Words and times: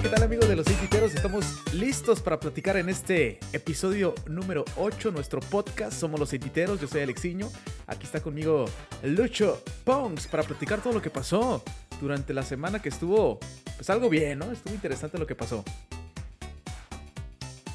Hola, 0.00 0.08
¿qué 0.08 0.16
tal 0.16 0.24
amigos 0.24 0.48
de 0.48 0.56
los 0.56 0.66
Cititeros? 0.66 1.14
Estamos 1.14 1.74
listos 1.74 2.22
para 2.22 2.40
platicar 2.40 2.78
en 2.78 2.88
este 2.88 3.38
episodio 3.52 4.14
número 4.26 4.64
8, 4.76 5.10
nuestro 5.10 5.40
podcast. 5.40 5.92
Somos 5.92 6.18
los 6.18 6.30
Cititeros, 6.30 6.80
yo 6.80 6.88
soy 6.88 7.02
Alexiño. 7.02 7.50
Aquí 7.86 8.06
está 8.06 8.22
conmigo 8.22 8.64
Lucho 9.02 9.62
Pongs 9.84 10.26
para 10.26 10.42
platicar 10.42 10.80
todo 10.80 10.94
lo 10.94 11.02
que 11.02 11.10
pasó 11.10 11.62
durante 12.00 12.32
la 12.32 12.42
semana 12.44 12.80
que 12.80 12.88
estuvo, 12.88 13.40
pues 13.76 13.90
algo 13.90 14.08
bien, 14.08 14.38
¿no? 14.38 14.50
Estuvo 14.50 14.72
interesante 14.72 15.18
lo 15.18 15.26
que 15.26 15.34
pasó. 15.34 15.62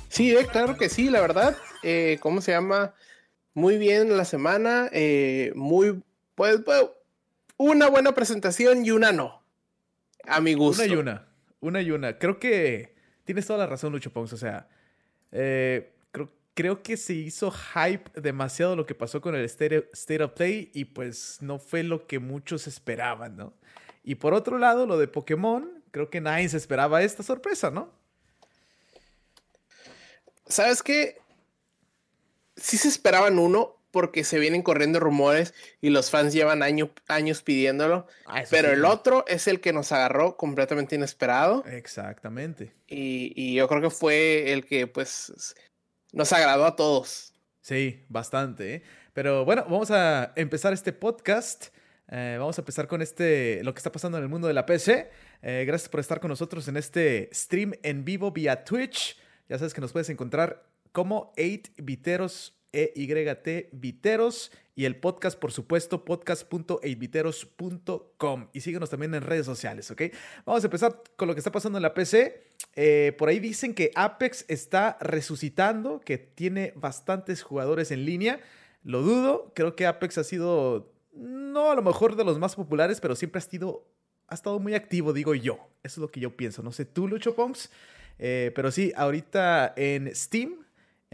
Sí, 0.10 0.36
eh, 0.36 0.47
claro 0.51 0.78
que 0.78 0.89
sí, 0.89 1.11
la 1.11 1.21
verdad. 1.21 1.55
Eh, 1.83 2.18
¿Cómo 2.21 2.42
se 2.42 2.54
llama? 2.54 2.96
Muy 3.54 3.78
bien 3.78 4.18
la 4.18 4.25
semana. 4.25 4.89
Eh, 4.93 5.51
muy, 5.54 6.01
pues, 6.33 6.60
pues, 6.65 6.86
una 7.57 7.87
buena 7.87 8.14
presentación 8.14 8.83
y 8.83 8.89
una 8.89 9.11
no. 9.11 9.43
A 10.23 10.42
mi 10.42 10.55
gusto. 10.55 10.82
Una 10.82 10.92
y 10.92 10.96
una. 10.96 11.35
Una 11.65 11.82
y 11.82 11.89
una. 11.89 12.19
Creo 12.19 12.37
que 12.39 12.93
tienes 13.24 13.47
toda 13.47 13.57
la 13.57 13.65
razón, 13.65 13.92
Lucho 13.92 14.14
Pongs. 14.14 14.32
O 14.33 14.37
sea, 14.37 14.68
eh, 15.32 15.96
creo, 16.11 16.32
creo, 16.54 16.83
que 16.83 16.96
se 16.96 17.14
hizo 17.14 17.50
hype 17.50 18.21
demasiado 18.21 18.75
lo 18.75 18.86
que 18.86 18.93
pasó 18.93 19.19
con 19.19 19.33
el 19.33 19.43
State, 19.46 19.89
State 19.93 20.24
of 20.24 20.33
Play 20.33 20.69
y 20.75 20.86
pues 20.86 21.39
no 21.41 21.57
fue 21.57 21.82
lo 21.82 22.05
que 22.05 22.19
muchos 22.19 22.68
esperaban, 22.68 23.36
¿no? 23.36 23.54
Y 24.04 24.14
por 24.14 24.36
otro 24.36 24.60
lado, 24.60 24.86
lo 24.86 25.00
de 25.00 25.07
Pokémon, 25.07 25.83
creo 25.89 26.11
que 26.11 26.21
nadie 26.21 26.47
se 26.50 26.57
esperaba 26.57 27.01
esta 27.01 27.24
sorpresa, 27.24 27.71
¿no? 27.71 27.91
¿Sabes 30.46 30.83
qué? 30.83 31.18
Sí 32.55 32.77
se 32.77 32.89
esperaban 32.89 33.39
uno, 33.39 33.75
porque 33.95 34.25
se 34.25 34.39
vienen 34.39 34.61
corriendo 34.61 34.99
rumores 34.99 35.53
y 35.80 35.89
los 35.89 36.09
fans 36.09 36.33
llevan 36.33 36.63
años 36.63 37.41
pidiéndolo. 37.43 38.07
Ah, 38.25 38.43
pero 38.49 38.73
el 38.73 38.83
otro 38.83 39.23
es 39.25 39.47
el 39.47 39.61
que 39.61 39.71
nos 39.71 39.93
agarró 39.93 40.35
completamente 40.35 40.97
inesperado. 40.97 41.63
Exactamente. 41.65 42.73
Y, 42.87 43.55
yo 43.55 43.69
creo 43.69 43.79
que 43.79 43.89
fue 43.89 44.52
el 44.52 44.65
que 44.65 44.85
pues 44.87 45.55
nos 46.11 46.33
agradó 46.33 46.65
a 46.65 46.75
todos. 46.75 47.31
Sí, 47.61 48.03
bastante. 48.09 48.75
¿eh? 48.75 48.83
Pero 49.13 49.45
bueno, 49.45 49.63
vamos 49.63 49.91
a 49.91 50.33
empezar 50.35 50.73
este 50.73 50.91
podcast. 50.91 51.67
Eh, 52.11 52.35
vamos 52.37 52.57
a 52.57 52.61
empezar 52.63 52.87
con 52.87 53.02
este, 53.02 53.63
lo 53.63 53.73
que 53.73 53.77
está 53.77 53.93
pasando 53.93 54.17
en 54.17 54.25
el 54.25 54.30
mundo 54.30 54.49
de 54.49 54.55
la 54.55 54.65
PC. 54.65 55.09
Eh, 55.41 55.63
gracias 55.65 55.87
por 55.87 56.02
estar 56.02 56.19
con 56.19 56.27
nosotros 56.27 56.67
en 56.67 56.75
este 56.75 57.30
stream 57.31 57.71
en 57.81 58.03
vivo 58.03 58.30
vía 58.33 58.65
Twitch. 58.65 59.17
Ya 59.47 59.57
sabes 59.57 59.73
que 59.73 59.80
nos 59.80 59.93
puedes 59.93 60.09
encontrar 60.09 60.65
como 60.91 61.31
8viteros 61.37 62.55
EYT 62.75 63.69
Viteros 63.71 64.51
y 64.75 64.85
el 64.85 64.97
podcast, 64.97 65.39
por 65.39 65.53
supuesto, 65.53 66.03
podcast.8viteros.com. 66.03 68.49
Y 68.51 68.59
síguenos 68.59 68.89
también 68.89 69.15
en 69.15 69.21
redes 69.21 69.45
sociales, 69.45 69.89
¿ok? 69.89 70.01
Vamos 70.45 70.61
a 70.63 70.67
empezar 70.67 71.01
con 71.15 71.29
lo 71.29 71.33
que 71.33 71.39
está 71.39 71.51
pasando 71.51 71.77
en 71.77 71.83
la 71.83 71.93
PC. 71.93 72.43
Eh, 72.75 73.15
por 73.17 73.29
ahí 73.29 73.39
dicen 73.39 73.73
que 73.73 73.91
Apex 73.95 74.43
está 74.49 74.97
resucitando, 74.99 76.01
que 76.01 76.17
tiene 76.17 76.73
bastantes 76.75 77.41
jugadores 77.41 77.91
en 77.91 78.03
línea. 78.03 78.41
Lo 78.83 79.01
dudo, 79.01 79.53
creo 79.55 79.77
que 79.77 79.85
Apex 79.85 80.17
ha 80.17 80.25
sido, 80.25 80.91
no 81.13 81.71
a 81.71 81.75
lo 81.75 81.81
mejor 81.81 82.17
de 82.17 82.25
los 82.25 82.37
más 82.37 82.55
populares, 82.55 82.99
pero 82.99 83.15
siempre 83.15 83.39
ha 83.39 83.41
sido, 83.41 83.87
ha 84.27 84.35
estado 84.35 84.59
muy 84.59 84.75
activo, 84.75 85.13
digo 85.13 85.35
yo. 85.35 85.69
Eso 85.83 85.93
es 85.93 85.97
lo 85.99 86.11
que 86.11 86.19
yo 86.19 86.35
pienso. 86.35 86.63
No 86.63 86.73
sé 86.73 86.83
tú, 86.83 87.07
Lucho 87.07 87.33
Ponks. 87.33 87.71
Eh, 88.19 88.51
pero 88.55 88.71
sí, 88.71 88.91
ahorita 88.95 89.73
en 89.77 90.13
Steam 90.13 90.64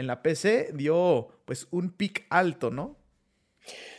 en 0.02 0.08
la 0.08 0.22
PC 0.22 0.72
dio 0.74 1.30
pues 1.46 1.68
un 1.72 1.92
pic 1.92 2.26
alto, 2.30 2.72
¿no? 2.72 2.98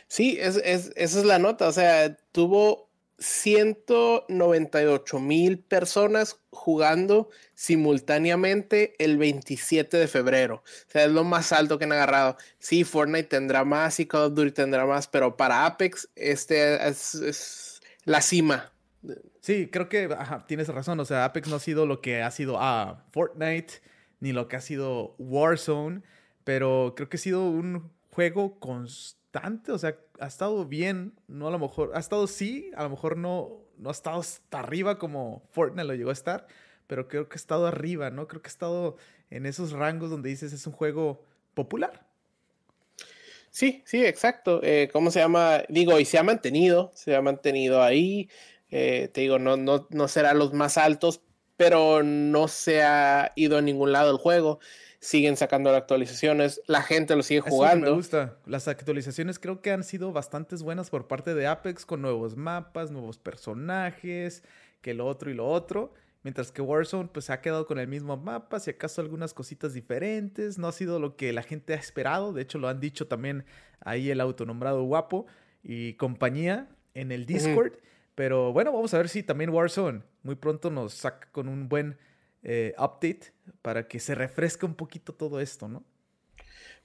Sí, 0.07 0.37
es, 0.39 0.57
esa 0.57 0.91
es 0.95 1.25
la 1.25 1.39
nota. 1.39 1.67
O 1.67 1.71
sea, 1.71 2.15
tuvo 2.31 2.91
198 3.17 5.19
mil 5.19 5.57
personas 5.59 6.39
jugando 6.51 7.29
simultáneamente 7.55 8.93
el 8.99 9.17
27 9.17 9.97
de 9.97 10.07
febrero. 10.07 10.57
O 10.57 10.91
sea, 10.91 11.05
es 11.05 11.11
lo 11.11 11.23
más 11.23 11.51
alto 11.51 11.79
que 11.79 11.85
han 11.85 11.93
agarrado. 11.93 12.37
Sí, 12.59 12.83
Fortnite 12.83 13.29
tendrá 13.29 13.63
más 13.63 13.99
y 13.99 14.05
Call 14.05 14.25
of 14.25 14.35
Duty 14.35 14.51
tendrá 14.51 14.85
más, 14.85 15.07
pero 15.07 15.37
para 15.37 15.65
Apex 15.65 16.09
este 16.15 16.87
es, 16.87 17.81
la 18.05 18.21
cima. 18.21 18.71
Sí, 19.41 19.69
creo 19.71 19.89
que 19.89 20.15
tienes 20.47 20.67
razón. 20.67 20.99
O 20.99 21.05
sea, 21.05 21.25
Apex 21.25 21.47
no 21.47 21.55
ha 21.55 21.59
sido 21.59 21.85
lo 21.85 22.01
que 22.01 22.21
ha 22.21 22.31
sido 22.31 22.57
ah, 22.59 23.05
Fortnite 23.11 23.81
ni 24.23 24.31
lo 24.31 24.47
que 24.47 24.55
ha 24.55 24.61
sido 24.61 25.15
Warzone, 25.17 26.01
pero 26.45 26.93
creo 26.95 27.09
que 27.09 27.17
ha 27.17 27.19
sido 27.19 27.49
un 27.49 27.91
juego 28.09 28.57
constante, 28.57 29.73
o 29.73 29.77
sea, 29.77 29.97
ha 30.17 30.27
estado 30.27 30.65
bien, 30.65 31.11
no 31.27 31.49
a 31.49 31.51
lo 31.51 31.59
mejor, 31.59 31.91
ha 31.93 31.99
estado 31.99 32.25
sí, 32.27 32.71
a 32.77 32.83
lo 32.83 32.91
mejor 32.91 33.17
no, 33.17 33.59
no 33.77 33.89
ha 33.89 33.91
estado 33.91 34.21
hasta 34.21 34.59
arriba 34.59 34.97
como 34.97 35.43
Fortnite 35.51 35.83
lo 35.83 35.93
llegó 35.93 36.09
a 36.09 36.13
estar, 36.13 36.47
pero 36.87 37.09
creo 37.09 37.27
que 37.27 37.35
ha 37.35 37.35
estado 37.35 37.67
arriba, 37.67 38.11
¿no? 38.11 38.29
Creo 38.29 38.41
que 38.41 38.47
ha 38.47 38.55
estado 38.55 38.95
en 39.29 39.45
esos 39.45 39.73
rangos 39.73 40.09
donde 40.09 40.29
dices 40.29 40.53
es 40.53 40.65
un 40.67 40.73
juego 40.73 41.25
popular. 41.53 42.07
Sí, 43.51 43.83
sí, 43.85 44.05
exacto. 44.05 44.61
Eh, 44.63 44.89
¿Cómo 44.93 45.11
se 45.11 45.19
llama? 45.19 45.63
Digo, 45.67 45.99
y 45.99 46.05
se 46.05 46.17
ha 46.17 46.23
mantenido, 46.23 46.91
se 46.95 47.13
ha 47.13 47.21
mantenido 47.21 47.83
ahí. 47.83 48.29
Eh, 48.71 49.09
te 49.13 49.19
digo, 49.19 49.37
no, 49.37 49.57
no, 49.57 49.85
no 49.89 50.07
será 50.07 50.33
los 50.33 50.53
más 50.53 50.77
altos, 50.77 51.21
pero 51.57 52.03
no 52.03 52.47
se 52.47 52.83
ha 52.83 53.31
ido 53.35 53.57
a 53.57 53.61
ningún 53.61 53.91
lado 53.91 54.11
el 54.11 54.17
juego. 54.17 54.59
Siguen 54.99 55.35
sacando 55.35 55.69
actualizaciones, 55.75 56.61
la 56.65 56.81
gente 56.81 57.15
lo 57.15 57.23
sigue 57.23 57.41
jugando. 57.41 57.87
me 57.87 57.95
gusta. 57.97 58.37
Las 58.45 58.67
actualizaciones 58.67 59.37
creo 59.37 59.61
que 59.61 59.71
han 59.71 59.83
sido 59.83 60.13
bastante 60.13 60.55
buenas 60.57 60.89
por 60.89 61.07
parte 61.07 61.33
de 61.33 61.45
Apex 61.45 61.85
con 61.85 62.01
nuevos 62.01 62.37
mapas, 62.37 62.89
nuevos 62.89 63.17
personajes, 63.17 64.43
que 64.81 64.93
lo 64.93 65.05
otro 65.05 65.29
y 65.29 65.33
lo 65.33 65.49
otro. 65.49 65.93
Mientras 66.23 66.53
que 66.53 66.61
Warzone 66.61 67.09
pues 67.11 67.29
ha 67.29 67.41
quedado 67.41 67.67
con 67.67 67.79
el 67.79 67.89
mismo 67.89 68.15
mapa, 68.15 68.61
si 68.61 68.71
acaso 68.71 69.01
algunas 69.01 69.33
cositas 69.33 69.73
diferentes, 69.73 70.57
no 70.57 70.69
ha 70.69 70.71
sido 70.71 70.97
lo 70.97 71.17
que 71.17 71.33
la 71.33 71.43
gente 71.43 71.73
ha 71.73 71.75
esperado, 71.75 72.31
de 72.31 72.41
hecho 72.41 72.59
lo 72.59 72.69
han 72.69 72.79
dicho 72.79 73.07
también 73.07 73.43
ahí 73.81 74.09
el 74.09 74.21
autonombrado 74.21 74.83
guapo 74.83 75.25
y 75.63 75.95
compañía 75.95 76.69
en 76.93 77.11
el 77.11 77.25
Discord. 77.25 77.73
Pero 78.15 78.53
bueno, 78.53 78.71
vamos 78.71 78.93
a 78.93 78.97
ver 78.97 79.09
si 79.09 79.23
también 79.23 79.49
Warzone 79.49 80.01
muy 80.23 80.35
pronto 80.35 80.69
nos 80.69 80.93
saca 80.93 81.27
con 81.31 81.47
un 81.47 81.67
buen 81.67 81.97
eh, 82.43 82.73
update 82.77 83.33
para 83.61 83.87
que 83.87 83.99
se 83.99 84.15
refresque 84.15 84.65
un 84.65 84.75
poquito 84.75 85.13
todo 85.13 85.39
esto, 85.39 85.67
¿no? 85.67 85.83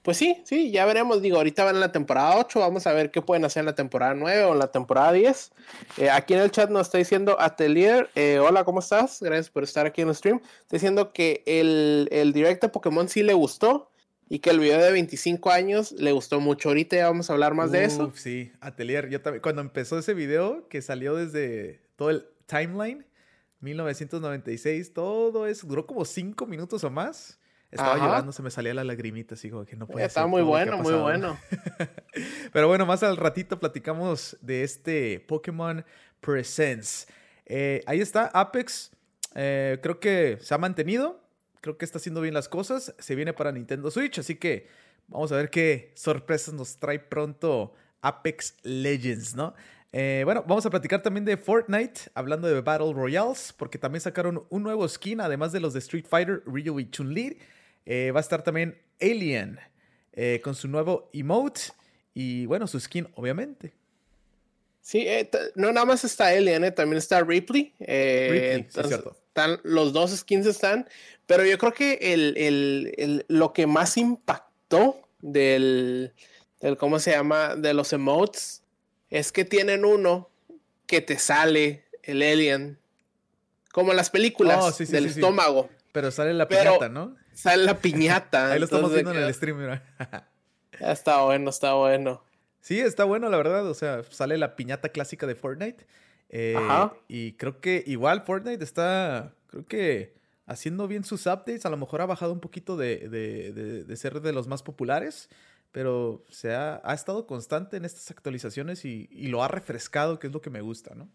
Pues 0.01 0.15
sí, 0.15 0.41
sí, 0.45 0.71
ya 0.71 0.85
veremos. 0.85 1.21
Digo, 1.21 1.37
ahorita 1.37 1.65
van 1.65 1.75
en 1.75 1.81
la 1.81 1.91
temporada 1.91 2.37
8, 2.37 2.59
vamos 2.59 2.87
a 2.87 2.93
ver 2.93 3.11
qué 3.11 3.21
pueden 3.21 3.43
hacer 3.43 3.61
en 3.61 3.65
la 3.65 3.75
temporada 3.75 4.13
9 4.13 4.45
o 4.45 4.55
la 4.55 4.71
temporada 4.71 5.11
10. 5.11 5.51
Eh, 5.97 6.09
aquí 6.09 6.33
en 6.33 6.39
el 6.39 6.51
chat 6.51 6.69
nos 6.69 6.87
está 6.87 6.97
diciendo 6.97 7.35
Atelier, 7.37 8.09
eh, 8.15 8.39
hola, 8.39 8.63
¿cómo 8.63 8.79
estás? 8.79 9.21
Gracias 9.21 9.49
por 9.49 9.63
estar 9.63 9.85
aquí 9.85 10.01
en 10.01 10.07
el 10.07 10.15
stream. 10.15 10.37
Está 10.37 10.77
diciendo 10.77 11.11
que 11.11 11.43
el, 11.45 12.07
el 12.11 12.31
direct 12.31 12.61
de 12.61 12.69
Pokémon 12.69 13.09
sí 13.09 13.23
le 13.23 13.33
gustó 13.33 13.91
y 14.29 14.39
que 14.39 14.51
el 14.51 14.59
video 14.59 14.79
de 14.79 14.91
25 14.91 15.49
años 15.49 15.91
le 15.91 16.11
gustó 16.11 16.39
mucho. 16.39 16.69
Ahorita 16.69 16.95
ya 16.95 17.07
vamos 17.07 17.29
a 17.29 17.33
hablar 17.33 17.55
más 17.55 17.71
de 17.71 17.83
eso. 17.83 18.11
Sí, 18.13 18.51
Atelier. 18.61 19.09
Yo 19.09 19.21
también, 19.21 19.41
cuando 19.41 19.61
empezó 19.61 19.97
ese 19.97 20.13
video, 20.13 20.67
que 20.69 20.83
salió 20.83 21.15
desde 21.15 21.81
todo 21.95 22.11
el 22.11 22.27
timeline, 22.45 23.05
1996, 23.61 24.93
todo 24.93 25.47
eso, 25.47 25.65
duró 25.65 25.87
como 25.87 26.05
5 26.05 26.45
minutos 26.45 26.83
o 26.83 26.91
más. 26.91 27.39
Estaba 27.71 27.97
llorando, 27.97 28.31
se 28.31 28.41
me 28.41 28.49
salía 28.49 28.73
la 28.73 28.83
lagrimita, 28.83 29.35
así 29.35 29.49
como 29.49 29.63
que 29.63 29.75
no 29.75 29.85
puede 29.85 30.03
Está 30.03 30.25
muy 30.25 30.41
bueno, 30.41 30.77
muy 30.79 30.93
bueno. 30.93 31.37
Pero 32.53 32.67
bueno, 32.67 32.87
más 32.87 33.03
al 33.03 33.15
ratito 33.15 33.59
platicamos 33.59 34.37
de 34.41 34.63
este 34.63 35.19
Pokémon 35.27 35.85
Presents. 36.19 37.07
Eh, 37.45 37.83
ahí 37.85 38.01
está, 38.01 38.25
Apex. 38.27 38.91
Eh, 39.35 39.77
creo 39.83 39.99
que 39.99 40.37
se 40.41 40.53
ha 40.55 40.57
mantenido 40.57 41.21
creo 41.61 41.77
que 41.77 41.85
está 41.85 41.97
haciendo 41.97 42.21
bien 42.21 42.33
las 42.33 42.49
cosas. 42.49 42.93
Se 42.99 43.15
viene 43.15 43.33
para 43.33 43.51
Nintendo 43.51 43.91
Switch, 43.91 44.19
así 44.19 44.35
que 44.35 44.67
vamos 45.07 45.31
a 45.31 45.35
ver 45.35 45.49
qué 45.49 45.91
sorpresas 45.95 46.53
nos 46.53 46.77
trae 46.77 46.99
pronto 46.99 47.73
Apex 48.01 48.55
Legends, 48.63 49.35
¿no? 49.35 49.53
Eh, 49.91 50.21
bueno, 50.23 50.43
vamos 50.47 50.65
a 50.65 50.69
platicar 50.69 51.01
también 51.01 51.25
de 51.25 51.35
Fortnite, 51.35 52.01
hablando 52.13 52.47
de 52.47 52.61
Battle 52.61 52.93
Royales, 52.93 53.53
porque 53.57 53.79
también 53.79 54.01
sacaron 54.01 54.45
un 54.49 54.63
nuevo 54.63 54.87
skin, 54.87 55.19
además 55.19 55.51
de 55.51 55.59
los 55.59 55.73
de 55.73 55.79
Street 55.79 56.05
Fighter, 56.07 56.43
Ryu 56.45 56.79
y 56.79 56.89
Chun-Li. 56.89 57.39
Eh, 57.85 58.11
va 58.11 58.19
a 58.19 58.21
estar 58.21 58.43
también 58.43 58.79
Alien 59.01 59.59
eh, 60.13 60.41
con 60.43 60.53
su 60.53 60.67
nuevo 60.67 61.09
emote 61.11 61.61
y, 62.13 62.45
bueno, 62.45 62.67
su 62.67 62.79
skin, 62.79 63.07
obviamente. 63.15 63.73
Sí, 64.81 65.07
no 65.55 65.71
nada 65.71 65.85
más 65.85 66.03
está 66.03 66.27
Alien, 66.27 66.73
también 66.73 66.97
está 66.97 67.21
Ripley. 67.21 67.73
Ripley, 67.79 68.67
sí, 68.69 68.81
cierto 68.87 69.15
los 69.63 69.93
dos 69.93 70.11
skins 70.11 70.45
están, 70.45 70.87
pero 71.25 71.45
yo 71.45 71.57
creo 71.57 71.73
que 71.73 71.99
el, 72.13 73.25
lo 73.27 73.53
que 73.53 73.67
más 73.67 73.97
impactó 73.97 75.01
del, 75.19 76.13
¿cómo 76.77 76.99
se 76.99 77.11
llama? 77.11 77.55
De 77.55 77.73
los 77.73 77.93
emotes 77.93 78.63
es 79.09 79.31
que 79.31 79.45
tienen 79.45 79.85
uno 79.85 80.29
que 80.85 81.01
te 81.01 81.19
sale 81.19 81.85
el 82.03 82.21
alien, 82.21 82.79
como 83.71 83.91
en 83.91 83.97
las 83.97 84.09
películas 84.09 84.79
oh, 84.79 84.83
del 84.83 85.05
estómago. 85.05 85.69
Pero 85.91 86.11
sale 86.11 86.33
la 86.33 86.47
piñata, 86.47 86.89
¿no? 86.89 87.15
Sale 87.33 87.63
la 87.63 87.79
piñata. 87.79 88.51
Ahí 88.51 88.59
lo 88.59 88.65
estamos 88.65 88.91
viendo 88.91 89.11
en 89.11 89.23
el 89.23 89.33
stream, 89.33 89.79
está 90.79 91.21
bueno, 91.21 91.49
está 91.49 91.73
bueno. 91.73 92.23
Sí, 92.61 92.79
está 92.79 93.03
bueno, 93.03 93.29
la 93.29 93.37
verdad. 93.37 93.67
O 93.67 93.73
sea, 93.73 94.03
sale 94.09 94.37
la 94.37 94.55
piñata 94.55 94.89
clásica 94.89 95.27
de 95.27 95.35
Fortnite. 95.35 95.85
Eh, 96.29 96.55
y 97.07 97.33
creo 97.33 97.59
que 97.59 97.83
igual 97.87 98.21
Fortnite 98.21 98.63
está, 98.63 99.33
creo 99.47 99.65
que 99.65 100.13
haciendo 100.45 100.87
bien 100.87 101.03
sus 101.03 101.25
updates. 101.25 101.65
A 101.65 101.69
lo 101.69 101.77
mejor 101.77 102.01
ha 102.01 102.05
bajado 102.05 102.33
un 102.33 102.39
poquito 102.39 102.75
de, 102.75 103.85
ser 103.95 104.21
de 104.21 104.33
los 104.33 104.47
más 104.47 104.63
populares, 104.63 105.29
pero 105.71 106.23
se 106.29 106.53
ha, 106.53 106.81
estado 106.93 107.25
constante 107.27 107.77
en 107.77 107.85
estas 107.85 108.11
actualizaciones 108.11 108.83
y, 108.83 109.07
lo 109.27 109.43
ha 109.43 109.47
refrescado, 109.47 110.19
que 110.19 110.27
es 110.27 110.33
lo 110.33 110.41
que 110.41 110.49
me 110.49 110.61
gusta, 110.61 110.95
¿no? 110.95 111.07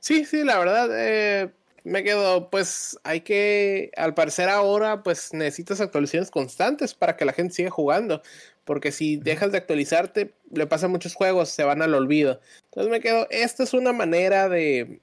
Sí, 0.00 0.24
sí, 0.24 0.42
la 0.42 0.58
verdad, 0.58 0.88
eh, 0.92 1.52
me 1.84 2.02
quedo, 2.02 2.50
pues 2.50 2.98
hay 3.04 3.20
que, 3.20 3.90
al 3.96 4.14
parecer 4.14 4.48
ahora, 4.48 5.02
pues 5.02 5.32
necesitas 5.34 5.80
actualizaciones 5.80 6.30
constantes 6.30 6.94
para 6.94 7.16
que 7.16 7.24
la 7.24 7.32
gente 7.32 7.54
siga 7.54 7.70
jugando, 7.70 8.22
porque 8.66 8.92
si 8.92 9.16
dejas 9.16 9.52
de 9.52 9.58
actualizarte, 9.58 10.34
le 10.52 10.66
pasan 10.66 10.90
muchos 10.90 11.14
juegos, 11.14 11.48
se 11.48 11.64
van 11.64 11.80
al 11.80 11.94
olvido. 11.94 12.40
Entonces 12.64 12.90
me 12.90 13.00
quedo, 13.00 13.26
esta 13.30 13.62
es 13.62 13.72
una 13.72 13.92
manera 13.92 14.48
de, 14.48 15.00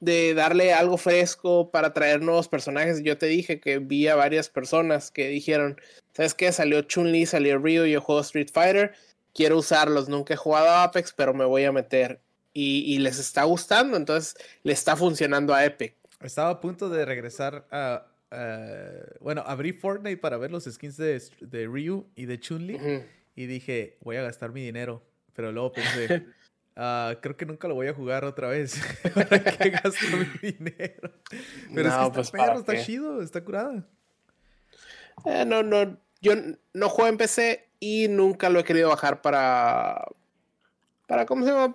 de 0.00 0.34
darle 0.34 0.74
algo 0.74 0.98
fresco 0.98 1.70
para 1.70 1.94
traer 1.94 2.20
nuevos 2.20 2.46
personajes. 2.46 3.02
Yo 3.02 3.16
te 3.16 3.26
dije 3.26 3.58
que 3.58 3.78
vi 3.78 4.06
a 4.06 4.16
varias 4.16 4.50
personas 4.50 5.10
que 5.10 5.28
dijeron, 5.28 5.80
¿sabes 6.12 6.34
qué? 6.34 6.52
Salió 6.52 6.82
Chun-Li, 6.82 7.24
salió 7.24 7.58
Ryu, 7.58 7.86
yo 7.86 8.02
juego 8.02 8.20
Street 8.20 8.50
Fighter, 8.52 8.92
quiero 9.34 9.56
usarlos, 9.56 10.10
nunca 10.10 10.34
he 10.34 10.36
jugado 10.36 10.68
a 10.68 10.84
Apex, 10.84 11.14
pero 11.16 11.32
me 11.32 11.46
voy 11.46 11.64
a 11.64 11.72
meter. 11.72 12.20
Y, 12.58 12.98
les 13.00 13.18
está 13.18 13.44
gustando, 13.44 13.98
entonces 13.98 14.34
le 14.62 14.72
está 14.72 14.96
funcionando 14.96 15.52
a 15.52 15.64
Epic. 15.64 15.94
Estaba 16.20 16.48
a 16.48 16.60
punto 16.60 16.88
de 16.88 17.04
regresar 17.04 17.66
a... 17.70 18.06
bueno, 19.20 19.42
abrí 19.46 19.72
Fortnite 19.72 20.18
para 20.18 20.36
ver 20.36 20.50
los 20.50 20.64
skins 20.64 20.96
de, 20.96 21.22
de 21.40 21.66
Ryu 21.66 22.06
y 22.14 22.26
de 22.26 22.38
Chun-Li 22.38 22.78
y 23.34 23.46
dije, 23.46 23.98
voy 24.00 24.16
a 24.16 24.22
gastar 24.22 24.52
mi 24.52 24.62
dinero. 24.62 25.02
Pero 25.34 25.52
luego 25.52 25.72
pensé, 25.72 26.24
Ah, 26.78 27.16
creo 27.22 27.34
que 27.38 27.46
nunca 27.46 27.68
lo 27.68 27.74
voy 27.74 27.88
a 27.88 27.94
jugar 27.94 28.26
otra 28.26 28.48
vez. 28.48 28.78
¿Para 29.14 29.42
qué 29.42 29.70
gasto 29.70 30.04
mi 30.42 30.50
dinero? 30.52 31.10
Pero 31.74 31.88
es 31.88 31.94
que 31.94 32.02
está 32.02 32.12
pues, 32.12 32.30
perro, 32.30 32.58
está 32.58 32.78
chido, 32.82 33.22
está 33.22 33.42
curado. 33.42 33.82
Eh, 35.24 35.44
no, 35.46 35.62
no. 35.62 35.98
Yo 36.20 36.34
no 36.74 36.88
juego 36.90 37.08
en 37.08 37.16
PC 37.16 37.70
y 37.80 38.08
nunca 38.08 38.50
lo 38.50 38.60
he 38.60 38.64
querido 38.64 38.90
bajar 38.90 39.22
para. 39.22 40.06
Para, 41.06 41.24
¿cómo 41.24 41.46
se 41.46 41.52
llama? 41.52 41.74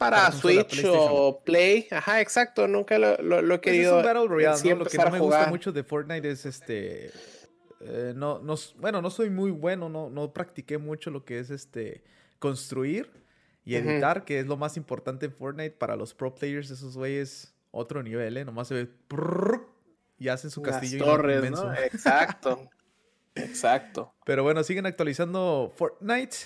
Para, 0.00 0.32
Switch 0.32 0.82
o 0.86 1.42
Play. 1.44 1.86
Ajá, 1.90 2.22
exacto. 2.22 2.66
Nunca 2.66 2.98
lo, 2.98 3.20
lo, 3.20 3.54
he 3.54 3.60
querido. 3.60 3.92
Pues 3.92 4.06
es 4.06 4.08
un 4.08 4.14
Battle 4.14 4.28
Royale, 4.28 4.74
Lo 4.76 4.86
que 4.86 4.96
no 4.96 5.10
me 5.10 5.18
gusta 5.18 5.46
mucho 5.48 5.72
de 5.72 5.84
Fortnite 5.84 6.30
es 6.30 6.46
este. 6.46 7.10
Eh, 7.82 8.14
no, 8.16 8.38
no, 8.38 8.54
bueno, 8.78 9.02
no 9.02 9.10
soy 9.10 9.28
muy 9.28 9.50
bueno, 9.50 9.90
no, 9.90 10.08
no 10.08 10.32
practiqué 10.32 10.78
mucho 10.78 11.10
lo 11.10 11.26
que 11.26 11.38
es 11.38 11.50
este 11.50 12.02
construir 12.38 13.10
y 13.62 13.74
editar, 13.74 14.24
que 14.24 14.40
es 14.40 14.46
lo 14.46 14.56
más 14.56 14.78
importante 14.78 15.26
en 15.26 15.32
Fortnite 15.34 15.72
para 15.72 15.96
los 15.96 16.14
pro 16.14 16.34
players, 16.34 16.70
esos 16.70 16.96
güeyes, 16.96 17.54
otro 17.70 18.02
nivel, 18.02 18.38
¿eh? 18.38 18.44
Nomás 18.46 18.68
se 18.68 18.74
ve 18.74 18.88
y 20.18 20.28
hacen 20.28 20.50
su 20.50 20.62
castillo 20.62 21.14
inmenso. 21.30 21.70
Exacto. 21.84 22.70
Exacto. 23.34 24.14
Pero 24.24 24.44
bueno, 24.44 24.64
siguen 24.64 24.86
actualizando 24.86 25.70
Fortnite. 25.76 26.36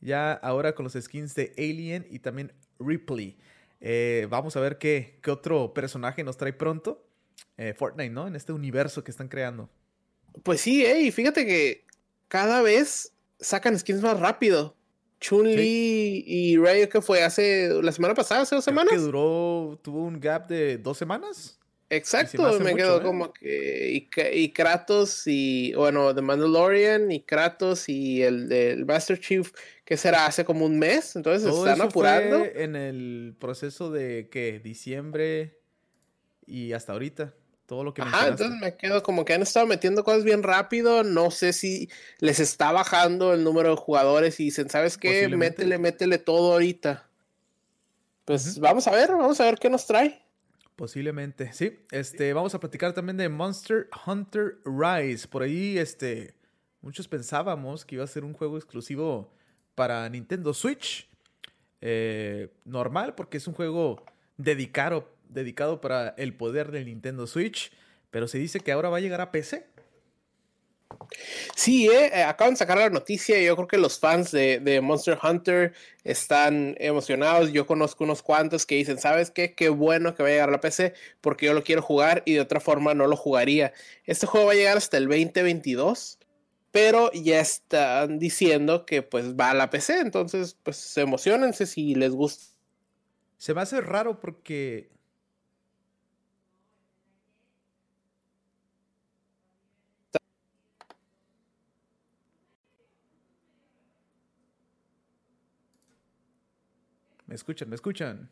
Ya 0.00 0.32
ahora 0.32 0.74
con 0.74 0.84
los 0.84 0.92
skins 0.92 1.34
de 1.34 1.54
Alien 1.56 2.06
y 2.10 2.18
también 2.18 2.52
Ripley. 2.84 3.36
Eh, 3.80 4.26
vamos 4.30 4.56
a 4.56 4.60
ver 4.60 4.78
qué, 4.78 5.18
qué, 5.22 5.30
otro 5.30 5.74
personaje 5.74 6.24
nos 6.24 6.36
trae 6.36 6.52
pronto. 6.52 7.06
Eh, 7.56 7.74
Fortnite, 7.76 8.10
¿no? 8.10 8.26
En 8.26 8.36
este 8.36 8.52
universo 8.52 9.04
que 9.04 9.10
están 9.10 9.28
creando. 9.28 9.68
Pues 10.42 10.60
sí, 10.60 10.84
eh, 10.84 11.02
y 11.02 11.12
fíjate 11.12 11.46
que 11.46 11.84
cada 12.28 12.62
vez 12.62 13.12
sacan 13.38 13.78
skins 13.78 14.02
más 14.02 14.18
rápido. 14.18 14.76
Chun-Li 15.20 16.24
y 16.26 16.56
Ryu 16.56 16.88
que 16.88 17.00
fue 17.00 17.22
hace 17.22 17.70
la 17.82 17.92
semana 17.92 18.14
pasada, 18.14 18.42
hace 18.42 18.56
dos 18.56 18.64
semanas. 18.64 18.92
que 18.92 18.98
duró, 18.98 19.78
tuvo 19.82 20.04
un 20.04 20.20
gap 20.20 20.48
de 20.48 20.76
dos 20.76 20.98
semanas. 20.98 21.58
Exacto, 21.96 22.60
me, 22.60 22.74
quedó 22.74 23.00
¿eh? 23.00 23.02
como 23.02 23.32
que. 23.32 24.08
Y, 24.32 24.52
Kratos 24.52 25.22
y. 25.26 25.72
Bueno, 25.74 26.14
The 26.14 26.22
Mandalorian 26.22 27.10
y 27.10 27.22
Kratos 27.22 27.88
y 27.88 28.22
el 28.22 28.48
del 28.48 28.86
Master 28.86 29.18
Chief, 29.18 29.50
que 29.84 29.96
será 29.96 30.26
hace 30.26 30.44
como 30.44 30.64
un 30.66 30.78
mes. 30.78 31.16
Entonces 31.16 31.52
están 31.52 31.80
apurando. 31.80 32.40
Fue 32.40 32.62
en 32.62 32.76
el 32.76 33.34
proceso 33.38 33.90
de 33.90 34.28
que 34.30 34.60
diciembre 34.60 35.60
y 36.46 36.72
hasta 36.72 36.92
ahorita 36.92 37.34
todo 37.66 37.82
lo 37.82 37.94
que 37.94 38.02
Ajá, 38.02 38.28
entonces 38.28 38.58
me 38.60 38.76
quedo 38.76 39.02
como 39.02 39.24
que 39.24 39.32
han 39.32 39.42
estado 39.42 39.66
metiendo 39.66 40.04
cosas 40.04 40.24
bien 40.24 40.42
rápido. 40.42 41.02
No 41.02 41.30
sé 41.30 41.52
si 41.52 41.88
les 42.18 42.40
está 42.40 42.72
bajando 42.72 43.32
el 43.32 43.42
número 43.42 43.70
de 43.70 43.76
jugadores 43.76 44.38
y 44.40 44.44
dicen, 44.44 44.68
¿sabes 44.68 44.98
qué? 44.98 45.28
Métele, 45.28 45.78
métele 45.78 46.18
todo 46.18 46.52
ahorita. 46.52 47.08
Pues 48.24 48.58
vamos 48.58 48.86
a 48.86 48.90
ver, 48.90 49.10
vamos 49.10 49.40
a 49.40 49.44
ver 49.44 49.58
qué 49.58 49.70
nos 49.70 49.86
trae. 49.86 50.23
Posiblemente, 50.76 51.52
sí. 51.52 51.78
Este, 51.90 52.32
vamos 52.32 52.54
a 52.54 52.60
platicar 52.60 52.92
también 52.92 53.16
de 53.16 53.28
Monster 53.28 53.88
Hunter 54.06 54.58
Rise. 54.64 55.28
Por 55.28 55.42
ahí, 55.42 55.78
este, 55.78 56.34
muchos 56.80 57.06
pensábamos 57.06 57.84
que 57.84 57.94
iba 57.94 58.04
a 58.04 58.08
ser 58.08 58.24
un 58.24 58.32
juego 58.32 58.56
exclusivo 58.56 59.32
para 59.74 60.08
Nintendo 60.08 60.52
Switch. 60.52 61.08
Eh, 61.80 62.52
normal, 62.64 63.14
porque 63.14 63.36
es 63.36 63.46
un 63.46 63.54
juego 63.54 64.04
dedicado, 64.36 65.14
dedicado 65.28 65.80
para 65.80 66.08
el 66.16 66.34
poder 66.34 66.70
del 66.70 66.86
Nintendo 66.86 67.26
Switch, 67.26 67.72
pero 68.10 68.26
se 68.26 68.38
dice 68.38 68.60
que 68.60 68.72
ahora 68.72 68.88
va 68.88 68.96
a 68.96 69.00
llegar 69.00 69.20
a 69.20 69.30
PC. 69.30 69.66
Sí, 71.54 71.88
eh, 71.88 72.10
eh, 72.12 72.22
acaban 72.22 72.54
de 72.54 72.58
sacar 72.58 72.78
la 72.78 72.90
noticia 72.90 73.40
yo 73.40 73.56
creo 73.56 73.68
que 73.68 73.78
los 73.78 73.98
fans 73.98 74.30
de, 74.32 74.80
Monster 74.82 75.18
Hunter 75.22 75.72
están 76.02 76.76
emocionados. 76.78 77.52
Yo 77.52 77.66
conozco 77.66 78.04
unos 78.04 78.22
cuantos 78.22 78.66
que 78.66 78.76
dicen, 78.76 78.98
¿sabes 78.98 79.30
qué? 79.30 79.54
Qué 79.54 79.68
bueno 79.68 80.14
que 80.14 80.22
va 80.22 80.28
a 80.28 80.32
llegar 80.32 80.48
a 80.48 80.52
la 80.52 80.60
PC 80.60 80.94
porque 81.20 81.46
yo 81.46 81.54
lo 81.54 81.62
quiero 81.64 81.82
jugar 81.82 82.22
y 82.26 82.34
de 82.34 82.40
otra 82.40 82.60
forma 82.60 82.94
no 82.94 83.06
lo 83.06 83.16
jugaría. 83.16 83.72
Este 84.04 84.26
juego 84.26 84.46
va 84.46 84.52
a 84.52 84.56
llegar 84.56 84.76
hasta 84.76 84.96
el 84.98 85.08
2022, 85.08 86.18
pero 86.70 87.10
ya 87.12 87.40
están 87.40 88.18
diciendo 88.18 88.84
que 88.86 89.02
pues 89.02 89.34
va 89.34 89.50
a 89.50 89.54
la 89.54 89.70
PC, 89.70 90.00
entonces 90.00 90.56
pues 90.62 90.96
emocionense 90.98 91.66
si 91.66 91.94
les 91.94 92.10
gusta. 92.12 92.44
Se 93.38 93.54
me 93.54 93.62
hace 93.62 93.80
raro 93.80 94.20
porque 94.20 94.88
¿Me 107.34 107.36
escuchan? 107.36 107.68
¿Me 107.68 107.74
escuchan? 107.74 108.30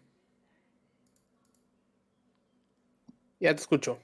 Ya 3.41 3.53
te 3.53 3.61
escucho. 3.61 3.99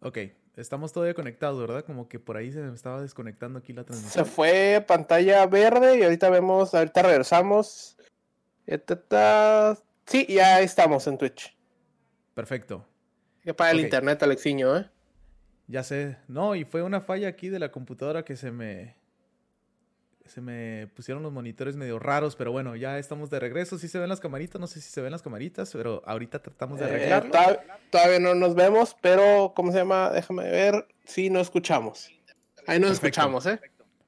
Ok, 0.00 0.16
estamos 0.56 0.94
todavía 0.94 1.12
conectados, 1.12 1.60
¿verdad? 1.60 1.84
Como 1.84 2.08
que 2.08 2.18
por 2.18 2.38
ahí 2.38 2.50
se 2.50 2.60
me 2.60 2.74
estaba 2.74 3.02
desconectando 3.02 3.58
aquí 3.58 3.74
la 3.74 3.84
transmisión. 3.84 4.24
Se 4.24 4.30
fue 4.30 4.82
pantalla 4.88 5.44
verde 5.44 5.98
y 5.98 6.04
ahorita 6.04 6.30
vemos, 6.30 6.74
ahorita 6.74 7.02
regresamos. 7.02 7.98
Sí, 10.06 10.26
ya 10.26 10.62
estamos 10.62 11.06
en 11.06 11.18
Twitch. 11.18 11.54
Perfecto. 12.32 12.88
Que 13.42 13.52
para 13.52 13.72
el 13.72 13.80
internet, 13.80 14.22
Alexiño, 14.22 14.74
¿eh? 14.74 14.90
Ya 15.66 15.82
sé. 15.82 16.16
No, 16.28 16.54
y 16.54 16.64
fue 16.64 16.82
una 16.82 17.02
falla 17.02 17.28
aquí 17.28 17.50
de 17.50 17.58
la 17.58 17.70
computadora 17.70 18.24
que 18.24 18.36
se 18.36 18.50
me 18.50 18.96
se 20.26 20.40
me 20.40 20.88
pusieron 20.94 21.22
los 21.22 21.32
monitores 21.32 21.76
medio 21.76 21.98
raros, 21.98 22.34
pero 22.34 22.50
bueno, 22.50 22.76
ya 22.76 22.98
estamos 22.98 23.28
de 23.30 23.40
regreso. 23.40 23.78
Sí 23.78 23.88
se 23.88 23.98
ven 23.98 24.08
las 24.08 24.20
camaritas, 24.20 24.60
no 24.60 24.66
sé 24.66 24.80
si 24.80 24.90
se 24.90 25.00
ven 25.02 25.12
las 25.12 25.22
camaritas, 25.22 25.70
pero 25.72 26.02
ahorita 26.06 26.40
tratamos 26.40 26.80
de 26.80 26.86
eh, 26.86 26.88
arreglarlo. 26.88 27.60
todavía 27.90 28.18
no 28.20 28.34
nos 28.34 28.54
vemos, 28.54 28.96
pero 29.00 29.52
¿cómo 29.54 29.70
se 29.70 29.78
llama? 29.78 30.10
Déjame 30.10 30.50
ver. 30.50 30.86
Sí, 31.04 31.28
no 31.28 31.40
escuchamos. 31.40 32.10
Ahí 32.66 32.80
nos 32.80 32.92
escuchamos, 32.92 33.44
¿eh? 33.46 33.60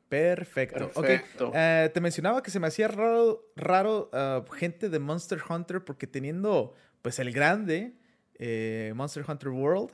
Perfecto. 0.08 0.90
Perfecto. 0.90 1.52
Eh, 1.54 1.90
te 1.92 2.00
mencionaba 2.00 2.42
que 2.42 2.50
se 2.50 2.60
me 2.60 2.68
hacía 2.68 2.88
raro, 2.88 3.50
raro 3.54 4.08
ah, 4.12 4.42
gente 4.54 4.88
de 4.88 4.98
Monster 4.98 5.40
Hunter 5.46 5.84
porque 5.84 6.06
teniendo 6.06 6.72
pues 7.02 7.18
el 7.18 7.30
grande 7.30 7.94
eh, 8.38 8.92
Monster 8.96 9.24
Hunter 9.28 9.50
World, 9.50 9.90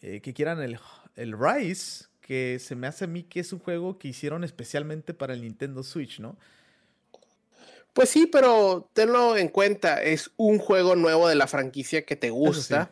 que 0.00 0.32
quieran 0.34 0.62
el, 0.62 0.78
el 1.16 1.34
Rise, 1.36 2.04
que 2.26 2.58
se 2.58 2.74
me 2.74 2.86
hace 2.86 3.04
a 3.04 3.08
mí 3.08 3.22
que 3.22 3.40
es 3.40 3.52
un 3.52 3.60
juego 3.60 3.98
que 3.98 4.08
hicieron 4.08 4.42
especialmente 4.42 5.14
para 5.14 5.34
el 5.34 5.42
Nintendo 5.42 5.82
Switch, 5.82 6.18
¿no? 6.18 6.36
Pues 7.92 8.10
sí, 8.10 8.26
pero 8.26 8.90
tenlo 8.92 9.36
en 9.36 9.48
cuenta, 9.48 10.02
es 10.02 10.30
un 10.36 10.58
juego 10.58 10.96
nuevo 10.96 11.28
de 11.28 11.34
la 11.34 11.46
franquicia 11.46 12.04
que 12.04 12.16
te 12.16 12.28
gusta. 12.30 12.90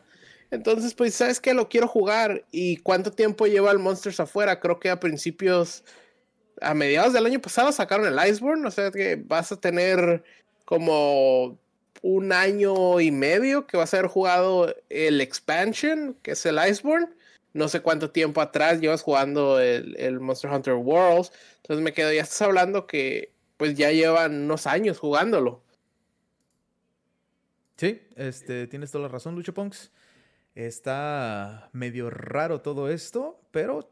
Entonces, 0.49 0.93
pues, 0.95 1.13
¿sabes 1.13 1.39
qué? 1.39 1.53
Lo 1.53 1.69
quiero 1.69 1.87
jugar. 1.87 2.43
¿Y 2.51 2.77
cuánto 2.77 3.11
tiempo 3.11 3.45
lleva 3.45 3.71
el 3.71 3.77
Monsters 3.77 4.19
afuera? 4.19 4.59
Creo 4.59 4.79
que 4.79 4.89
a 4.89 4.99
principios, 4.99 5.83
a 6.59 6.73
mediados 6.73 7.13
del 7.13 7.25
año 7.25 7.39
pasado 7.39 7.71
sacaron 7.71 8.07
el 8.07 8.29
Iceborne. 8.29 8.67
O 8.67 8.71
sea 8.71 8.89
que 8.89 9.15
vas 9.17 9.51
a 9.51 9.59
tener 9.59 10.23
como 10.63 11.59
un 12.01 12.31
año 12.31 12.99
y 12.99 13.11
medio 13.11 13.67
que 13.67 13.77
vas 13.77 13.93
a 13.93 13.97
haber 13.97 14.09
jugado 14.09 14.73
el 14.89 15.21
expansion, 15.21 16.17
que 16.23 16.31
es 16.31 16.45
el 16.47 16.57
Iceborne 16.67 17.09
no 17.55 17.69
sé 17.69 17.81
cuánto 17.81 18.11
tiempo 18.11 18.41
atrás 18.41 18.81
llevas 18.81 19.01
jugando 19.01 19.61
el, 19.61 20.19
Monster 20.19 20.51
Hunter 20.51 20.73
Worlds. 20.73 21.31
Entonces 21.61 21.81
me 21.83 21.93
quedo, 21.93 22.11
ya 22.11 22.21
estás 22.21 22.41
hablando 22.41 22.85
que 22.85 23.31
pues 23.55 23.75
ya 23.75 23.91
llevan 23.91 24.43
unos 24.43 24.67
años 24.67 24.99
jugándolo. 24.99 25.63
Sí, 27.77 28.01
este, 28.17 28.67
tienes 28.67 28.91
toda 28.91 29.03
la 29.03 29.07
razón, 29.07 29.35
Lucho 29.35 29.53
Punks. 29.53 29.89
Está 30.53 31.69
medio 31.71 32.09
raro 32.09 32.59
todo 32.59 32.89
esto, 32.89 33.39
pero 33.51 33.89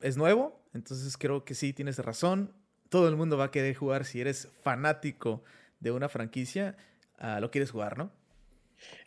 es 0.00 0.16
nuevo, 0.16 0.62
entonces 0.72 1.18
creo 1.18 1.44
que 1.44 1.54
sí 1.54 1.74
tienes 1.74 1.98
razón. 1.98 2.54
Todo 2.88 3.08
el 3.10 3.16
mundo 3.16 3.36
va 3.36 3.44
a 3.44 3.50
querer 3.50 3.74
jugar 3.74 4.06
si 4.06 4.22
eres 4.22 4.48
fanático 4.62 5.44
de 5.80 5.90
una 5.90 6.08
franquicia, 6.08 6.78
ah, 7.18 7.40
lo 7.40 7.50
quieres 7.50 7.70
jugar, 7.70 7.98
¿no? 7.98 8.10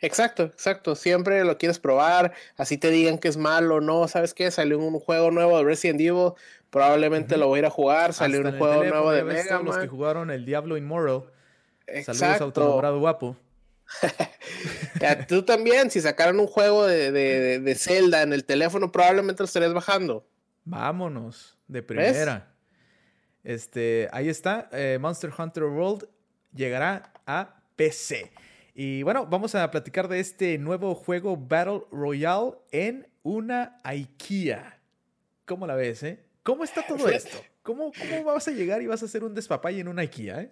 Exacto, 0.00 0.44
exacto. 0.44 0.94
Siempre 0.94 1.44
lo 1.44 1.58
quieres 1.58 1.78
probar, 1.78 2.32
así 2.56 2.78
te 2.78 2.90
digan 2.90 3.18
que 3.18 3.28
es 3.28 3.36
malo 3.36 3.76
o 3.76 3.80
no. 3.80 4.08
¿Sabes 4.08 4.34
qué? 4.34 4.50
Salió 4.50 4.78
un 4.78 4.98
juego 4.98 5.30
nuevo 5.30 5.58
de 5.58 5.64
Resident 5.64 6.00
Evil, 6.00 6.32
probablemente 6.70 7.36
lo 7.36 7.48
voy 7.48 7.58
a 7.58 7.60
ir 7.60 7.66
a 7.66 7.70
jugar. 7.70 8.12
Salió 8.12 8.40
un 8.40 8.56
juego 8.56 8.84
nuevo 8.84 9.12
de 9.12 9.24
Mega 9.24 9.60
Los 9.62 9.78
que 9.78 9.88
jugaron 9.88 10.30
el 10.30 10.44
Diablo 10.44 10.76
Immortal. 10.76 11.24
Saludos 12.04 12.84
a 12.84 12.90
guapo. 12.90 13.36
tú 15.28 15.42
también, 15.42 15.90
si 15.90 16.00
sacaran 16.00 16.38
un 16.38 16.46
juego 16.46 16.86
de, 16.86 17.10
de, 17.60 17.74
Zelda 17.74 18.22
en 18.22 18.32
el 18.32 18.44
teléfono, 18.44 18.92
probablemente 18.92 19.42
lo 19.42 19.46
estarías 19.46 19.74
bajando. 19.74 20.26
Vámonos, 20.64 21.58
de 21.66 21.82
primera. 21.82 22.54
Este, 23.42 24.08
ahí 24.12 24.28
está. 24.28 24.68
Eh, 24.72 24.98
Monster 25.00 25.32
Hunter 25.36 25.64
World 25.64 26.08
llegará 26.54 27.12
a 27.26 27.62
PC. 27.76 28.30
Y 28.74 29.02
bueno, 29.02 29.26
vamos 29.26 29.54
a 29.54 29.70
platicar 29.70 30.08
de 30.08 30.20
este 30.20 30.58
nuevo 30.58 30.94
juego 30.94 31.36
Battle 31.36 31.82
Royale 31.90 32.52
en 32.70 33.06
una 33.22 33.80
IKEA. 33.84 34.78
¿Cómo 35.44 35.66
la 35.66 35.74
ves, 35.74 36.02
eh? 36.02 36.20
¿Cómo 36.42 36.64
está 36.64 36.86
todo 36.86 37.08
esto? 37.08 37.36
¿Cómo, 37.62 37.92
¿Cómo, 37.92 38.24
vas 38.24 38.48
a 38.48 38.52
llegar 38.52 38.80
y 38.80 38.86
vas 38.86 39.02
a 39.02 39.04
hacer 39.04 39.22
un 39.24 39.34
despapay 39.34 39.80
en 39.80 39.88
una 39.88 40.02
IKEA? 40.02 40.42
Eh? 40.42 40.50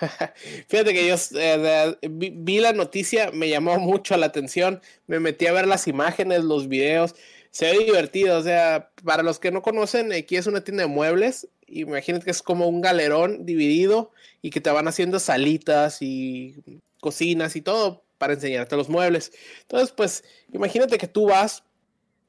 Fíjate 0.68 0.92
que 0.92 1.08
yo 1.08 1.14
eh, 1.38 1.96
vi, 2.10 2.60
la 2.60 2.72
noticia, 2.72 3.30
me 3.32 3.48
llamó 3.48 3.78
mucho 3.78 4.16
la 4.16 4.26
atención, 4.26 4.82
me 5.06 5.20
metí 5.20 5.46
a 5.46 5.52
ver 5.52 5.66
las 5.66 5.88
imágenes, 5.88 6.44
los 6.44 6.68
videos, 6.68 7.14
se 7.50 7.70
ve 7.70 7.84
divertido, 7.84 8.38
o 8.38 8.42
sea, 8.42 8.90
para 9.04 9.22
los 9.22 9.38
que 9.38 9.52
no 9.52 9.62
conocen, 9.62 10.12
aquí 10.12 10.36
es 10.36 10.46
una 10.46 10.62
tienda 10.62 10.82
de 10.82 10.88
muebles, 10.88 11.48
imagínate 11.66 12.24
que 12.24 12.30
es 12.30 12.42
como 12.42 12.68
un 12.68 12.80
galerón 12.80 13.46
dividido 13.46 14.12
y 14.42 14.50
que 14.50 14.60
te 14.60 14.70
van 14.70 14.88
haciendo 14.88 15.18
salitas 15.18 16.02
y 16.02 16.80
cocinas 17.00 17.56
y 17.56 17.60
todo 17.60 18.04
para 18.18 18.34
enseñarte 18.34 18.76
los 18.76 18.88
muebles. 18.88 19.32
Entonces, 19.62 19.92
pues, 19.92 20.24
imagínate 20.52 20.98
que 20.98 21.08
tú 21.08 21.26
vas 21.26 21.62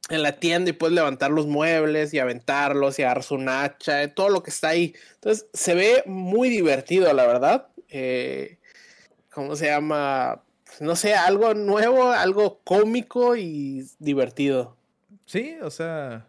en 0.09 0.21
la 0.21 0.33
tienda 0.33 0.69
y 0.69 0.73
puedes 0.73 0.93
levantar 0.93 1.31
los 1.31 1.47
muebles 1.47 2.13
y 2.13 2.19
aventarlos 2.19 2.99
y 2.99 3.03
agarrar 3.03 3.23
su 3.23 3.37
hacha, 3.47 4.13
todo 4.13 4.29
lo 4.29 4.43
que 4.43 4.51
está 4.51 4.69
ahí. 4.69 4.93
Entonces 5.15 5.47
se 5.53 5.73
ve 5.73 6.03
muy 6.05 6.49
divertido, 6.49 7.11
la 7.13 7.25
verdad. 7.25 7.67
Eh, 7.89 8.57
¿Cómo 9.31 9.55
se 9.55 9.67
llama? 9.67 10.43
No 10.79 10.95
sé, 10.95 11.13
algo 11.13 11.53
nuevo, 11.53 12.09
algo 12.09 12.59
cómico 12.63 13.35
y 13.35 13.87
divertido. 13.99 14.75
Sí, 15.25 15.57
o 15.61 15.71
sea, 15.71 16.27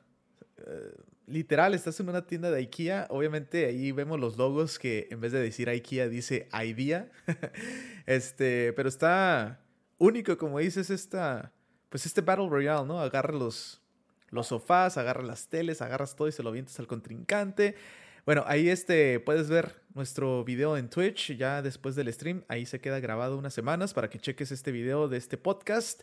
eh, 0.58 0.94
literal, 1.26 1.74
estás 1.74 1.98
en 2.00 2.08
una 2.08 2.26
tienda 2.26 2.50
de 2.50 2.60
IKEA. 2.60 3.06
Obviamente 3.10 3.66
ahí 3.66 3.92
vemos 3.92 4.18
los 4.18 4.36
logos 4.36 4.78
que 4.78 5.08
en 5.10 5.20
vez 5.20 5.32
de 5.32 5.40
decir 5.40 5.68
IKEA 5.68 6.08
dice 6.08 6.48
IDEA. 6.52 7.10
este, 8.06 8.72
pero 8.74 8.88
está 8.88 9.60
único, 9.98 10.36
como 10.38 10.58
dices, 10.58 10.90
esta 10.90 11.52
pues 11.88 12.06
este 12.06 12.20
Battle 12.20 12.48
Royale, 12.48 12.86
¿no? 12.86 13.00
Agarra 13.00 13.32
los, 13.32 13.80
los 14.30 14.48
sofás, 14.48 14.96
agarra 14.96 15.22
las 15.22 15.48
teles, 15.48 15.80
agarras 15.82 16.16
todo 16.16 16.28
y 16.28 16.32
se 16.32 16.42
lo 16.42 16.50
avientas 16.50 16.78
al 16.78 16.86
contrincante. 16.86 17.76
Bueno, 18.24 18.42
ahí 18.46 18.68
este, 18.68 19.20
puedes 19.20 19.48
ver 19.48 19.82
nuestro 19.94 20.44
video 20.44 20.76
en 20.76 20.90
Twitch 20.90 21.36
ya 21.36 21.62
después 21.62 21.94
del 21.94 22.12
stream. 22.12 22.44
Ahí 22.48 22.66
se 22.66 22.80
queda 22.80 22.98
grabado 22.98 23.38
unas 23.38 23.54
semanas 23.54 23.94
para 23.94 24.10
que 24.10 24.18
cheques 24.18 24.50
este 24.50 24.72
video 24.72 25.08
de 25.08 25.16
este 25.16 25.38
podcast 25.38 26.02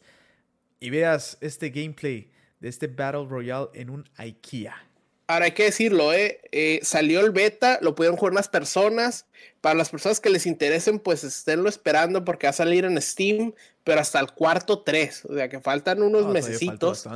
y 0.80 0.90
veas 0.90 1.38
este 1.42 1.70
gameplay 1.70 2.32
de 2.60 2.70
este 2.70 2.88
Battle 2.88 3.26
Royale 3.28 3.68
en 3.74 3.90
un 3.90 4.06
IKEA. 4.16 4.93
Ahora 5.34 5.46
hay 5.46 5.54
que 5.54 5.64
decirlo, 5.64 6.14
¿eh? 6.14 6.42
¿eh? 6.52 6.80
salió 6.84 7.20
el 7.22 7.32
beta, 7.32 7.80
lo 7.82 7.96
pudieron 7.96 8.18
jugar 8.18 8.34
más 8.34 8.48
personas. 8.48 9.26
Para 9.62 9.74
las 9.74 9.90
personas 9.90 10.20
que 10.20 10.30
les 10.30 10.46
interesen, 10.46 11.00
pues 11.00 11.24
esténlo 11.24 11.70
esperando 11.70 12.24
porque 12.24 12.46
va 12.46 12.52
a 12.52 12.54
salir 12.54 12.86
en 12.86 13.02
Steam, 13.02 13.54
pero 13.84 14.00
hasta 14.00 14.20
el 14.20 14.32
cuarto 14.32 14.82
3. 14.82 15.26
O 15.26 15.34
sea 15.34 15.50
que 15.50 15.60
faltan 15.60 16.04
unos 16.04 16.28
mesecitos. 16.28 17.08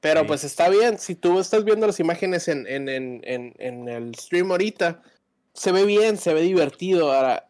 Pero 0.00 0.26
pues 0.26 0.42
está 0.42 0.70
bien. 0.70 0.98
Si 0.98 1.14
tú 1.14 1.38
estás 1.38 1.64
viendo 1.64 1.86
las 1.86 2.00
imágenes 2.00 2.48
en, 2.48 2.66
en, 2.66 2.88
en, 2.88 3.22
en, 3.58 3.88
el 3.88 4.14
stream 4.14 4.50
ahorita, 4.50 5.02
se 5.52 5.70
ve 5.70 5.84
bien, 5.84 6.16
se 6.16 6.32
ve 6.32 6.40
divertido. 6.40 7.12
Ahora 7.12 7.46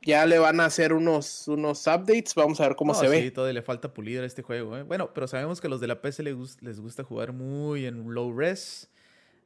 ya 0.00 0.24
le 0.24 0.38
van 0.38 0.58
a 0.60 0.64
hacer 0.64 0.94
unos, 0.94 1.48
unos 1.48 1.86
updates. 1.86 2.34
Vamos 2.34 2.60
a 2.62 2.68
ver 2.68 2.76
cómo 2.76 2.94
se 2.94 3.08
ve. 3.08 3.20
Sí, 3.20 3.30
todavía 3.30 3.54
le 3.54 3.62
falta 3.62 3.92
pulir 3.92 4.20
a 4.20 4.26
este 4.26 4.40
juego. 4.40 4.78
¿eh? 4.78 4.84
Bueno, 4.84 5.12
pero 5.12 5.28
sabemos 5.28 5.60
que 5.60 5.66
a 5.66 5.70
los 5.70 5.80
de 5.80 5.88
la 5.88 6.00
PC 6.00 6.22
les, 6.22 6.62
les 6.62 6.80
gusta 6.80 7.04
jugar 7.04 7.34
muy 7.34 7.84
en 7.84 8.14
low 8.14 8.32
res. 8.34 8.88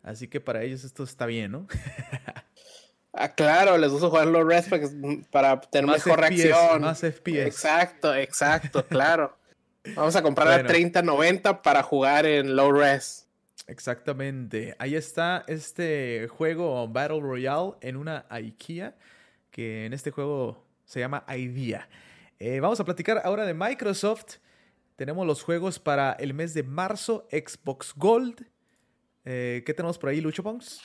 Así 0.06 0.28
que 0.28 0.40
para 0.40 0.62
ellos 0.62 0.84
esto 0.84 1.02
está 1.02 1.26
bien, 1.26 1.50
¿no? 1.50 1.66
ah, 3.12 3.34
claro, 3.34 3.76
les 3.76 3.90
gusta 3.90 4.08
jugar 4.08 4.28
low 4.28 4.44
res 4.44 4.68
para, 5.32 5.60
tener 5.60 5.90
mejor 5.90 6.20
reacción. 6.20 6.80
Más 6.80 7.00
FPS. 7.00 7.46
Exacto, 7.46 8.14
exacto, 8.14 8.86
claro. 8.88 9.36
Vamos 9.96 10.14
a 10.14 10.22
comprar 10.22 10.60
a 10.60 10.64
3090 10.64 11.60
para 11.60 11.82
jugar 11.82 12.24
en 12.24 12.54
low 12.54 12.70
res. 12.70 13.26
Exactamente. 13.66 14.76
Ahí 14.78 14.94
está 14.94 15.44
este 15.48 16.28
juego 16.28 16.86
Battle 16.86 17.20
Royale 17.20 17.72
en 17.80 17.96
una 17.96 18.26
IKEA, 18.28 18.94
que 19.50 19.86
en 19.86 19.92
este 19.92 20.12
juego 20.12 20.64
se 20.84 21.00
llama 21.00 21.24
IDEA. 21.28 21.88
Eh, 22.38 22.60
vamos 22.60 22.78
a 22.78 22.84
platicar 22.84 23.22
ahora 23.24 23.44
de 23.44 23.54
Microsoft. 23.54 24.36
Tenemos 24.94 25.26
los 25.26 25.42
juegos 25.42 25.80
para 25.80 26.12
el 26.12 26.32
mes 26.32 26.54
de 26.54 26.62
marzo, 26.62 27.26
Xbox 27.32 27.92
Gold, 27.96 28.46
eh, 29.26 29.62
¿Qué 29.66 29.74
tenemos 29.74 29.98
por 29.98 30.08
ahí, 30.08 30.20
Lucho 30.20 30.42
Pongs? 30.42 30.80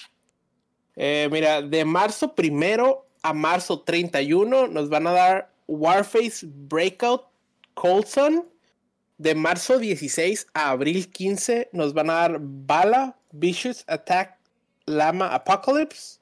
Eh, 0.96 1.30
mira, 1.32 1.62
de 1.62 1.86
marzo 1.86 2.36
primero 2.36 3.08
a 3.22 3.34
marzo 3.34 3.82
31 3.82 4.68
nos 4.68 4.90
van 4.90 5.08
a 5.08 5.12
dar 5.12 5.54
Warface 5.68 6.46
Breakout 6.48 7.28
Colson. 7.76 8.48
De 9.18 9.36
marzo 9.36 9.78
16 9.78 10.48
a 10.54 10.72
abril 10.72 11.10
15 11.12 11.70
nos 11.74 11.94
van 11.94 12.10
a 12.10 12.14
dar 12.14 12.38
Bala 12.42 13.16
Vicious 13.32 13.84
Attack 13.88 14.40
Lama 14.86 15.28
Apocalypse. 15.28 16.20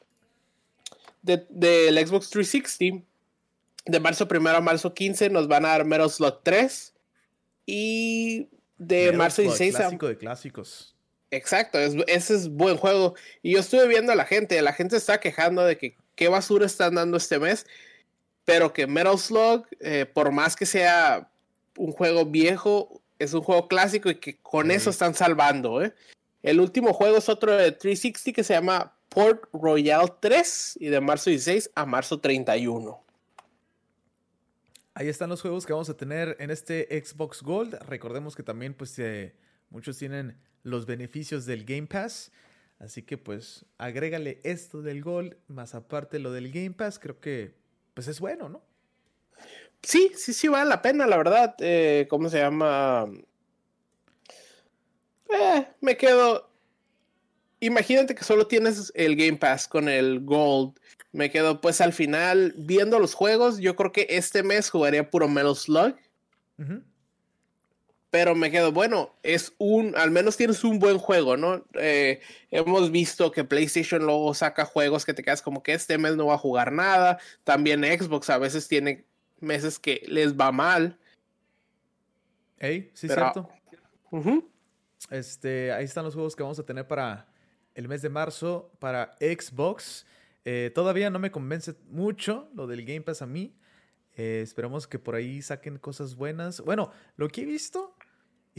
Del 1.22 1.48
de, 1.50 2.06
Xbox 2.06 2.30
360. 2.30 3.06
De 3.86 4.00
marzo 4.00 4.28
primero 4.28 4.58
a 4.58 4.62
marzo 4.62 4.94
15 4.94 5.30
nos 5.30 5.48
van 5.48 5.66
a 5.66 5.70
dar 5.70 5.86
Metal 5.86 6.10
Slug 6.10 6.44
3. 6.44 6.94
Y 7.66 8.50
de 8.78 9.14
marzo 9.14 9.42
16 9.42 9.76
a. 9.76 9.78
Clásico 9.78 10.08
de 10.08 10.18
clásicos. 10.18 10.96
Exacto, 11.32 11.78
ese 11.80 12.36
es 12.36 12.50
buen 12.50 12.78
juego. 12.78 13.16
Y 13.42 13.54
yo 13.54 13.60
estuve 13.60 13.88
viendo 13.88 14.12
a 14.12 14.16
la 14.16 14.26
gente, 14.26 14.62
la 14.62 14.74
gente 14.74 14.98
está 14.98 15.20
quejando 15.20 15.64
de 15.64 15.78
que 15.78 15.96
qué 16.16 16.28
basura 16.28 16.66
están 16.66 16.96
dando 16.96 17.18
este 17.18 17.40
mes, 17.40 17.68
pero 18.46 18.74
que 18.74 18.88
Metal 18.88 19.18
Slug, 19.18 19.68
eh, 19.80 20.06
por 20.12 20.32
más 20.32 20.56
que 20.56 20.66
sea 20.66 21.30
un 21.78 21.92
juego 21.92 22.26
viejo, 22.26 23.02
es 23.20 23.34
un 23.34 23.42
juego 23.42 23.68
clásico 23.68 24.10
y 24.10 24.16
que 24.16 24.38
con 24.38 24.72
eso 24.72 24.90
están 24.90 25.14
salvando. 25.14 25.84
¿eh? 25.84 25.94
El 26.42 26.60
último 26.60 26.94
juego 26.94 27.18
es 27.18 27.30
otro 27.30 27.56
de 27.56 27.72
360 27.72 28.34
que 28.34 28.44
se 28.44 28.54
llama 28.54 28.96
Port 29.10 29.44
Royal 29.54 30.18
3 30.20 30.78
y 30.80 30.88
de 30.88 31.00
marzo 31.00 31.30
16 31.30 31.72
a 31.76 31.86
marzo 31.86 32.20
31. 32.20 33.04
Ahí 34.96 35.08
están 35.08 35.30
los 35.30 35.42
juegos 35.42 35.66
que 35.66 35.74
vamos 35.74 35.90
a 35.90 35.96
tener 35.96 36.36
en 36.40 36.50
este 36.50 36.88
Xbox 37.06 37.42
Gold. 37.44 37.76
Recordemos 37.88 38.36
que 38.36 38.44
también 38.44 38.74
pues 38.74 38.98
eh, 39.00 39.36
muchos 39.70 39.98
tienen 39.98 40.38
los 40.64 40.86
beneficios 40.86 41.46
del 41.46 41.66
Game 41.66 41.88
Pass. 41.88 42.32
Así 42.80 43.04
que 43.04 43.18
pues 43.18 43.66
agrégale 43.78 44.40
esto 44.44 44.82
del 44.82 45.04
Gold, 45.04 45.36
más 45.48 45.76
aparte 45.76 46.18
lo 46.20 46.32
del 46.32 46.52
Game 46.52 46.72
Pass, 46.72 46.98
creo 46.98 47.20
que 47.20 47.54
pues 47.94 48.08
es 48.08 48.20
bueno, 48.20 48.48
¿no? 48.48 48.64
Sí, 49.82 50.12
sí, 50.16 50.34
sí 50.34 50.48
vale 50.48 50.70
la 50.70 50.82
pena, 50.82 51.08
la 51.08 51.18
verdad. 51.18 51.56
Eh, 51.60 52.08
¿Cómo 52.10 52.30
se 52.30 52.40
llama? 52.40 53.10
Eh, 55.30 55.68
me 55.82 55.98
quedo. 55.98 56.50
Imagínate 57.62 58.16
que 58.16 58.24
solo 58.24 58.48
tienes 58.48 58.92
el 58.96 59.16
Game 59.16 59.38
Pass 59.38 59.68
con 59.68 59.90
el 59.90 60.22
Gold. 60.22 60.80
Me 61.12 61.32
quedo, 61.32 61.60
pues 61.60 61.82
al 61.82 61.94
final, 61.94 62.54
viendo 62.58 63.00
los 63.00 63.14
juegos, 63.14 63.60
yo 63.60 63.76
creo 63.76 63.92
que 63.92 64.08
este 64.10 64.44
mes 64.44 64.70
jugaría 64.70 65.10
puro 65.10 65.28
Metal 65.28 65.56
Slug 65.56 65.96
pero 68.10 68.34
me 68.34 68.50
quedo, 68.50 68.72
bueno, 68.72 69.16
es 69.22 69.54
un, 69.60 69.96
al 69.96 70.10
menos 70.10 70.36
tienes 70.36 70.64
un 70.64 70.80
buen 70.80 70.98
juego, 70.98 71.38
¿no? 71.38 71.64
Eh, 71.76 72.22
hemos 72.50 72.92
visto 72.92 73.32
que 73.32 73.44
PlayStation 73.44 74.04
luego 74.04 74.34
saca 74.34 74.66
juegos 74.66 75.06
que 75.06 75.14
te 75.14 75.24
quedas 75.24 75.42
como 75.42 75.62
que 75.62 75.74
este 75.74 75.98
mes 75.98 76.16
no 76.16 76.28
va 76.28 76.36
a 76.36 76.40
jugar 76.40 76.72
nada. 76.72 77.20
También 77.44 77.84
Xbox 77.84 78.30
a 78.30 78.40
veces 78.40 78.68
tiene 78.68 79.06
meses 79.40 79.78
que 79.78 80.04
les 80.08 80.36
va 80.36 80.52
mal. 80.52 80.98
Ey, 82.58 82.90
sí, 82.94 83.08
cierto. 83.08 83.50
Este, 85.10 85.72
ahí 85.72 85.86
están 85.86 86.04
los 86.04 86.14
juegos 86.14 86.36
que 86.36 86.44
vamos 86.44 86.60
a 86.60 86.66
tener 86.66 86.88
para 86.88 87.28
el 87.76 87.88
mes 87.88 88.02
de 88.02 88.10
marzo 88.10 88.72
para 88.80 89.16
Xbox. 89.20 90.06
Eh, 90.46 90.72
todavía 90.74 91.10
no 91.10 91.20
me 91.20 91.32
convence 91.32 91.76
mucho 91.90 92.50
lo 92.56 92.66
del 92.66 92.86
Game 92.86 93.02
Pass 93.02 93.22
a 93.22 93.28
mí. 93.28 93.56
Eh, 94.18 94.42
esperamos 94.44 94.88
que 94.88 95.00
por 95.00 95.16
ahí 95.16 95.42
saquen 95.42 95.78
cosas 95.78 96.16
buenas. 96.16 96.60
Bueno, 96.62 96.92
lo 97.16 97.30
que 97.30 97.44
he 97.44 97.46
visto, 97.46 97.96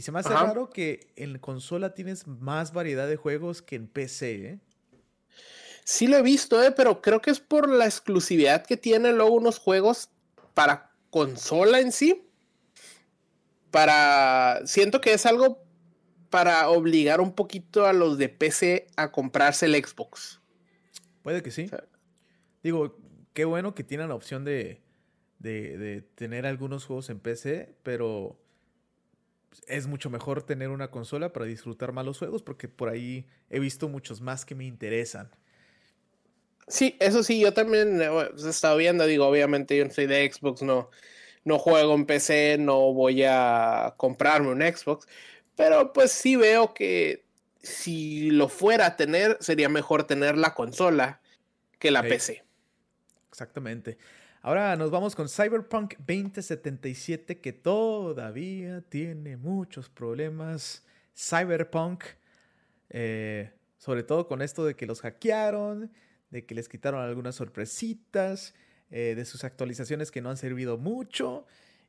y 0.01 0.03
se 0.03 0.11
me 0.11 0.17
hace 0.17 0.29
raro 0.29 0.71
que 0.71 1.13
en 1.15 1.37
consola 1.37 1.93
tienes 1.93 2.25
más 2.25 2.73
variedad 2.73 3.07
de 3.07 3.17
juegos 3.17 3.61
que 3.61 3.75
en 3.75 3.87
PC, 3.87 4.45
¿eh? 4.47 4.59
Sí 5.83 6.07
lo 6.07 6.17
he 6.17 6.23
visto, 6.23 6.63
¿eh? 6.63 6.71
pero 6.71 7.03
creo 7.03 7.21
que 7.21 7.29
es 7.29 7.39
por 7.39 7.69
la 7.69 7.85
exclusividad 7.85 8.65
que 8.65 8.77
tienen 8.77 9.17
luego 9.17 9.35
unos 9.35 9.59
juegos 9.59 10.09
para 10.55 10.89
consola 11.11 11.81
en 11.81 11.91
sí. 11.91 12.27
Para. 13.69 14.61
Siento 14.65 15.01
que 15.01 15.13
es 15.13 15.27
algo 15.27 15.63
para 16.31 16.67
obligar 16.69 17.21
un 17.21 17.35
poquito 17.35 17.85
a 17.85 17.93
los 17.93 18.17
de 18.17 18.29
PC 18.29 18.87
a 18.95 19.11
comprarse 19.11 19.67
el 19.67 19.75
Xbox. 19.75 20.41
Puede 21.21 21.43
que 21.43 21.51
sí. 21.51 21.69
Digo, 22.63 22.97
qué 23.33 23.45
bueno 23.45 23.75
que 23.75 23.83
tienen 23.83 24.09
la 24.09 24.15
opción 24.15 24.45
de, 24.45 24.81
de, 25.37 26.03
tener 26.15 26.47
algunos 26.47 26.85
juegos 26.85 27.11
en 27.11 27.19
PC, 27.19 27.75
pero 27.83 28.41
es 29.67 29.87
mucho 29.87 30.09
mejor 30.09 30.43
tener 30.43 30.69
una 30.69 30.89
consola 30.89 31.33
para 31.33 31.45
disfrutar 31.45 31.91
más 31.91 32.05
los 32.05 32.17
juegos, 32.17 32.43
porque 32.43 32.67
por 32.67 32.89
ahí 32.89 33.27
he 33.49 33.59
visto 33.59 33.89
muchos 33.89 34.21
más 34.21 34.45
que 34.45 34.55
me 34.55 34.65
interesan. 34.65 35.29
Sí, 36.67 36.95
eso 36.99 37.23
sí, 37.23 37.39
yo 37.39 37.53
también 37.53 38.01
eh, 38.01 38.09
he 38.09 38.49
estado 38.49 38.77
viendo, 38.77 39.05
digo, 39.05 39.27
obviamente 39.27 39.77
yo 39.77 39.85
no 39.85 39.91
soy 39.91 40.07
de 40.07 40.31
Xbox, 40.31 40.61
no, 40.61 40.89
no 41.43 41.59
juego 41.59 41.93
en 41.95 42.05
PC, 42.05 42.57
no 42.59 42.93
voy 42.93 43.23
a 43.27 43.93
comprarme 43.97 44.49
un 44.49 44.61
Xbox, 44.61 45.07
pero 45.55 45.91
pues 45.91 46.11
sí 46.11 46.35
veo 46.35 46.73
que 46.73 47.25
si 47.61 48.31
lo 48.31 48.47
fuera 48.49 48.85
a 48.87 48.95
tener, 48.95 49.37
sería 49.41 49.69
mejor 49.69 50.05
tener 50.05 50.37
la 50.37 50.53
consola 50.53 51.21
que 51.77 51.91
la 51.91 52.03
PC. 52.03 52.43
Exactamente. 53.29 53.97
Ahora 54.43 54.75
nos 54.75 54.89
vamos 54.89 55.15
con 55.15 55.29
Cyberpunk 55.29 55.97
2077 55.99 57.39
que 57.39 57.53
todavía 57.53 58.81
tiene 58.81 59.37
muchos 59.37 59.87
problemas. 59.87 60.83
Cyberpunk, 61.15 62.05
eh, 62.89 63.51
sobre 63.77 64.01
todo 64.01 64.27
con 64.27 64.41
esto 64.41 64.65
de 64.65 64.75
que 64.75 64.87
los 64.87 65.01
hackearon, 65.01 65.91
de 66.31 66.43
que 66.47 66.55
les 66.55 66.67
quitaron 66.67 67.01
algunas 67.01 67.35
sorpresitas, 67.35 68.55
eh, 68.89 69.13
de 69.15 69.25
sus 69.25 69.43
actualizaciones 69.43 70.09
que 70.09 70.21
no 70.21 70.31
han 70.31 70.37
servido 70.37 70.79
mucho. 70.79 71.45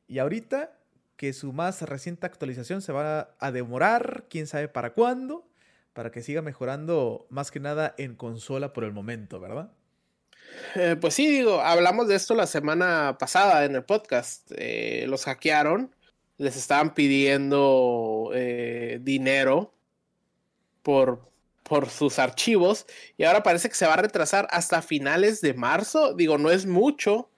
Y 0.07 0.19
ahorita 0.19 0.77
que 1.15 1.33
su 1.33 1.53
más 1.53 1.81
reciente 1.81 2.27
actualización 2.27 2.83
se 2.83 2.91
va 2.91 3.35
a 3.39 3.51
demorar, 3.51 4.25
quién 4.29 4.45
sabe 4.45 4.67
para 4.67 4.93
cuándo, 4.93 5.49
para 5.93 6.11
que 6.11 6.21
siga 6.21 6.43
mejorando 6.43 7.25
más 7.31 7.49
que 7.49 7.59
nada 7.59 7.95
en 7.97 8.13
consola 8.13 8.73
por 8.73 8.83
el 8.83 8.91
momento, 8.91 9.39
¿verdad? 9.39 9.71
Eh, 10.75 10.95
pues 10.99 11.13
sí, 11.13 11.29
digo, 11.29 11.61
hablamos 11.61 12.07
de 12.07 12.15
esto 12.15 12.35
la 12.35 12.47
semana 12.47 13.17
pasada 13.19 13.65
en 13.65 13.75
el 13.75 13.83
podcast. 13.83 14.51
Eh, 14.55 15.05
los 15.07 15.25
hackearon, 15.25 15.93
les 16.37 16.55
estaban 16.55 16.93
pidiendo 16.93 18.31
eh, 18.33 18.99
dinero 19.01 19.73
por, 20.81 21.21
por 21.63 21.89
sus 21.89 22.19
archivos 22.19 22.85
y 23.17 23.23
ahora 23.23 23.43
parece 23.43 23.69
que 23.69 23.75
se 23.75 23.85
va 23.85 23.93
a 23.93 23.97
retrasar 23.97 24.47
hasta 24.51 24.81
finales 24.81 25.41
de 25.41 25.53
marzo. 25.53 26.13
Digo, 26.13 26.37
no 26.37 26.51
es 26.51 26.65
mucho, 26.65 27.29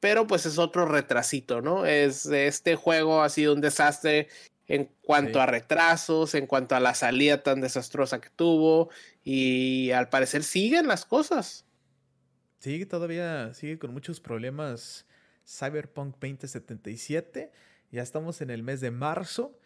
pero 0.00 0.26
pues 0.26 0.46
es 0.46 0.58
otro 0.58 0.86
retrasito, 0.86 1.60
¿no? 1.60 1.86
Es, 1.86 2.26
este 2.26 2.76
juego 2.76 3.22
ha 3.22 3.28
sido 3.28 3.54
un 3.54 3.60
desastre 3.60 4.28
en 4.66 4.88
cuanto 5.02 5.40
a 5.40 5.46
retrasos, 5.46 6.34
en 6.34 6.46
cuanto 6.46 6.74
a 6.74 6.80
la 6.80 6.94
salida 6.94 7.42
tan 7.42 7.60
desastrosa 7.60 8.20
que 8.20 8.30
tuvo 8.30 8.88
y 9.22 9.90
al 9.90 10.08
parecer 10.08 10.42
siguen 10.42 10.88
las 10.88 11.04
cosas. 11.04 11.66
Sí, 12.62 12.86
todavía 12.86 13.52
sigue 13.54 13.76
con 13.76 13.92
muchos 13.92 14.20
problemas 14.20 15.04
Cyberpunk 15.44 16.14
2077. 16.20 17.50
Ya 17.90 18.02
estamos 18.02 18.40
en 18.40 18.50
el 18.50 18.62
mes 18.62 18.80
de 18.80 18.92
marzo 18.92 19.58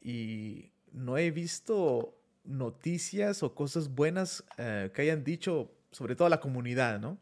y 0.00 0.72
no 0.90 1.18
he 1.18 1.30
visto 1.30 2.18
noticias 2.42 3.44
o 3.44 3.54
cosas 3.54 3.94
buenas 3.94 4.42
eh, 4.58 4.90
que 4.92 5.02
hayan 5.02 5.22
dicho, 5.22 5.70
sobre 5.92 6.16
todo 6.16 6.26
a 6.26 6.30
la 6.30 6.40
comunidad, 6.40 6.98
¿no? 6.98 7.16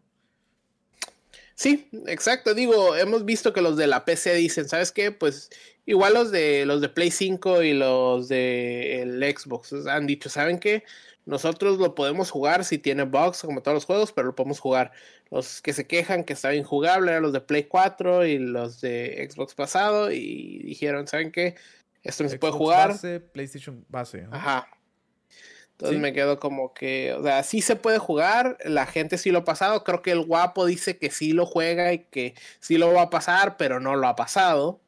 Sí, 1.61 1.91
exacto. 2.07 2.55
Digo, 2.55 2.97
hemos 2.97 3.27
visto 3.27 3.53
que 3.53 3.61
los 3.61 3.77
de 3.77 3.87
la 3.87 4.07
PC 4.07 4.35
dicen, 4.35 4.67
¿sabes 4.67 4.93
qué? 4.93 5.13
Pues 5.13 5.51
igual 5.85 6.15
los 6.15 6.31
de 6.31 6.65
los 6.65 6.81
de 6.81 6.89
Play 6.89 7.11
5 7.11 7.63
y 7.63 7.75
los 7.75 8.29
de 8.29 9.03
el 9.03 9.23
Xbox 9.23 9.75
han 9.87 10.07
dicho, 10.07 10.31
¿saben 10.31 10.59
qué? 10.59 10.85
Nosotros 11.27 11.77
lo 11.77 11.95
podemos 11.95 12.31
jugar 12.31 12.65
si 12.65 12.79
tiene 12.79 13.03
bugs 13.03 13.43
como 13.43 13.61
todos 13.61 13.75
los 13.75 13.85
juegos, 13.85 14.11
pero 14.11 14.29
lo 14.29 14.35
podemos 14.35 14.59
jugar. 14.59 14.93
Los 15.31 15.61
que 15.61 15.75
se 15.75 15.87
quejan 15.87 16.25
que 16.25 16.33
está 16.33 16.55
injugable 16.55 17.11
eran 17.11 17.25
los 17.25 17.35
de 17.35 17.43
Play 17.43 17.65
4 17.65 18.25
y 18.25 18.39
los 18.39 18.81
de 18.81 19.29
Xbox 19.31 19.55
pasado 19.55 20.11
y 20.11 20.63
dijeron, 20.63 21.09
¿saben 21.09 21.31
qué? 21.31 21.57
Esto 22.03 22.23
no 22.23 22.31
se 22.31 22.39
puede 22.39 22.55
jugar. 22.55 22.89
Base, 22.89 23.21
PlayStation 23.21 23.85
base. 23.91 24.27
Ajá. 24.31 24.67
Entonces 25.81 25.99
me 25.99 26.13
quedo 26.13 26.39
como 26.39 26.75
que, 26.75 27.15
o 27.15 27.23
sea, 27.23 27.43
sí 27.43 27.63
se 27.63 27.75
puede 27.75 27.99
jugar, 27.99 28.59
la 28.67 28.85
gente 28.85 29.17
sí 29.17 29.31
lo 29.31 29.39
ha 29.39 29.45
pasado, 29.45 29.83
creo 29.83 30.03
que 30.03 30.11
el 30.11 30.21
guapo 30.21 30.67
dice 30.67 30.99
que 30.99 31.11
sí 31.11 31.33
lo 31.33 31.47
juega 31.47 31.95
y 31.95 32.01
que 32.01 32.35
sí 32.59 32.77
lo 32.77 32.93
va 32.93 33.03
a 33.03 33.11
pasar, 33.11 33.57
pero 33.57 33.81
no 33.81 33.97
lo 33.97 34.07
ha 34.07 34.15
pasado. 34.15 34.83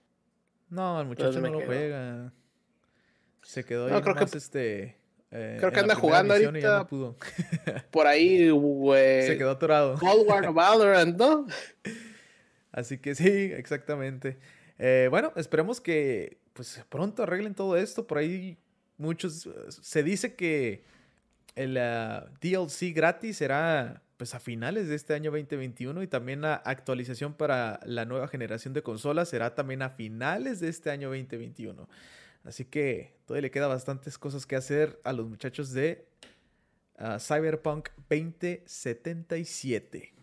No, 0.68 1.00
el 1.00 1.06
muchacho 1.06 1.40
no 1.40 1.48
lo 1.48 1.64
juega. 1.64 2.30
Se 3.40 3.64
quedó 3.64 3.86
ahí 3.86 4.02
creo 4.02 4.14
que, 4.14 4.24
este... 4.24 4.98
Eh, 5.30 5.56
creo 5.60 5.72
que 5.72 5.80
anda 5.80 5.94
jugando 5.94 6.34
ahorita. 6.34 6.86
por 7.90 8.06
ahí, 8.06 8.50
güey. 8.50 9.26
Se 9.26 9.38
quedó 9.38 9.52
atorado. 9.52 9.96
Valorant, 10.52 11.16
¿no? 11.16 11.46
Así 12.70 12.98
que 12.98 13.14
sí, 13.14 13.50
exactamente. 13.56 14.36
Eh, 14.78 15.08
bueno, 15.10 15.32
esperemos 15.36 15.80
que 15.80 16.36
pues 16.52 16.84
pronto 16.90 17.22
arreglen 17.22 17.54
todo 17.54 17.78
esto. 17.78 18.06
Por 18.06 18.18
ahí 18.18 18.58
muchos, 19.02 19.48
se 19.68 20.02
dice 20.02 20.34
que 20.34 20.84
el 21.54 21.76
ah, 21.76 22.30
DLC 22.40 22.94
gratis 22.94 23.36
será 23.38 24.02
pues 24.16 24.34
a 24.34 24.40
finales 24.40 24.88
de 24.88 24.94
este 24.94 25.14
año 25.14 25.30
2021 25.32 26.02
y 26.02 26.06
también 26.06 26.40
la 26.40 26.54
actualización 26.54 27.34
para 27.34 27.80
la 27.84 28.04
nueva 28.04 28.28
generación 28.28 28.72
de 28.72 28.82
consolas 28.82 29.28
será 29.28 29.54
también 29.54 29.82
a 29.82 29.90
finales 29.90 30.60
de 30.60 30.68
este 30.68 30.90
año 30.90 31.08
2021. 31.08 31.88
Así 32.44 32.64
que 32.64 33.16
todavía 33.26 33.42
le 33.42 33.50
queda 33.50 33.66
bastantes 33.66 34.18
cosas 34.18 34.46
que 34.46 34.56
hacer 34.56 35.00
a 35.04 35.12
los 35.12 35.28
muchachos 35.28 35.72
de 35.72 36.06
ah, 36.96 37.18
Cyberpunk 37.18 37.88
2077. 38.08 40.14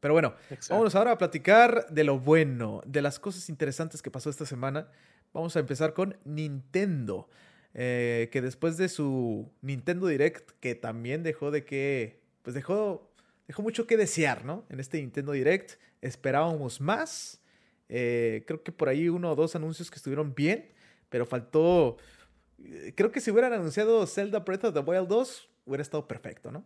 Pero 0.00 0.14
bueno, 0.14 0.34
vamos 0.70 0.94
ahora 0.94 1.12
a 1.12 1.18
platicar 1.18 1.88
de 1.90 2.04
lo 2.04 2.20
bueno, 2.20 2.82
de 2.86 3.02
las 3.02 3.18
cosas 3.18 3.48
interesantes 3.48 4.00
que 4.00 4.12
pasó 4.12 4.30
esta 4.30 4.46
semana. 4.46 4.86
Vamos 5.32 5.56
a 5.56 5.60
empezar 5.60 5.92
con 5.92 6.16
Nintendo. 6.24 7.28
Eh, 7.74 8.28
que 8.32 8.40
después 8.40 8.76
de 8.76 8.88
su 8.88 9.50
Nintendo 9.60 10.06
Direct, 10.06 10.50
que 10.60 10.74
también 10.74 11.22
dejó 11.22 11.50
de 11.50 11.64
que, 11.64 12.20
pues 12.42 12.54
dejó, 12.54 13.10
dejó 13.46 13.62
mucho 13.62 13.86
que 13.86 13.96
desear, 13.96 14.44
¿no? 14.44 14.64
En 14.68 14.80
este 14.80 14.98
Nintendo 14.98 15.32
Direct 15.32 15.80
esperábamos 16.00 16.80
más. 16.80 17.40
Eh, 17.88 18.44
creo 18.46 18.62
que 18.62 18.72
por 18.72 18.88
ahí 18.88 19.08
uno 19.08 19.32
o 19.32 19.36
dos 19.36 19.54
anuncios 19.54 19.90
que 19.90 19.96
estuvieron 19.96 20.34
bien, 20.34 20.72
pero 21.08 21.26
faltó... 21.26 21.96
Eh, 22.64 22.92
creo 22.96 23.12
que 23.12 23.20
si 23.20 23.30
hubieran 23.30 23.52
anunciado 23.52 24.06
Zelda 24.06 24.40
Breath 24.40 24.64
of 24.64 24.74
the 24.74 24.80
Wild 24.80 25.08
2, 25.08 25.48
hubiera 25.66 25.82
estado 25.82 26.08
perfecto, 26.08 26.50
¿no? 26.50 26.64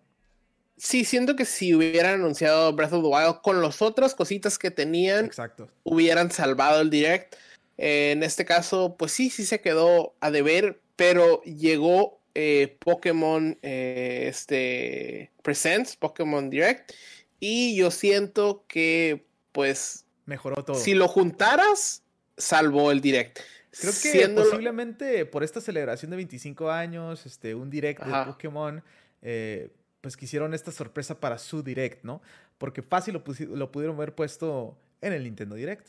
Sí, 0.77 1.05
siento 1.05 1.37
que 1.37 1.45
si 1.45 1.75
hubieran 1.75 2.15
anunciado 2.15 2.73
Breath 2.73 2.95
of 2.95 3.03
the 3.03 3.09
Wild 3.09 3.43
con 3.43 3.61
las 3.61 3.83
otras 3.83 4.15
cositas 4.15 4.59
que 4.59 4.71
tenían, 4.71 5.27
Exacto. 5.27 5.71
hubieran 5.85 6.31
salvado 6.31 6.81
el 6.81 6.91
direct. 6.91 7.37
en 7.77 8.23
este 8.23 8.45
caso, 8.45 8.97
pues 8.97 9.13
sí, 9.13 9.31
sí 9.31 9.45
se 9.45 9.61
quedó 9.61 10.15
a 10.21 10.31
deber, 10.31 10.82
pero 11.03 11.43
llegó 11.43 12.21
eh, 12.33 12.77
Pokémon 12.79 13.59
eh, 13.61 14.27
este, 14.29 15.33
Presents, 15.43 15.97
Pokémon 15.97 16.49
Direct, 16.49 16.93
y 17.41 17.75
yo 17.75 17.91
siento 17.91 18.65
que, 18.69 19.27
pues, 19.51 20.05
mejoró 20.27 20.63
todo. 20.63 20.77
Si 20.77 20.95
lo 20.95 21.09
juntaras, 21.09 22.05
salvó 22.37 22.93
el 22.93 23.01
Direct. 23.01 23.41
Creo 23.73 23.93
que 24.01 24.29
posiblemente 24.29 25.27
por 25.27 25.43
esta 25.43 25.61
celebración 25.61 26.13
de 26.13 26.19
25 26.19 26.71
años, 26.71 27.27
este, 27.27 27.57
un 27.57 27.69
Direct 27.69 28.05
de 28.05 28.25
Pokémon, 28.25 28.85
eh, 29.23 29.71
pues 30.03 30.17
quisieron 30.17 30.55
esta 30.55 30.71
sorpresa 30.71 31.19
para 31.19 31.37
su 31.39 31.65
Direct, 31.65 32.05
¿no? 32.05 32.23
Porque 32.59 32.83
fácil 32.83 33.15
lo, 33.15 33.25
lo 33.57 33.73
pudieron 33.73 33.97
haber 33.97 34.15
puesto 34.15 34.79
en 35.01 35.15
el 35.15 35.25
Nintendo 35.25 35.57
Direct. 35.57 35.89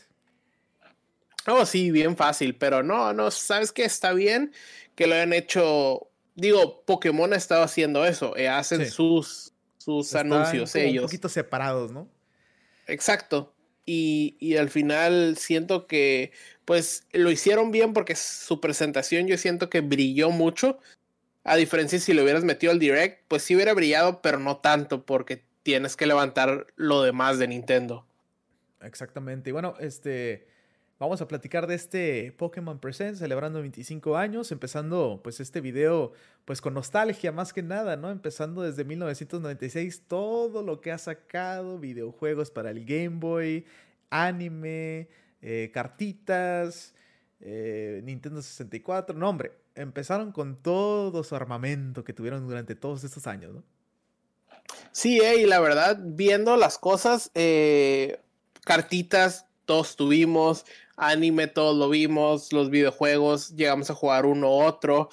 Oh, 1.47 1.65
sí, 1.65 1.91
bien 1.91 2.15
fácil, 2.15 2.55
pero 2.55 2.83
no, 2.83 3.13
no, 3.13 3.31
¿sabes 3.31 3.71
qué? 3.71 3.83
Está 3.83 4.13
bien 4.13 4.53
que 4.95 5.07
lo 5.07 5.15
hayan 5.15 5.33
hecho. 5.33 6.09
Digo, 6.35 6.83
Pokémon 6.85 7.33
ha 7.33 7.35
estado 7.35 7.63
haciendo 7.63 8.05
eso, 8.05 8.35
eh, 8.37 8.47
hacen 8.47 8.89
sus, 8.89 9.53
sus 9.77 10.15
anuncios 10.15 10.75
ellos. 10.75 11.03
Un 11.03 11.07
poquito 11.07 11.29
separados, 11.29 11.91
¿no? 11.91 12.09
Exacto. 12.87 13.53
Y, 13.85 14.37
y, 14.39 14.55
al 14.55 14.69
final 14.69 15.35
siento 15.37 15.87
que, 15.87 16.31
pues, 16.63 17.05
lo 17.11 17.29
hicieron 17.29 17.71
bien 17.71 17.91
porque 17.91 18.15
su 18.15 18.61
presentación 18.61 19.27
yo 19.27 19.37
siento 19.37 19.69
que 19.69 19.81
brilló 19.81 20.29
mucho. 20.29 20.79
A 21.43 21.57
diferencia 21.57 21.99
si 21.99 22.13
lo 22.13 22.23
hubieras 22.23 22.45
metido 22.45 22.71
al 22.71 22.79
direct, 22.79 23.25
pues 23.27 23.43
sí 23.43 23.55
hubiera 23.55 23.73
brillado, 23.73 24.21
pero 24.21 24.39
no 24.39 24.57
tanto 24.57 25.05
porque 25.05 25.43
tienes 25.63 25.97
que 25.97 26.05
levantar 26.05 26.67
lo 26.77 27.03
demás 27.03 27.39
de 27.39 27.49
Nintendo. 27.49 28.07
Exactamente. 28.81 29.49
Y 29.49 29.53
bueno, 29.53 29.75
este, 29.79 30.47
vamos 31.03 31.21
a 31.21 31.27
platicar 31.27 31.67
de 31.67 31.75
este 31.75 32.31
Pokémon 32.37 32.79
Present 32.79 33.17
celebrando 33.17 33.59
25 33.59 34.15
años, 34.15 34.51
empezando 34.53 35.19
pues 35.21 35.41
este 35.41 35.59
video 35.59 36.13
pues 36.45 36.61
con 36.61 36.73
nostalgia 36.73 37.33
más 37.33 37.51
que 37.51 37.61
nada, 37.61 37.97
¿no? 37.97 38.09
Empezando 38.09 38.61
desde 38.61 38.85
1996, 38.85 40.03
todo 40.07 40.63
lo 40.63 40.79
que 40.79 40.93
ha 40.93 40.97
sacado, 40.97 41.77
videojuegos 41.77 42.51
para 42.51 42.71
el 42.71 42.85
Game 42.85 43.19
Boy, 43.19 43.65
anime, 44.09 45.09
eh, 45.41 45.71
cartitas, 45.73 46.93
eh, 47.41 48.01
Nintendo 48.05 48.41
64, 48.41 49.17
no 49.17 49.29
hombre, 49.29 49.51
empezaron 49.75 50.31
con 50.31 50.55
todo 50.55 51.23
su 51.25 51.35
armamento 51.35 52.05
que 52.05 52.13
tuvieron 52.13 52.47
durante 52.47 52.75
todos 52.75 53.03
estos 53.03 53.27
años, 53.27 53.53
¿no? 53.53 53.63
Sí, 54.93 55.19
eh, 55.19 55.41
y 55.41 55.45
la 55.45 55.59
verdad, 55.59 55.99
viendo 56.01 56.55
las 56.55 56.77
cosas, 56.77 57.29
eh, 57.35 58.21
cartitas, 58.63 59.47
todos 59.65 59.95
tuvimos, 59.95 60.65
anime, 60.95 61.47
todos 61.47 61.77
lo 61.77 61.89
vimos, 61.89 62.53
los 62.53 62.69
videojuegos, 62.69 63.55
llegamos 63.55 63.89
a 63.89 63.95
jugar 63.95 64.25
uno 64.25 64.49
u 64.49 64.61
otro, 64.61 65.09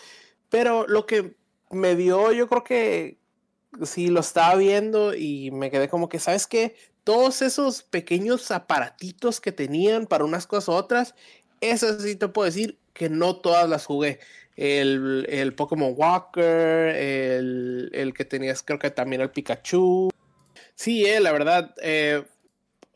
pero 0.49 0.87
lo 0.87 1.07
que 1.07 1.37
me 1.71 1.97
dio, 1.97 2.33
yo 2.33 2.49
creo 2.49 2.65
que 2.65 3.19
sí 3.85 4.09
lo 4.09 4.21
estaba 4.21 4.57
viendo 4.57 5.15
y 5.15 5.51
me 5.51 5.71
quedé 5.71 5.89
como 5.89 6.09
que, 6.09 6.19
¿sabes 6.19 6.47
qué? 6.47 6.75
Todos 7.05 7.43
esos 7.43 7.83
pequeños 7.83 8.51
aparatitos 8.51 9.41
que 9.41 9.53
tenían 9.53 10.07
para 10.07 10.25
unas 10.25 10.47
cosas 10.47 10.69
u 10.69 10.73
otras, 10.73 11.15
esas 11.61 12.03
sí 12.03 12.17
te 12.17 12.29
puedo 12.29 12.47
decir 12.47 12.79
que 12.93 13.09
no 13.09 13.37
todas 13.37 13.69
las 13.69 13.87
jugué 13.87 14.19
el, 14.57 15.27
el 15.29 15.55
Pokémon 15.55 15.95
Walker, 15.97 16.95
el, 16.95 17.91
el, 17.95 18.13
que 18.13 18.25
tenías 18.25 18.63
creo 18.63 18.79
que 18.79 18.91
también 18.91 19.23
el 19.23 19.31
Pikachu. 19.31 20.11
Sí, 20.75 21.07
eh, 21.07 21.21
la 21.21 21.33
verdad, 21.33 21.75
eh, 21.83 22.25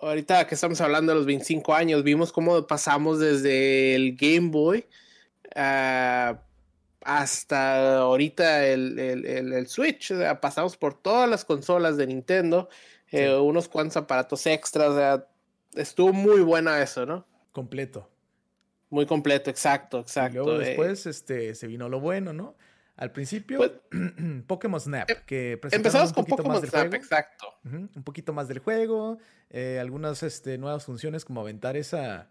ahorita 0.07 0.47
que 0.47 0.55
estamos 0.55 0.81
hablando 0.81 1.13
de 1.13 1.19
los 1.19 1.27
25 1.27 1.75
años, 1.75 2.03
vimos 2.03 2.33
cómo 2.33 2.67
pasamos 2.67 3.19
desde 3.19 3.95
el 3.95 4.17
Game 4.17 4.51
Boy 4.51 4.87
uh, 5.57 6.37
hasta 7.05 7.99
ahorita 7.99 8.67
el, 8.67 8.99
el, 8.99 9.53
el 9.53 9.67
Switch. 9.67 10.11
O 10.13 10.19
sea, 10.19 10.41
pasamos 10.41 10.77
por 10.77 10.95
todas 10.95 11.29
las 11.29 11.45
consolas 11.45 11.97
de 11.97 12.07
Nintendo, 12.07 12.69
eh, 13.11 13.35
unos 13.35 13.69
cuantos 13.69 13.97
aparatos 13.97 14.47
extras. 14.47 14.89
O 14.91 14.97
sea, 14.97 15.27
estuvo 15.75 16.13
muy 16.13 16.41
buena 16.41 16.83
eso, 16.83 17.07
¿no? 17.07 17.27
Completo. 17.53 18.09
Muy 18.91 19.07
completo, 19.07 19.51
exacto, 19.51 20.01
exacto. 20.01 20.43
Y 20.43 20.45
luego 20.45 20.61
eh. 20.61 20.67
después 20.67 21.07
este, 21.07 21.55
se 21.55 21.67
vino 21.67 21.89
lo 21.89 22.01
bueno, 22.01 22.33
¿no? 22.33 22.55
Al 22.97 23.11
principio, 23.11 23.59
pues, 23.59 23.73
Pokémon 24.47 24.81
Snap, 24.81 25.11
em, 25.11 25.17
que 25.27 25.61
empezamos 25.73 26.13
con 26.13 26.25
Pokémon 26.25 26.65
Snap, 26.65 26.95
exacto. 26.95 27.47
un 27.65 28.03
poquito 28.05 28.33
más 28.33 28.47
del 28.47 28.61
juego, 28.61 29.19
eh, 29.51 29.79
algunas 29.81 30.23
este, 30.23 30.59
nuevas 30.59 30.85
funciones 30.85 31.25
como 31.25 31.41
aventar 31.41 31.77
esa, 31.77 32.29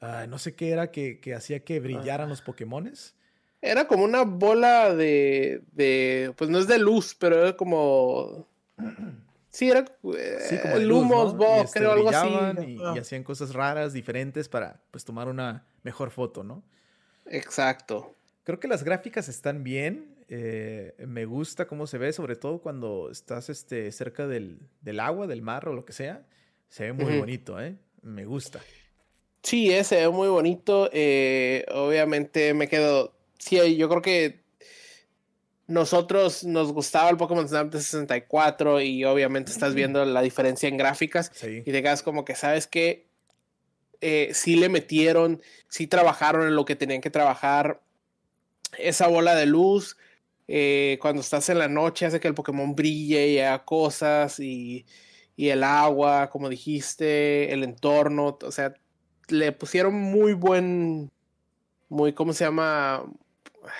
ah, 0.00 0.26
no 0.28 0.38
sé 0.38 0.54
qué 0.54 0.70
era, 0.70 0.90
que, 0.90 1.18
que 1.20 1.34
hacía 1.34 1.64
que 1.64 1.80
brillaran 1.80 2.28
los 2.28 2.42
Pokémones. 2.42 3.14
Era 3.62 3.88
como 3.88 4.04
una 4.04 4.22
bola 4.22 4.94
de, 4.94 5.62
de, 5.72 6.34
pues 6.36 6.50
no 6.50 6.58
es 6.58 6.66
de 6.66 6.78
luz, 6.78 7.16
pero 7.18 7.40
era 7.40 7.56
como 7.56 8.46
Sí, 9.56 9.70
era 9.70 9.86
sí, 9.86 10.58
como 10.60 10.76
el 10.76 10.86
Lumos, 10.86 11.34
Box, 11.34 11.70
creo 11.72 11.92
algo 11.92 12.10
así. 12.10 12.28
Y, 12.66 12.78
y, 12.78 12.98
hacían 12.98 13.24
cosas 13.24 13.54
raras, 13.54 13.94
diferentes 13.94 14.50
para 14.50 14.82
pues 14.90 15.06
tomar 15.06 15.28
una 15.28 15.64
mejor 15.82 16.10
foto, 16.10 16.44
¿no? 16.44 16.62
Exacto. 17.24 18.14
Creo 18.46 18.60
que 18.60 18.68
las 18.68 18.84
gráficas 18.84 19.28
están 19.28 19.64
bien. 19.64 20.14
Eh, 20.28 20.94
me 21.04 21.24
gusta 21.24 21.66
cómo 21.66 21.88
se 21.88 21.98
ve, 21.98 22.12
sobre 22.12 22.36
todo 22.36 22.60
cuando 22.60 23.10
estás 23.10 23.48
este, 23.48 23.90
cerca 23.90 24.28
del, 24.28 24.60
del 24.82 25.00
agua, 25.00 25.26
del 25.26 25.42
mar 25.42 25.68
o 25.68 25.72
lo 25.72 25.84
que 25.84 25.92
sea. 25.92 26.24
Se 26.68 26.84
ve 26.84 26.92
muy 26.92 27.18
bonito, 27.18 27.60
¿eh? 27.60 27.74
Me 28.02 28.24
gusta. 28.24 28.60
Sí, 29.42 29.72
eh, 29.72 29.82
se 29.82 29.96
ve 29.96 30.08
muy 30.10 30.28
bonito. 30.28 30.88
Eh, 30.92 31.66
obviamente 31.74 32.54
me 32.54 32.68
quedo. 32.68 33.16
Sí, 33.36 33.76
yo 33.76 33.88
creo 33.88 34.00
que 34.00 34.44
nosotros 35.66 36.44
nos 36.44 36.72
gustaba 36.72 37.10
el 37.10 37.16
Pokémon 37.16 37.48
Snap 37.48 37.72
de 37.72 37.80
64 37.80 38.80
y 38.80 39.04
obviamente 39.04 39.50
estás 39.50 39.74
viendo 39.74 40.04
la 40.04 40.22
diferencia 40.22 40.68
en 40.68 40.76
gráficas 40.76 41.32
y 41.42 41.62
te 41.62 41.82
quedas 41.82 42.04
como 42.04 42.24
que 42.24 42.36
sabes 42.36 42.68
que 42.68 43.08
eh, 44.00 44.30
sí 44.34 44.54
le 44.54 44.68
metieron, 44.68 45.42
sí 45.68 45.88
trabajaron 45.88 46.46
en 46.46 46.54
lo 46.54 46.64
que 46.64 46.76
tenían 46.76 47.00
que 47.00 47.10
trabajar. 47.10 47.82
Esa 48.78 49.08
bola 49.08 49.34
de 49.34 49.46
luz, 49.46 49.96
eh, 50.48 50.98
cuando 51.00 51.20
estás 51.20 51.48
en 51.48 51.58
la 51.58 51.68
noche, 51.68 52.06
hace 52.06 52.20
que 52.20 52.28
el 52.28 52.34
Pokémon 52.34 52.74
brille 52.74 53.28
y 53.28 53.38
haga 53.38 53.64
cosas 53.64 54.40
y, 54.40 54.86
y 55.36 55.48
el 55.48 55.62
agua, 55.64 56.30
como 56.30 56.48
dijiste, 56.48 57.52
el 57.52 57.64
entorno, 57.64 58.38
o 58.42 58.52
sea, 58.52 58.74
le 59.28 59.52
pusieron 59.52 59.94
muy 59.94 60.32
buen, 60.34 61.10
muy, 61.88 62.12
¿cómo 62.12 62.32
se 62.32 62.44
llama? 62.44 63.04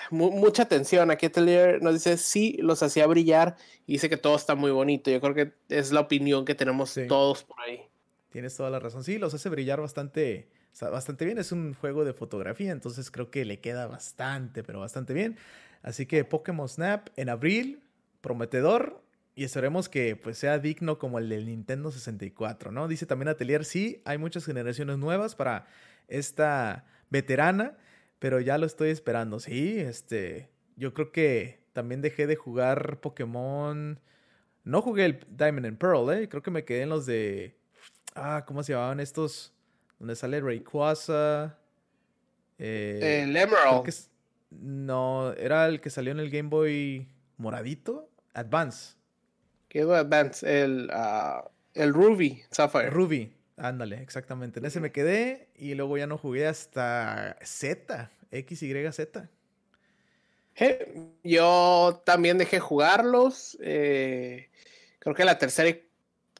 mucha 0.09 0.63
atención. 0.63 1.11
Aquí 1.11 1.27
Atelier 1.27 1.81
nos 1.81 1.93
dice, 1.93 2.17
sí, 2.17 2.57
los 2.59 2.83
hacía 2.83 3.07
brillar 3.07 3.55
y 3.85 3.93
dice 3.93 4.09
que 4.09 4.17
todo 4.17 4.35
está 4.35 4.55
muy 4.55 4.71
bonito. 4.71 5.11
Yo 5.11 5.21
creo 5.21 5.33
que 5.33 5.53
es 5.69 5.91
la 5.91 6.01
opinión 6.01 6.45
que 6.45 6.55
tenemos 6.55 6.97
todos 7.07 7.43
por 7.43 7.59
ahí. 7.61 7.81
Tienes 8.29 8.55
toda 8.55 8.69
la 8.69 8.79
razón. 8.79 9.03
Sí, 9.03 9.17
los 9.17 9.33
hace 9.33 9.49
brillar 9.49 9.81
bastante, 9.81 10.47
bastante 10.81 11.25
bien. 11.25 11.37
Es 11.37 11.51
un 11.51 11.73
juego 11.73 12.05
de 12.05 12.13
fotografía, 12.13 12.71
entonces 12.71 13.11
creo 13.11 13.29
que 13.31 13.45
le 13.45 13.59
queda 13.59 13.87
bastante, 13.87 14.63
pero 14.63 14.79
bastante 14.79 15.13
bien. 15.13 15.37
Así 15.81 16.05
que 16.05 16.23
Pokémon 16.23 16.67
Snap 16.67 17.09
en 17.15 17.29
abril, 17.29 17.83
prometedor. 18.21 19.03
Y 19.35 19.43
esperemos 19.43 19.87
que 19.87 20.15
pues, 20.15 20.37
sea 20.39 20.57
digno 20.57 20.97
como 20.97 21.19
el 21.19 21.29
del 21.29 21.45
Nintendo 21.45 21.91
64, 21.91 22.71
¿no? 22.71 22.87
Dice 22.87 23.05
también 23.05 23.27
Atelier, 23.27 23.65
sí, 23.65 24.01
hay 24.03 24.17
muchas 24.17 24.45
generaciones 24.45 24.97
nuevas 24.97 25.35
para 25.35 25.67
esta 26.07 26.85
veterana 27.11 27.77
pero 28.19 28.39
ya 28.39 28.57
lo 28.57 28.65
estoy 28.65 28.89
esperando. 28.89 29.39
Sí, 29.39 29.79
este, 29.79 30.49
yo 30.75 30.93
creo 30.93 31.11
que 31.11 31.59
también 31.73 32.01
dejé 32.01 32.27
de 32.27 32.35
jugar 32.35 32.99
Pokémon. 33.01 33.99
No 34.63 34.81
jugué 34.81 35.05
el 35.05 35.19
Diamond 35.29 35.65
and 35.65 35.77
Pearl, 35.77 36.11
¿eh? 36.11 36.29
Creo 36.29 36.41
que 36.43 36.51
me 36.51 36.65
quedé 36.65 36.81
en 36.81 36.89
los 36.89 37.05
de... 37.05 37.55
Ah, 38.15 38.43
¿cómo 38.47 38.63
se 38.63 38.73
llamaban 38.73 38.99
estos? 38.99 39.53
Donde 39.99 40.15
sale 40.15 40.41
Rayquaza. 40.41 41.57
Eh, 42.59 43.23
el 43.23 43.35
Emerald. 43.35 43.93
No, 44.49 45.33
era 45.33 45.67
el 45.67 45.81
que 45.81 45.89
salió 45.89 46.11
en 46.11 46.19
el 46.19 46.29
Game 46.29 46.49
Boy 46.49 47.07
moradito. 47.37 48.09
Advance. 48.33 48.95
¿Qué 49.67 49.79
es 49.79 49.87
Advance? 49.87 50.63
El, 50.63 50.89
uh, 50.93 51.47
el 51.73 51.93
Ruby 51.93 52.43
Sapphire. 52.51 52.89
Ruby. 52.89 53.33
Ándale, 53.57 54.01
exactamente. 54.01 54.59
En 54.59 54.65
ese 54.65 54.79
me 54.79 54.91
quedé 54.91 55.49
y 55.55 55.73
luego 55.73 55.97
ya 55.97 56.05
no 56.05 56.17
jugué 56.17 56.47
hasta 56.47 57.37
Z, 57.43 58.11
X, 58.29 58.61
Y, 58.61 58.91
Z. 58.91 59.29
yo 61.23 62.01
también 62.05 62.37
dejé 62.37 62.59
jugarlos. 62.59 63.57
Eh, 63.61 64.51
creo 64.99 65.15
que 65.15 65.25
la 65.25 65.39
tercera 65.39 65.75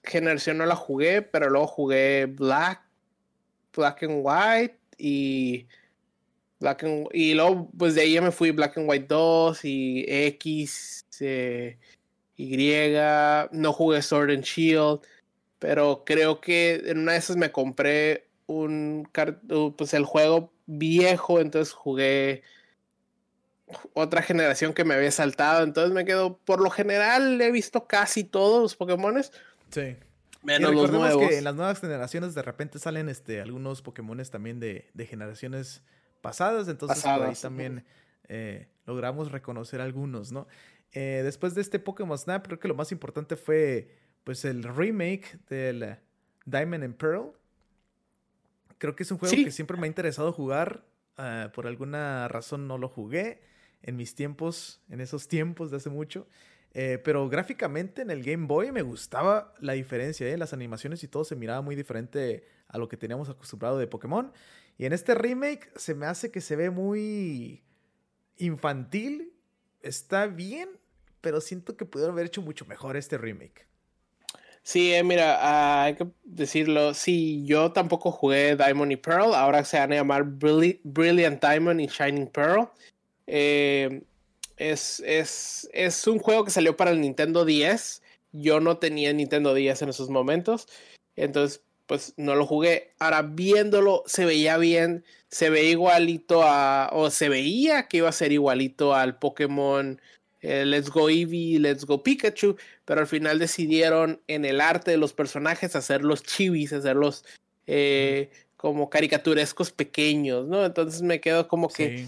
generación 0.03 0.59
no 0.59 0.67
la 0.67 0.75
jugué, 0.75 1.23
pero 1.23 1.49
luego 1.49 1.65
jugué 1.65 2.27
Black, 2.27 2.81
Black 3.77 4.03
and 4.03 4.21
White 4.23 4.77
y 4.97 5.67
Black 6.59 6.85
y 7.13 7.33
luego 7.33 7.69
pues 7.77 7.95
de 7.95 8.01
ahí 8.01 8.13
ya 8.13 8.21
me 8.21 8.31
fui 8.31 8.51
Black 8.51 8.77
and 8.77 8.89
White 8.89 9.07
2 9.07 9.65
y 9.65 10.05
X, 10.07 11.05
eh, 11.19 11.77
Y, 12.35 12.93
no 13.51 13.73
jugué 13.73 14.01
Sword 14.01 14.31
and 14.31 14.43
Shield 14.43 15.01
pero 15.59 16.03
creo 16.05 16.39
que 16.39 16.83
en 16.85 16.99
una 16.99 17.13
de 17.13 17.17
esas 17.17 17.35
me 17.35 17.51
compré 17.51 18.27
un 18.45 19.09
pues 19.75 19.93
el 19.93 20.05
juego 20.05 20.51
viejo, 20.65 21.39
entonces 21.39 21.73
jugué 21.73 22.43
otra 23.93 24.21
generación 24.21 24.73
que 24.73 24.85
me 24.85 24.93
había 24.93 25.11
saltado, 25.11 25.63
entonces 25.63 25.93
me 25.93 26.05
quedo, 26.05 26.37
por 26.37 26.61
lo 26.61 26.69
general 26.69 27.41
he 27.41 27.51
visto 27.51 27.87
casi 27.87 28.23
todos 28.23 28.61
los 28.61 28.75
Pokémones. 28.75 29.31
Sí. 29.71 29.97
Menos 30.47 30.73
los 30.73 30.89
nuevos. 30.89 31.27
que 31.27 31.37
en 31.37 31.43
las 31.43 31.55
nuevas 31.55 31.81
generaciones 31.81 32.33
de 32.33 32.41
repente 32.41 32.79
salen 32.79 33.09
este 33.09 33.41
algunos 33.41 33.81
Pokémones 33.81 34.31
también 34.31 34.61
de, 34.61 34.89
de 34.93 35.05
generaciones 35.05 35.83
pasadas, 36.21 36.69
entonces 36.69 37.03
por 37.03 37.21
ahí 37.23 37.35
también 37.35 37.83
eh, 38.29 38.67
logramos 38.85 39.31
reconocer 39.33 39.81
algunos, 39.81 40.31
¿no? 40.31 40.47
Eh, 40.93 41.21
después 41.23 41.53
de 41.53 41.59
este 41.59 41.79
Pokémon 41.79 42.17
Snap, 42.17 42.45
creo 42.47 42.59
que 42.59 42.69
lo 42.69 42.75
más 42.75 42.93
importante 42.93 43.35
fue 43.35 43.93
pues 44.23 44.45
el 44.45 44.63
remake 44.63 45.37
del 45.49 45.97
Diamond 46.45 46.83
and 46.85 46.95
Pearl. 46.95 47.33
Creo 48.77 48.95
que 48.95 49.03
es 49.03 49.11
un 49.11 49.17
juego 49.17 49.35
que 49.35 49.51
siempre 49.51 49.75
me 49.75 49.85
ha 49.85 49.87
interesado 49.87 50.31
jugar. 50.31 50.85
Ah, 51.17 51.51
por 51.53 51.67
alguna 51.67 52.29
razón 52.29 52.67
no 52.69 52.77
lo 52.77 52.87
jugué 52.87 53.41
en 53.81 53.97
mis 53.97 54.15
tiempos, 54.15 54.81
en 54.89 55.01
esos 55.01 55.27
tiempos 55.27 55.71
de 55.71 55.77
hace 55.77 55.89
mucho. 55.89 56.25
Eh, 56.79 56.99
pero 56.99 57.27
gráficamente 57.27 58.03
en 58.03 58.11
el 58.11 58.21
Game 58.21 58.45
Boy 58.45 58.71
me 58.71 58.83
gustaba 58.83 59.51
la 59.59 59.73
diferencia, 59.73 60.27
¿eh? 60.27 60.37
las 60.37 60.53
animaciones 60.53 61.03
y 61.03 61.07
todo 61.07 61.23
se 61.23 61.35
miraba 61.35 61.61
muy 61.61 61.75
diferente 61.75 62.45
a 62.67 62.77
lo 62.77 62.87
que 62.87 62.97
teníamos 62.97 63.29
acostumbrado 63.29 63.79
de 63.79 63.87
Pokémon. 63.87 64.31
Y 64.77 64.85
en 64.85 64.93
este 64.93 65.15
remake 65.15 65.71
se 65.75 65.95
me 65.95 66.05
hace 66.05 66.29
que 66.29 66.39
se 66.39 66.55
ve 66.55 66.69
muy 66.69 67.63
infantil. 68.35 69.33
Está 69.81 70.27
bien, 70.27 70.69
pero 71.19 71.41
siento 71.41 71.75
que 71.77 71.85
pudieron 71.85 72.13
haber 72.13 72.27
hecho 72.27 72.43
mucho 72.43 72.67
mejor 72.67 72.95
este 72.95 73.17
remake. 73.17 73.67
Sí, 74.61 74.93
eh, 74.93 75.03
mira, 75.03 75.39
ah, 75.41 75.83
hay 75.85 75.95
que 75.95 76.07
decirlo. 76.25 76.93
Sí, 76.93 77.43
yo 77.43 77.71
tampoco 77.71 78.11
jugué 78.11 78.55
Diamond 78.55 78.91
y 78.91 78.97
Pearl. 78.97 79.33
Ahora 79.33 79.65
se 79.65 79.79
van 79.79 79.93
a 79.93 79.95
llamar 79.95 80.25
Brilliant 80.25 81.43
Diamond 81.43 81.81
y 81.81 81.87
Shining 81.87 82.27
Pearl. 82.27 82.69
Eh, 83.25 84.03
es, 84.57 85.01
es, 85.05 85.69
es, 85.73 86.07
un 86.07 86.19
juego 86.19 86.43
que 86.43 86.51
salió 86.51 86.75
para 86.75 86.91
el 86.91 87.01
Nintendo 87.01 87.45
10. 87.45 88.01
Yo 88.33 88.59
no 88.59 88.77
tenía 88.77 89.13
Nintendo 89.13 89.53
10 89.53 89.83
en 89.83 89.89
esos 89.89 90.09
momentos. 90.09 90.67
Entonces, 91.15 91.61
pues 91.85 92.13
no 92.17 92.35
lo 92.35 92.45
jugué. 92.45 92.93
Ahora 92.99 93.21
viéndolo, 93.21 94.03
se 94.05 94.25
veía 94.25 94.57
bien. 94.57 95.05
Se 95.29 95.49
ve 95.49 95.65
igualito 95.65 96.43
a. 96.43 96.89
O 96.91 97.09
se 97.09 97.29
veía 97.29 97.87
que 97.87 97.97
iba 97.97 98.09
a 98.09 98.13
ser 98.13 98.31
igualito 98.31 98.93
al 98.93 99.17
Pokémon 99.17 99.99
eh, 100.41 100.65
Let's 100.65 100.89
Go 100.89 101.09
Eevee, 101.09 101.59
Let's 101.59 101.85
Go 101.85 102.03
Pikachu, 102.03 102.57
pero 102.85 103.01
al 103.01 103.07
final 103.07 103.39
decidieron 103.39 104.21
en 104.27 104.45
el 104.45 104.61
arte 104.61 104.91
de 104.91 104.97
los 104.97 105.13
personajes 105.13 105.75
hacerlos 105.75 106.23
chivis, 106.23 106.73
hacerlos 106.73 107.25
eh, 107.65 108.29
como 108.55 108.89
caricaturescos 108.89 109.71
pequeños, 109.71 110.47
¿no? 110.47 110.65
Entonces 110.65 111.01
me 111.01 111.19
quedo 111.19 111.47
como 111.47 111.69
que 111.69 112.05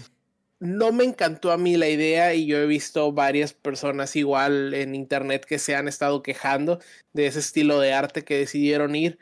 no 0.60 0.92
me 0.92 1.04
encantó 1.04 1.52
a 1.52 1.56
mí 1.56 1.76
la 1.78 1.88
idea 1.88 2.34
y 2.34 2.46
yo 2.46 2.58
he 2.58 2.66
visto 2.66 3.12
varias 3.12 3.54
personas 3.54 4.14
igual 4.14 4.74
en 4.74 4.94
internet 4.94 5.46
que 5.46 5.58
se 5.58 5.74
han 5.74 5.88
estado 5.88 6.22
quejando 6.22 6.80
de 7.14 7.26
ese 7.26 7.38
estilo 7.38 7.80
de 7.80 7.94
arte 7.94 8.24
que 8.24 8.36
decidieron 8.38 8.94
ir, 8.94 9.18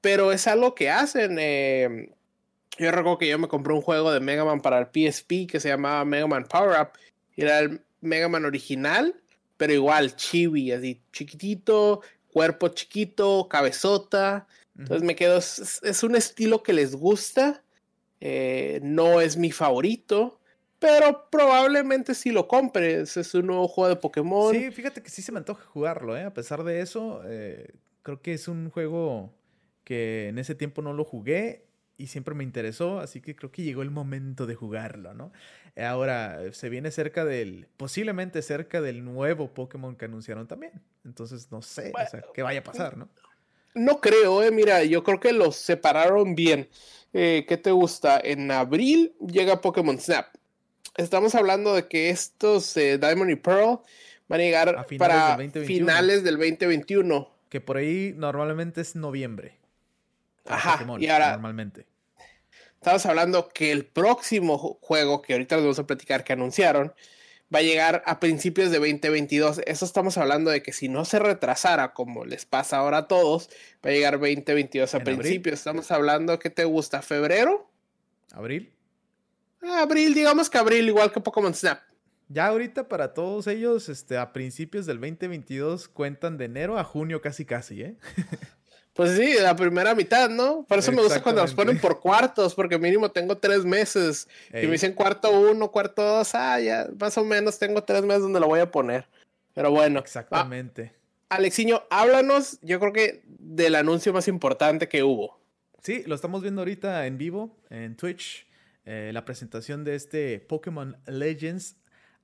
pero 0.00 0.32
es 0.32 0.46
algo 0.46 0.74
que 0.74 0.88
hacen. 0.88 1.36
Eh, 1.38 2.10
yo 2.78 2.90
recuerdo 2.90 3.18
que 3.18 3.28
yo 3.28 3.38
me 3.38 3.48
compré 3.48 3.74
un 3.74 3.82
juego 3.82 4.10
de 4.10 4.20
Mega 4.20 4.46
Man 4.46 4.62
para 4.62 4.78
el 4.78 4.86
PSP 4.86 5.46
que 5.46 5.60
se 5.60 5.68
llamaba 5.68 6.04
Mega 6.06 6.26
Man 6.26 6.46
Power 6.48 6.80
Up. 6.80 6.88
Era 7.36 7.58
el 7.58 7.82
Mega 8.00 8.28
Man 8.28 8.46
original, 8.46 9.14
pero 9.58 9.74
igual 9.74 10.16
chibi, 10.16 10.72
así 10.72 11.02
chiquitito, 11.12 12.00
cuerpo 12.32 12.68
chiquito, 12.68 13.46
cabezota. 13.50 14.46
Entonces 14.78 15.02
me 15.04 15.16
quedo, 15.16 15.36
es, 15.36 16.02
un 16.02 16.16
estilo 16.16 16.62
que 16.62 16.72
les 16.72 16.94
gusta. 16.94 17.62
Eh, 18.20 18.80
no 18.82 19.20
es 19.20 19.36
mi 19.36 19.52
favorito, 19.52 20.38
pero 20.78 21.28
probablemente 21.30 22.14
si 22.14 22.30
lo 22.30 22.48
compres. 22.48 23.16
Es 23.16 23.34
un 23.34 23.46
nuevo 23.46 23.68
juego 23.68 23.88
de 23.88 23.96
Pokémon. 23.96 24.54
Sí, 24.54 24.70
fíjate 24.70 25.02
que 25.02 25.10
sí 25.10 25.22
se 25.22 25.32
me 25.32 25.38
antoja 25.38 25.64
jugarlo, 25.64 26.16
¿eh? 26.16 26.24
A 26.24 26.34
pesar 26.34 26.64
de 26.64 26.80
eso, 26.80 27.22
eh, 27.26 27.74
creo 28.02 28.22
que 28.22 28.34
es 28.34 28.48
un 28.48 28.70
juego 28.70 29.32
que 29.84 30.28
en 30.28 30.38
ese 30.38 30.54
tiempo 30.54 30.82
no 30.82 30.92
lo 30.92 31.04
jugué 31.04 31.66
y 31.96 32.06
siempre 32.06 32.34
me 32.34 32.44
interesó, 32.44 33.00
así 33.00 33.20
que 33.20 33.34
creo 33.34 33.50
que 33.50 33.62
llegó 33.62 33.82
el 33.82 33.90
momento 33.90 34.46
de 34.46 34.54
jugarlo, 34.54 35.14
¿no? 35.14 35.32
Ahora 35.76 36.40
se 36.52 36.68
viene 36.68 36.90
cerca 36.90 37.24
del, 37.24 37.66
posiblemente 37.76 38.40
cerca 38.42 38.80
del 38.80 39.04
nuevo 39.04 39.52
Pokémon 39.52 39.96
que 39.96 40.04
anunciaron 40.04 40.46
también. 40.46 40.72
Entonces 41.04 41.50
no 41.50 41.60
sé, 41.60 41.92
o 41.94 42.10
sea, 42.10 42.22
qué 42.34 42.42
vaya 42.42 42.60
a 42.60 42.64
pasar, 42.64 42.96
¿no? 42.96 43.08
No 43.74 44.00
creo, 44.00 44.42
eh, 44.42 44.50
mira, 44.50 44.84
yo 44.84 45.02
creo 45.04 45.20
que 45.20 45.32
los 45.32 45.56
separaron 45.56 46.34
bien. 46.34 46.68
Eh, 47.12 47.44
¿Qué 47.48 47.56
te 47.56 47.70
gusta? 47.70 48.20
En 48.22 48.50
abril 48.50 49.14
llega 49.20 49.60
Pokémon 49.60 49.98
Snap. 49.98 50.26
Estamos 50.98 51.36
hablando 51.36 51.76
de 51.76 51.86
que 51.86 52.10
estos 52.10 52.76
eh, 52.76 52.98
Diamond 52.98 53.30
y 53.30 53.36
Pearl 53.36 53.78
van 54.26 54.40
a 54.40 54.42
llegar 54.42 54.86
para 54.98 55.38
finales 55.64 56.24
del 56.24 56.36
2021. 56.36 57.30
Que 57.48 57.60
por 57.60 57.76
ahí 57.76 58.12
normalmente 58.16 58.80
es 58.80 58.96
noviembre. 58.96 59.54
Ajá, 60.44 60.84
y 60.98 61.06
ahora 61.06 61.30
normalmente. 61.32 61.86
Estamos 62.74 63.06
hablando 63.06 63.48
que 63.48 63.70
el 63.70 63.84
próximo 63.84 64.58
juego 64.80 65.22
que 65.22 65.34
ahorita 65.34 65.54
les 65.56 65.64
vamos 65.66 65.78
a 65.78 65.86
platicar 65.86 66.24
que 66.24 66.32
anunciaron 66.32 66.92
va 67.54 67.60
a 67.60 67.62
llegar 67.62 68.02
a 68.04 68.18
principios 68.18 68.72
de 68.72 68.78
2022. 68.78 69.60
Eso 69.66 69.84
estamos 69.84 70.18
hablando 70.18 70.50
de 70.50 70.64
que 70.64 70.72
si 70.72 70.88
no 70.88 71.04
se 71.04 71.20
retrasara 71.20 71.92
como 71.92 72.24
les 72.24 72.44
pasa 72.44 72.78
ahora 72.78 72.98
a 72.98 73.06
todos, 73.06 73.50
va 73.86 73.90
a 73.90 73.92
llegar 73.92 74.14
2022 74.14 74.96
a 74.96 75.00
principios. 75.00 75.60
Estamos 75.60 75.92
hablando 75.92 76.40
que 76.40 76.50
te 76.50 76.64
gusta 76.64 77.02
febrero, 77.02 77.70
abril. 78.32 78.72
Abril, 79.62 80.14
digamos 80.14 80.48
que 80.50 80.58
abril 80.58 80.88
igual 80.88 81.12
que 81.12 81.20
Pokémon 81.20 81.54
Snap. 81.54 81.80
Ya 82.28 82.46
ahorita 82.48 82.88
para 82.88 83.14
todos 83.14 83.46
ellos, 83.46 83.88
este, 83.88 84.18
a 84.18 84.32
principios 84.32 84.84
del 84.84 85.00
2022 85.00 85.88
cuentan 85.88 86.36
de 86.36 86.44
enero 86.44 86.78
a 86.78 86.84
junio 86.84 87.22
casi 87.22 87.44
casi, 87.44 87.82
¿eh? 87.82 87.96
Pues 88.98 89.16
sí, 89.16 89.36
la 89.40 89.54
primera 89.54 89.94
mitad, 89.94 90.28
¿no? 90.28 90.64
Por 90.64 90.80
eso 90.80 90.90
me 90.90 91.00
gusta 91.00 91.22
cuando 91.22 91.40
nos 91.40 91.54
ponen 91.54 91.78
por 91.78 92.00
cuartos, 92.00 92.52
porque 92.56 92.78
mínimo 92.78 93.12
tengo 93.12 93.38
tres 93.38 93.64
meses. 93.64 94.26
Y 94.52 94.66
me 94.66 94.72
dicen 94.72 94.92
cuarto 94.92 95.30
uno, 95.30 95.70
cuarto 95.70 96.02
dos, 96.02 96.34
ah, 96.34 96.58
ya, 96.58 96.88
más 96.98 97.16
o 97.16 97.22
menos 97.22 97.60
tengo 97.60 97.84
tres 97.84 98.02
meses 98.02 98.22
donde 98.22 98.40
lo 98.40 98.48
voy 98.48 98.58
a 98.58 98.72
poner. 98.72 99.06
Pero 99.54 99.70
bueno. 99.70 100.00
Exactamente. 100.00 100.96
Alexiño, 101.28 101.84
háblanos, 101.90 102.58
yo 102.60 102.80
creo 102.80 102.92
que 102.92 103.22
del 103.24 103.76
anuncio 103.76 104.12
más 104.12 104.26
importante 104.26 104.88
que 104.88 105.04
hubo. 105.04 105.38
Sí, 105.80 106.02
lo 106.04 106.16
estamos 106.16 106.42
viendo 106.42 106.62
ahorita 106.62 107.06
en 107.06 107.18
vivo, 107.18 107.56
en 107.70 107.96
Twitch. 107.96 108.47
Eh, 108.90 109.10
la 109.12 109.26
presentación 109.26 109.84
de 109.84 109.94
este 109.94 110.40
Pokémon 110.40 110.96
Legends 111.06 111.76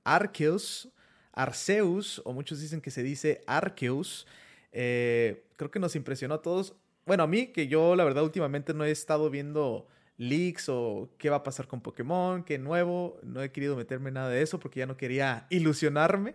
Arceus, 0.03 0.89
Arceus, 1.31 2.23
o 2.25 2.33
muchos 2.33 2.59
dicen 2.59 2.81
que 2.81 2.89
se 2.89 3.03
dice 3.03 3.43
Arceus. 3.45 4.25
Eh, 4.71 5.45
creo 5.57 5.69
que 5.69 5.77
nos 5.77 5.95
impresionó 5.95 6.33
a 6.33 6.41
todos. 6.41 6.75
Bueno, 7.05 7.21
a 7.21 7.27
mí, 7.27 7.47
que 7.53 7.67
yo 7.67 7.95
la 7.95 8.03
verdad 8.03 8.23
últimamente 8.23 8.73
no 8.73 8.83
he 8.83 8.89
estado 8.89 9.29
viendo 9.29 9.87
leaks 10.17 10.67
o 10.69 11.11
qué 11.19 11.29
va 11.29 11.35
a 11.35 11.43
pasar 11.43 11.67
con 11.67 11.81
Pokémon, 11.81 12.43
qué 12.43 12.57
nuevo. 12.57 13.19
No 13.21 13.43
he 13.43 13.51
querido 13.51 13.75
meterme 13.75 14.07
en 14.07 14.15
nada 14.15 14.29
de 14.29 14.41
eso 14.41 14.59
porque 14.59 14.79
ya 14.79 14.87
no 14.87 14.97
quería 14.97 15.45
ilusionarme. 15.51 16.33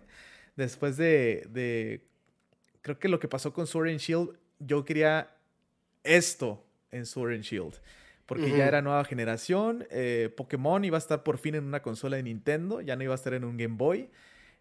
Después 0.55 0.95
de, 0.95 2.05
creo 2.81 2.97
que 2.97 3.09
lo 3.09 3.19
que 3.19 3.27
pasó 3.27 3.51
con 3.51 3.67
Sword 3.67 3.89
and 3.89 3.99
Shield, 3.99 4.37
yo 4.59 4.85
quería 4.85 5.35
esto 6.05 6.63
en 6.89 7.05
Sword 7.05 7.33
and 7.33 7.43
Shield. 7.43 7.81
Porque 8.25 8.49
ya 8.49 8.67
era 8.67 8.81
nueva 8.81 9.03
generación. 9.03 9.85
Eh, 9.89 10.33
Pokémon 10.37 10.85
iba 10.85 10.97
a 10.97 10.99
estar 10.99 11.23
por 11.23 11.37
fin 11.37 11.55
en 11.55 11.65
una 11.65 11.81
consola 11.81 12.17
de 12.17 12.23
Nintendo, 12.23 12.81
ya 12.81 12.95
no 12.95 13.03
iba 13.03 13.13
a 13.13 13.15
estar 13.15 13.33
en 13.33 13.43
un 13.43 13.57
Game 13.57 13.75
Boy 13.75 14.09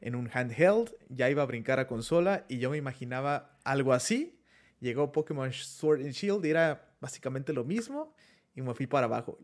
en 0.00 0.14
un 0.14 0.30
handheld, 0.32 0.94
ya 1.08 1.28
iba 1.30 1.42
a 1.42 1.46
brincar 1.46 1.78
a 1.78 1.86
consola 1.86 2.44
y 2.48 2.58
yo 2.58 2.70
me 2.70 2.76
imaginaba 2.76 3.58
algo 3.64 3.92
así. 3.92 4.38
Llegó 4.80 5.12
Pokémon 5.12 5.52
Sword 5.52 6.00
and 6.00 6.12
Shield 6.12 6.44
y 6.46 6.50
era 6.50 6.94
básicamente 7.00 7.52
lo 7.52 7.64
mismo 7.64 8.14
y 8.54 8.62
me 8.62 8.74
fui 8.74 8.86
para 8.86 9.06
abajo. 9.06 9.38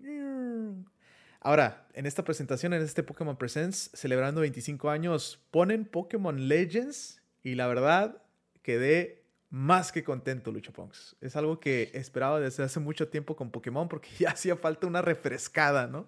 Ahora, 1.41 1.87
en 1.93 2.07
esta 2.07 2.25
presentación, 2.25 2.73
en 2.73 2.83
este 2.83 3.03
Pokémon 3.03 3.37
Presents, 3.37 3.91
celebrando 3.93 4.41
25 4.41 4.91
años, 4.91 5.45
ponen 5.51 5.85
Pokémon 5.85 6.49
Legends 6.49 7.23
y 7.43 7.55
la 7.55 7.67
verdad 7.67 8.23
quedé 8.63 9.26
más 9.57 9.91
que 9.91 10.05
contento, 10.05 10.53
Lucho 10.53 10.71
Ponks. 10.71 11.17
Es 11.23 11.35
algo 11.35 11.59
que 11.59 11.91
esperaba 11.95 12.39
desde 12.39 12.63
hace 12.63 12.79
mucho 12.79 13.09
tiempo 13.09 13.35
con 13.37 13.51
Pokémon 13.51 13.89
porque 13.89 14.11
ya 14.19 14.31
hacía 14.31 14.55
falta 14.55 14.87
una 14.87 15.01
refrescada, 15.01 15.87
¿no? 15.87 16.07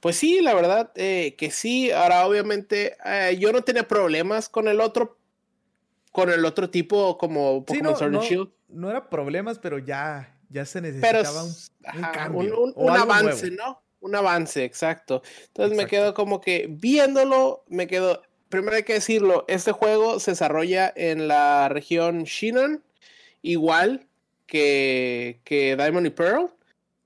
Pues 0.00 0.16
sí, 0.16 0.42
la 0.42 0.54
verdad 0.54 0.92
eh, 0.94 1.34
que 1.38 1.50
sí. 1.50 1.90
Ahora, 1.90 2.26
obviamente, 2.26 2.98
eh, 3.02 3.38
yo 3.38 3.50
no 3.50 3.62
tenía 3.62 3.88
problemas 3.88 4.50
con 4.50 4.68
el 4.68 4.80
otro, 4.82 5.18
con 6.12 6.30
el 6.30 6.44
otro 6.44 6.68
tipo 6.68 7.16
como 7.16 7.64
Pokémon 7.64 7.92
no, 7.92 7.98
Sword 7.98 8.20
Shield. 8.20 8.50
No 8.68 8.90
era 8.90 9.08
problemas, 9.08 9.58
pero 9.58 9.78
ya, 9.78 10.38
ya 10.50 10.66
se 10.66 10.82
necesitaba 10.82 11.44
un, 11.44 11.52
cambio. 12.12 12.60
Un, 12.74 12.90
avance, 12.90 13.50
¿no? 13.50 13.82
Un 14.00 14.14
avance, 14.14 14.64
exacto. 14.64 15.22
Entonces 15.46 15.76
me 15.76 15.86
quedo 15.86 16.12
como 16.12 16.42
que 16.42 16.66
viéndolo, 16.68 17.64
me 17.68 17.86
quedo. 17.86 18.22
Primero 18.56 18.74
hay 18.74 18.84
que 18.84 18.94
decirlo, 18.94 19.44
este 19.48 19.70
juego 19.70 20.18
se 20.18 20.30
desarrolla 20.30 20.90
en 20.96 21.28
la 21.28 21.68
región 21.68 22.24
Shinan, 22.24 22.82
igual 23.42 24.06
que, 24.46 25.42
que 25.44 25.76
Diamond 25.76 26.06
y 26.06 26.08
Pearl. 26.08 26.48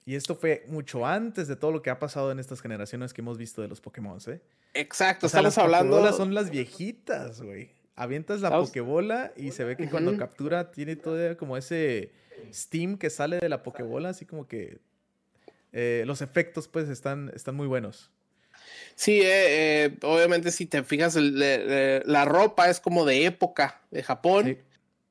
Y 0.06 0.14
esto 0.14 0.36
fue 0.36 0.64
mucho 0.68 1.04
antes 1.04 1.48
de 1.48 1.56
todo 1.56 1.72
lo 1.72 1.82
que 1.82 1.90
ha 1.90 1.98
pasado 1.98 2.30
en 2.30 2.38
estas 2.38 2.60
generaciones 2.60 3.12
que 3.12 3.20
hemos 3.20 3.36
visto 3.36 3.62
de 3.62 3.66
los 3.66 3.80
Pokémon, 3.80 4.16
¿eh? 4.28 4.40
Exacto, 4.74 5.26
estamos 5.26 5.58
hablando. 5.58 6.00
Las 6.00 6.16
son 6.16 6.34
las 6.34 6.50
viejitas, 6.50 7.42
güey. 7.42 7.72
Avientas 7.96 8.42
la 8.42 8.50
Pokébola 8.50 9.32
y 9.36 9.50
se 9.50 9.64
ve 9.64 9.76
que 9.76 9.90
cuando 9.90 10.16
captura 10.16 10.70
tiene 10.70 10.94
todo 10.94 11.36
como 11.36 11.56
ese 11.56 12.12
steam 12.54 12.96
que 12.96 13.10
sale 13.10 13.40
de 13.40 13.48
la 13.48 13.64
Pokébola, 13.64 14.10
así 14.10 14.24
como 14.24 14.46
que 14.46 14.78
eh, 15.72 16.04
los 16.06 16.22
efectos 16.22 16.68
pues 16.68 16.88
están, 16.88 17.32
están 17.34 17.56
muy 17.56 17.66
buenos. 17.66 18.12
Sí, 18.94 19.20
eh, 19.22 19.84
eh, 19.84 19.96
obviamente 20.02 20.50
si 20.50 20.66
te 20.66 20.82
fijas, 20.82 21.16
la 21.16 22.24
ropa 22.24 22.68
es 22.68 22.80
como 22.80 23.04
de 23.04 23.26
época 23.26 23.80
de 23.90 24.02
Japón. 24.02 24.58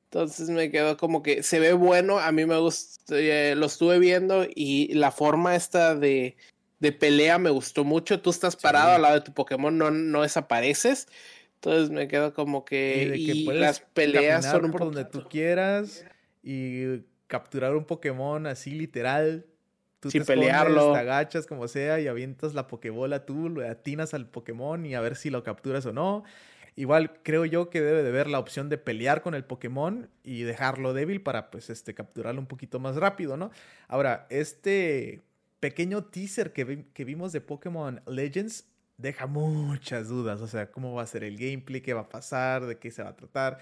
Entonces 0.04 0.50
me 0.50 0.72
quedó 0.72 0.96
como 0.96 1.22
que 1.22 1.44
se 1.44 1.60
ve 1.60 1.72
bueno, 1.72 2.18
a 2.18 2.32
mí 2.32 2.44
me 2.44 2.58
gusta, 2.58 3.16
eh, 3.16 3.54
lo 3.56 3.66
estuve 3.66 4.00
viendo 4.00 4.44
y 4.52 4.92
la 4.94 5.12
forma 5.12 5.54
esta 5.54 5.94
de, 5.94 6.36
de 6.80 6.90
pelea 6.92 7.38
me 7.38 7.50
gustó 7.50 7.84
mucho. 7.84 8.20
Tú 8.20 8.30
estás 8.30 8.56
parado 8.56 8.92
al 8.94 9.02
lado 9.02 9.14
de 9.14 9.20
tu 9.20 9.32
Pokémon, 9.32 9.76
no, 9.78 9.92
no 9.92 10.22
desapareces. 10.22 11.06
Entonces 11.54 11.90
me 11.90 12.08
quedo 12.08 12.34
como 12.34 12.64
que, 12.64 13.12
y, 13.16 13.44
las 13.44 13.80
peleas 13.80 14.50
son 14.50 14.72
por 14.72 14.80
donde 14.80 15.04
tú 15.04 15.28
quieras 15.28 16.04
y 16.42 17.02
capturar 17.28 17.76
un 17.76 17.84
Pokémon 17.84 18.46
así 18.46 18.72
literal. 18.72 19.46
Tú 20.00 20.10
Sin 20.10 20.22
te 20.22 20.26
pelearlo. 20.26 20.92
te 20.92 20.98
agachas 20.98 21.46
como 21.46 21.68
sea 21.68 22.00
y 22.00 22.08
avientas 22.08 22.54
la 22.54 22.66
Pokébola 22.66 23.26
tú, 23.26 23.48
lo 23.48 23.68
atinas 23.68 24.14
al 24.14 24.26
Pokémon 24.26 24.84
y 24.86 24.94
a 24.94 25.00
ver 25.00 25.14
si 25.14 25.30
lo 25.30 25.42
capturas 25.42 25.84
o 25.86 25.92
no. 25.92 26.24
Igual 26.74 27.20
creo 27.22 27.44
yo 27.44 27.68
que 27.68 27.82
debe 27.82 28.02
de 28.02 28.08
haber 28.08 28.28
la 28.28 28.38
opción 28.38 28.68
de 28.68 28.78
pelear 28.78 29.20
con 29.22 29.34
el 29.34 29.44
Pokémon 29.44 30.08
y 30.24 30.42
dejarlo 30.42 30.94
débil 30.94 31.20
para 31.20 31.50
pues 31.50 31.68
este 31.68 31.94
capturarlo 31.94 32.40
un 32.40 32.46
poquito 32.46 32.78
más 32.80 32.96
rápido, 32.96 33.36
¿no? 33.36 33.50
Ahora, 33.88 34.26
este 34.30 35.20
pequeño 35.58 36.04
teaser 36.04 36.52
que, 36.52 36.86
que 36.94 37.04
vimos 37.04 37.32
de 37.32 37.42
Pokémon 37.42 38.00
Legends 38.06 38.64
deja 39.00 39.26
muchas 39.26 40.08
dudas, 40.08 40.40
o 40.40 40.46
sea, 40.46 40.70
cómo 40.70 40.94
va 40.94 41.02
a 41.02 41.06
ser 41.06 41.24
el 41.24 41.36
gameplay, 41.36 41.80
qué 41.80 41.94
va 41.94 42.02
a 42.02 42.08
pasar, 42.08 42.66
de 42.66 42.78
qué 42.78 42.90
se 42.90 43.02
va 43.02 43.10
a 43.10 43.16
tratar, 43.16 43.58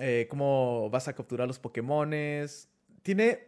eh, 0.00 0.26
cómo 0.28 0.90
vas 0.90 1.08
a 1.08 1.12
capturar 1.12 1.46
los 1.46 1.58
Pokémones. 1.58 2.68
Tiene 3.02 3.40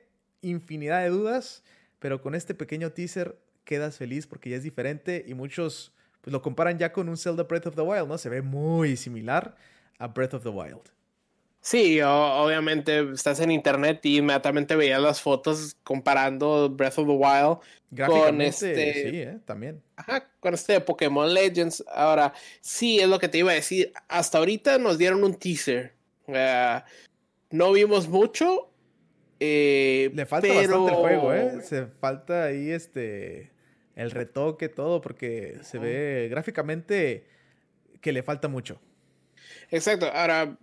infinidad 0.42 1.02
de 1.02 1.08
dudas, 1.08 1.64
pero 2.00 2.20
con 2.20 2.34
este 2.34 2.54
pequeño 2.54 2.90
teaser 2.90 3.38
quedas 3.64 3.96
feliz 3.96 4.26
porque 4.26 4.50
ya 4.50 4.56
es 4.56 4.64
diferente 4.64 5.24
y 5.28 5.34
muchos 5.34 5.92
pues 6.20 6.32
lo 6.32 6.42
comparan 6.42 6.78
ya 6.78 6.92
con 6.92 7.08
un 7.08 7.16
Zelda 7.16 7.44
Breath 7.44 7.66
of 7.66 7.76
the 7.76 7.82
Wild, 7.82 8.08
¿no? 8.08 8.18
Se 8.18 8.28
ve 8.28 8.42
muy 8.42 8.96
similar 8.96 9.54
a 9.98 10.08
Breath 10.08 10.34
of 10.34 10.42
the 10.42 10.48
Wild. 10.48 10.90
Sí, 11.62 12.00
obviamente 12.00 13.12
estás 13.12 13.38
en 13.40 13.50
internet 13.50 14.00
y 14.04 14.18
inmediatamente 14.18 14.76
veías 14.76 15.00
las 15.00 15.20
fotos 15.20 15.76
comparando 15.82 16.70
Breath 16.70 16.98
of 16.98 17.06
the 17.06 17.12
Wild 17.12 17.58
con 18.06 18.40
este. 18.40 18.94
Sí, 18.94 19.20
¿eh? 19.20 19.38
también. 19.44 19.82
Ajá, 19.96 20.26
con 20.40 20.54
este 20.54 20.74
de 20.74 20.80
Pokémon 20.80 21.32
Legends. 21.32 21.84
Ahora, 21.92 22.32
sí, 22.60 22.98
es 22.98 23.08
lo 23.08 23.18
que 23.18 23.28
te 23.28 23.38
iba 23.38 23.50
a 23.52 23.54
decir. 23.54 23.92
Hasta 24.08 24.38
ahorita 24.38 24.78
nos 24.78 24.96
dieron 24.96 25.22
un 25.22 25.34
teaser. 25.34 25.92
no 27.50 27.72
vimos 27.72 28.08
mucho. 28.08 28.69
Eh, 29.40 30.10
Le 30.14 30.26
falta 30.26 30.48
bastante 30.48 30.90
el 30.90 30.96
juego, 30.96 31.32
¿eh? 31.32 31.62
Se 31.62 31.86
falta 31.86 32.44
ahí 32.44 32.70
este 32.70 33.50
el 33.96 34.10
retoque, 34.10 34.68
todo, 34.68 35.00
porque 35.00 35.58
se 35.62 35.78
ve 35.78 36.28
gráficamente 36.30 37.26
que 38.00 38.12
le 38.12 38.22
falta 38.22 38.48
mucho. 38.48 38.80
Exacto. 39.70 40.06
Ahora, 40.12 40.58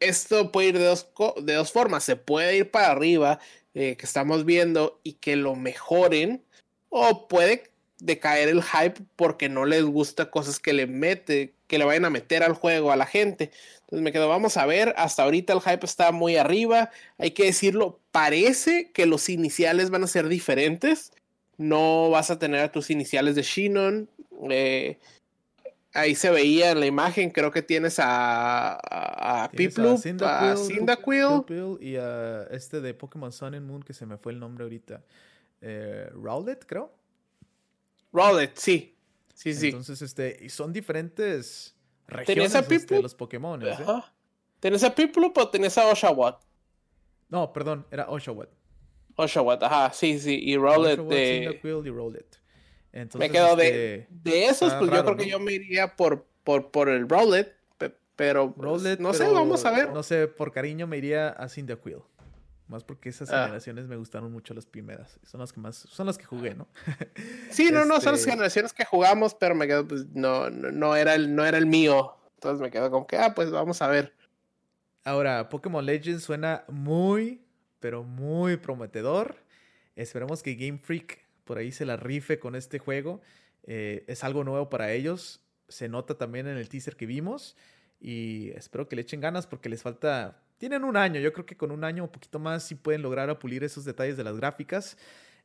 esto 0.00 0.52
puede 0.52 0.68
ir 0.68 0.78
de 0.78 0.84
dos, 0.84 1.08
de 1.42 1.54
dos 1.54 1.72
formas. 1.72 2.04
Se 2.04 2.16
puede 2.16 2.56
ir 2.56 2.70
para 2.70 2.90
arriba, 2.90 3.40
eh, 3.74 3.96
que 3.96 4.06
estamos 4.06 4.44
viendo, 4.44 5.00
y 5.02 5.14
que 5.14 5.36
lo 5.36 5.54
mejoren, 5.56 6.44
o 6.88 7.26
puede 7.28 7.70
decaer 7.98 8.48
el 8.48 8.62
hype 8.62 9.02
porque 9.16 9.48
no 9.48 9.64
les 9.64 9.82
gusta 9.82 10.30
cosas 10.30 10.60
que 10.60 10.72
le 10.72 10.86
mete, 10.86 11.54
que 11.68 11.78
le 11.78 11.84
vayan 11.84 12.06
a 12.06 12.10
meter 12.10 12.42
al 12.42 12.54
juego 12.54 12.90
a 12.90 12.96
la 12.96 13.06
gente. 13.06 13.52
Entonces 13.82 14.02
me 14.02 14.10
quedo, 14.10 14.28
vamos 14.28 14.56
a 14.56 14.66
ver, 14.66 14.92
hasta 14.96 15.22
ahorita 15.22 15.52
el 15.52 15.60
hype 15.60 15.86
está 15.86 16.10
muy 16.10 16.36
arriba, 16.36 16.90
hay 17.16 17.30
que 17.30 17.44
decirlo, 17.44 18.00
parece 18.10 18.90
que 18.90 19.06
los 19.06 19.28
iniciales 19.28 19.90
van 19.90 20.02
a 20.02 20.08
ser 20.08 20.28
diferentes, 20.28 21.12
no 21.56 22.10
vas 22.10 22.30
a 22.30 22.38
tener 22.38 22.60
a 22.60 22.72
tus 22.72 22.90
iniciales 22.90 23.34
de 23.34 23.42
Shinon. 23.42 24.08
Eh, 24.50 24.98
ahí 25.92 26.14
se 26.14 26.30
veía 26.30 26.70
en 26.70 26.80
la 26.80 26.86
imagen, 26.86 27.30
creo 27.30 27.50
que 27.50 27.62
tienes 27.62 27.98
a, 27.98 28.74
a, 28.74 29.44
a 29.44 29.50
Piplup, 29.50 29.98
a 30.22 30.56
Cyndaquil, 30.56 31.78
y 31.80 31.96
a 31.96 32.44
este 32.50 32.80
de 32.80 32.94
Pokémon 32.94 33.32
Sun 33.32 33.54
and 33.54 33.66
Moon, 33.66 33.82
que 33.82 33.94
se 33.94 34.06
me 34.06 34.16
fue 34.16 34.32
el 34.32 34.38
nombre 34.38 34.64
ahorita. 34.64 35.02
Eh, 35.60 36.08
Rowlet, 36.12 36.64
creo. 36.66 36.92
Rowlet, 38.12 38.56
sí. 38.56 38.94
Sí, 39.38 39.54
sí. 39.54 39.68
Entonces, 39.68 40.02
este, 40.02 40.36
y 40.40 40.48
son 40.48 40.72
diferentes 40.72 41.76
regiones 42.08 42.56
a 42.56 42.58
este, 42.58 43.00
los 43.00 43.14
Pokémon. 43.14 43.62
¿eh? 43.64 43.76
¿Tenés 44.58 44.82
a 44.82 44.92
Piplup 44.92 45.38
o 45.38 45.48
tenés 45.48 45.78
a 45.78 45.86
Oshawott? 45.86 46.40
No, 47.28 47.52
perdón, 47.52 47.86
era 47.92 48.10
Oshawott. 48.10 48.50
Oshawott, 49.14 49.62
ajá, 49.62 49.92
sí, 49.92 50.18
sí, 50.18 50.40
y 50.42 50.56
Rowlet 50.56 50.98
de... 51.02 51.60
y 51.62 51.88
Rowlet. 51.88 52.40
Entonces, 52.90 53.30
me 53.30 53.32
quedo 53.32 53.54
de, 53.54 53.94
este, 53.94 54.08
de 54.10 54.46
esos, 54.46 54.74
pues 54.74 54.90
yo 54.90 55.04
creo 55.04 55.16
que 55.16 55.28
yo 55.30 55.38
me 55.38 55.52
iría 55.52 55.94
por, 55.94 56.26
por, 56.42 56.72
por 56.72 56.88
el 56.88 57.08
Rowlet, 57.08 57.54
pero 58.16 58.52
Rowlet, 58.56 58.98
no 58.98 59.14
sé, 59.14 59.28
vamos 59.28 59.64
a 59.64 59.70
ver. 59.70 59.92
No 59.92 60.02
sé, 60.02 60.26
por 60.26 60.50
cariño 60.50 60.88
me 60.88 60.98
iría 60.98 61.28
a 61.28 61.48
Cyndaquil. 61.48 61.98
Más 62.68 62.84
porque 62.84 63.08
esas 63.08 63.30
ah. 63.30 63.44
generaciones 63.44 63.88
me 63.88 63.96
gustaron 63.96 64.30
mucho 64.30 64.52
las 64.52 64.66
primeras. 64.66 65.18
Son 65.24 65.40
las 65.40 65.52
que 65.52 65.60
más, 65.60 65.76
son 65.76 66.06
las 66.06 66.18
que 66.18 66.24
jugué, 66.24 66.54
¿no? 66.54 66.68
sí, 67.50 67.70
no, 67.72 67.86
no, 67.86 68.00
son 68.00 68.12
las 68.12 68.20
este 68.20 68.30
generaciones 68.30 68.74
que 68.74 68.84
jugamos, 68.84 69.34
pero 69.34 69.54
me 69.54 69.66
quedo, 69.66 69.88
pues, 69.88 70.06
no, 70.12 70.50
no, 70.50 70.94
era 70.94 71.14
el, 71.14 71.34
no 71.34 71.46
era 71.46 71.56
el 71.56 71.66
mío. 71.66 72.14
Entonces 72.34 72.60
me 72.60 72.70
quedo 72.70 72.90
como 72.90 73.06
que, 73.06 73.16
ah, 73.16 73.34
pues 73.34 73.50
vamos 73.50 73.80
a 73.80 73.88
ver. 73.88 74.14
Ahora, 75.02 75.48
Pokémon 75.48 75.84
Legends 75.84 76.22
suena 76.22 76.64
muy, 76.68 77.42
pero 77.80 78.04
muy 78.04 78.58
prometedor. 78.58 79.36
Esperemos 79.96 80.42
que 80.42 80.54
Game 80.54 80.78
Freak 80.78 81.26
por 81.44 81.56
ahí 81.56 81.72
se 81.72 81.86
la 81.86 81.96
rife 81.96 82.38
con 82.38 82.54
este 82.54 82.78
juego. 82.78 83.22
Eh, 83.62 84.04
es 84.06 84.22
algo 84.24 84.44
nuevo 84.44 84.68
para 84.68 84.92
ellos. 84.92 85.40
Se 85.68 85.88
nota 85.88 86.18
también 86.18 86.46
en 86.46 86.58
el 86.58 86.68
teaser 86.68 86.96
que 86.96 87.06
vimos. 87.06 87.56
Y 87.98 88.50
espero 88.50 88.86
que 88.88 88.96
le 88.96 89.02
echen 89.02 89.22
ganas 89.22 89.46
porque 89.46 89.70
les 89.70 89.82
falta. 89.82 90.42
Tienen 90.58 90.84
un 90.84 90.96
año. 90.96 91.20
Yo 91.20 91.32
creo 91.32 91.46
que 91.46 91.56
con 91.56 91.70
un 91.70 91.84
año 91.84 92.04
un 92.04 92.10
poquito 92.10 92.38
más 92.38 92.64
sí 92.64 92.74
pueden 92.74 93.02
lograr 93.02 93.30
apulir 93.30 93.64
esos 93.64 93.84
detalles 93.84 94.16
de 94.16 94.24
las 94.24 94.36
gráficas. 94.36 94.98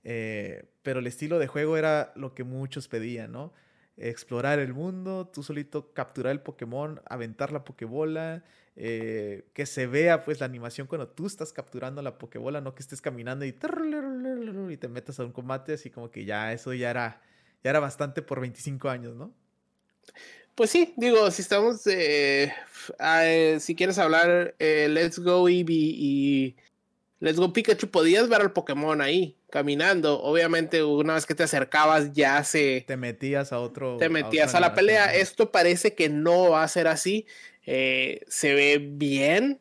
Eh, 0.03 0.65
pero 0.81 0.99
el 0.99 1.07
estilo 1.07 1.39
de 1.39 1.47
juego 1.47 1.77
era 1.77 2.11
lo 2.15 2.33
que 2.33 2.43
muchos 2.43 2.87
pedían, 2.87 3.31
¿no? 3.31 3.53
Explorar 3.95 4.59
el 4.59 4.73
mundo, 4.73 5.29
tú 5.31 5.43
solito 5.43 5.93
capturar 5.93 6.31
el 6.31 6.41
Pokémon, 6.41 6.99
aventar 7.05 7.51
la 7.51 7.63
Pokébola, 7.63 8.43
eh, 8.75 9.45
que 9.53 9.65
se 9.65 9.85
vea 9.87 10.23
pues 10.23 10.39
la 10.39 10.47
animación 10.47 10.87
cuando 10.87 11.07
tú 11.07 11.27
estás 11.27 11.53
capturando 11.53 12.01
la 12.01 12.17
Pokébola, 12.17 12.59
no 12.59 12.73
que 12.73 12.81
estés 12.81 13.01
caminando 13.01 13.45
y, 13.45 13.49
y 13.49 14.77
te 14.77 14.87
metas 14.87 15.19
a 15.19 15.25
un 15.25 15.31
combate, 15.31 15.73
así 15.73 15.91
como 15.91 16.09
que 16.09 16.25
ya 16.25 16.51
eso 16.53 16.73
ya 16.73 16.89
era, 16.89 17.21
ya 17.63 17.69
era 17.69 17.79
bastante 17.79 18.23
por 18.23 18.41
25 18.41 18.89
años, 18.89 19.15
¿no? 19.15 19.31
Pues 20.55 20.69
sí, 20.69 20.93
digo, 20.97 21.31
si 21.31 21.41
estamos, 21.41 21.81
eh, 21.87 22.53
si 23.59 23.75
quieres 23.75 23.97
hablar 23.97 24.55
eh, 24.59 24.87
Let's 24.89 25.17
Go 25.17 25.49
Eevee 25.49 25.75
y 25.75 26.55
Let's 27.19 27.39
Go 27.39 27.53
Pikachu, 27.53 27.89
podías 27.89 28.29
ver 28.29 28.41
al 28.41 28.51
Pokémon 28.51 29.01
ahí 29.01 29.35
caminando. 29.49 30.21
Obviamente, 30.21 30.83
una 30.83 31.15
vez 31.15 31.25
que 31.25 31.33
te 31.33 31.43
acercabas, 31.43 32.11
ya 32.13 32.43
se. 32.43 32.83
Te 32.85 32.97
metías 32.97 33.51
a 33.53 33.59
otro. 33.59 33.97
Te 33.97 34.09
metías 34.09 34.53
a, 34.55 34.59
la 34.59 34.75
pelea. 34.75 35.13
Esto 35.15 35.51
parece 35.51 35.95
que 35.95 36.09
no 36.09 36.49
va 36.51 36.63
a 36.63 36.67
ser 36.67 36.87
así. 36.87 37.25
Eh, 37.65 38.21
se 38.27 38.53
ve 38.53 38.79
bien. 38.79 39.59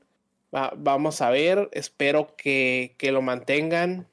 vamos 0.50 1.22
a 1.22 1.30
ver. 1.30 1.70
Espero 1.72 2.34
que, 2.36 2.96
que, 2.98 3.12
lo 3.12 3.22
mantengan. 3.22 4.08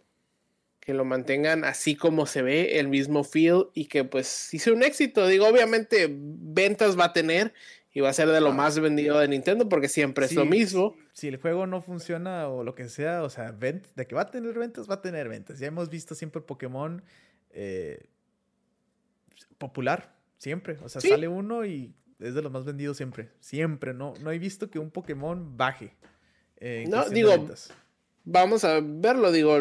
Que 0.90 0.96
lo 0.96 1.06
mantengan 1.06 1.66
así 1.66 1.96
como 1.96 2.26
se 2.26 2.42
ve, 2.42 2.80
el 2.80 2.88
mismo 2.88 3.24
feel. 3.24 3.68
Y 3.76 3.86
que 3.86 4.06
pues 4.06 4.52
hice 4.56 4.72
un 4.72 4.82
éxito. 4.82 5.28
Digo, 5.28 5.46
obviamente, 5.46 6.08
ventas 6.12 6.98
va 6.98 7.06
a 7.06 7.14
tener. 7.14 7.54
Y 7.94 8.00
va 8.00 8.10
a 8.10 8.14
ser 8.14 8.28
de 8.30 8.42
lo 8.42 8.54
más 8.54 8.80
vendido 8.80 9.20
de 9.20 9.28
Nintendo 9.28 9.70
porque 9.70 9.88
siempre 9.88 10.26
es 10.26 10.34
lo 10.34 10.46
mismo. 10.46 10.96
Si 11.14 11.28
el 11.28 11.38
juego 11.38 11.68
no 11.68 11.84
funciona 11.84 12.48
o 12.48 12.64
lo 12.64 12.74
que 12.74 12.90
sea, 12.90 13.22
o 13.22 13.30
sea, 13.30 13.52
de 13.52 14.08
que 14.08 14.16
va 14.16 14.22
a 14.22 14.32
tener 14.32 14.58
ventas, 14.58 14.90
va 14.90 14.96
a 14.96 15.02
tener 15.04 15.30
ventas. 15.30 15.60
Ya 15.60 15.68
hemos 15.68 15.92
visto 15.92 16.16
siempre 16.16 16.42
Pokémon 16.42 17.04
eh, 17.52 18.08
popular, 19.60 20.16
siempre. 20.40 20.80
O 20.82 20.90
sea, 20.90 21.02
sale 21.02 21.28
uno 21.28 21.68
y 21.68 21.94
es 22.20 22.34
de 22.34 22.42
los 22.42 22.52
más 22.52 22.66
vendidos 22.66 22.98
siempre. 22.98 23.30
Siempre, 23.42 23.94
no, 23.94 24.16
no 24.24 24.32
he 24.32 24.40
visto 24.40 24.72
que 24.72 24.80
un 24.80 24.90
Pokémon 24.90 25.56
baje. 25.56 25.94
no, 26.88 27.08
digo, 27.10 27.48
vamos 28.24 28.64
a 28.64 28.80
verlo, 28.82 29.32
digo, 29.32 29.56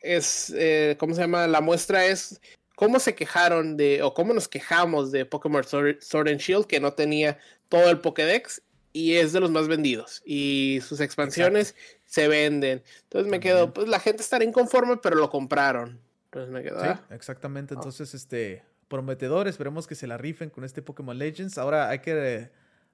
es, 0.00 0.50
eh, 0.56 0.96
¿cómo 0.98 1.14
se 1.14 1.20
llama? 1.20 1.46
La 1.46 1.60
muestra 1.60 2.06
es 2.06 2.40
cómo 2.76 3.00
se 3.00 3.14
quejaron 3.14 3.76
de, 3.76 4.02
o 4.02 4.14
cómo 4.14 4.32
nos 4.32 4.48
quejamos 4.48 5.10
de 5.10 5.24
Pokémon 5.24 5.64
Sword 5.64 6.28
and 6.28 6.38
Shield, 6.38 6.66
que 6.66 6.80
no 6.80 6.92
tenía 6.92 7.38
todo 7.68 7.90
el 7.90 8.00
Pokédex 8.00 8.62
y 8.92 9.14
es 9.14 9.32
de 9.32 9.40
los 9.40 9.50
más 9.50 9.68
vendidos. 9.68 10.22
Y 10.24 10.80
sus 10.82 11.00
expansiones 11.00 11.74
se 12.04 12.28
venden. 12.28 12.82
Entonces 13.04 13.30
me 13.30 13.40
quedo, 13.40 13.72
pues 13.72 13.88
la 13.88 14.00
gente 14.00 14.22
estará 14.22 14.44
inconforme, 14.44 14.96
pero 14.96 15.16
lo 15.16 15.30
compraron. 15.30 16.00
Entonces 16.26 16.50
me 16.50 16.62
quedo. 16.62 16.80
Sí, 16.80 16.88
ah. 16.88 17.04
exactamente. 17.10 17.74
Ah. 17.74 17.78
Entonces, 17.78 18.14
este, 18.14 18.62
prometedor. 18.88 19.48
Esperemos 19.48 19.86
que 19.86 19.94
se 19.94 20.06
la 20.06 20.18
rifen 20.18 20.50
con 20.50 20.64
este 20.64 20.82
Pokémon 20.82 21.16
Legends. 21.16 21.58
Ahora 21.58 21.88
hay 21.88 22.00
que 22.00 22.50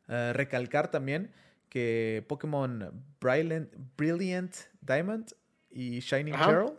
eh, 0.09 0.33
recalcar 0.33 0.91
también 0.91 1.33
que 1.69 2.25
Pokémon 2.29 3.05
Brilliant, 3.21 3.73
Brilliant 3.97 4.55
Diamond 4.81 5.33
y 5.75 6.01
Shining 6.01 6.35
Pearl, 6.35 6.73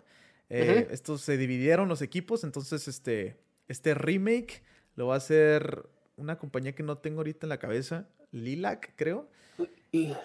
eh, 0.49 0.87
estos 0.91 1.21
se 1.21 1.37
dividieron 1.37 1.87
los 1.87 2.01
equipos. 2.01 2.43
Entonces, 2.43 2.87
este, 2.87 3.37
este 3.67 3.93
remake 3.93 4.63
lo 4.95 5.07
va 5.07 5.15
a 5.15 5.17
hacer 5.17 5.85
una 6.17 6.37
compañía 6.37 6.73
que 6.73 6.83
no 6.83 6.97
tengo 6.97 7.19
ahorita 7.19 7.45
en 7.45 7.49
la 7.49 7.59
cabeza, 7.59 8.07
Lilac, 8.31 8.93
creo. 8.95 9.29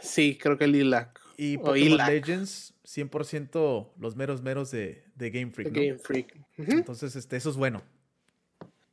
Sí, 0.00 0.38
creo 0.40 0.56
que 0.56 0.66
Lilac. 0.66 1.20
Y 1.36 1.58
Pokémon 1.58 1.98
Legends, 1.98 2.74
100% 2.84 3.92
los 3.98 4.16
meros 4.16 4.42
meros 4.42 4.70
de, 4.70 5.04
Game 5.16 5.50
Freak. 5.50 5.72
Game 5.72 5.98
Freak. 5.98 6.36
Entonces, 6.58 7.16
este, 7.16 7.36
eso 7.36 7.50
es 7.50 7.56
bueno. 7.56 7.82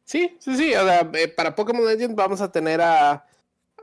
Sí, 0.06 0.38
sí, 0.40 0.56
sí. 0.56 0.74
O 0.74 0.86
sea, 0.86 1.10
eh, 1.14 1.28
para 1.28 1.54
Pokémon 1.56 1.86
Legends 1.86 2.16
vamos 2.16 2.40
a 2.40 2.52
tener 2.52 2.80
a, 2.82 3.26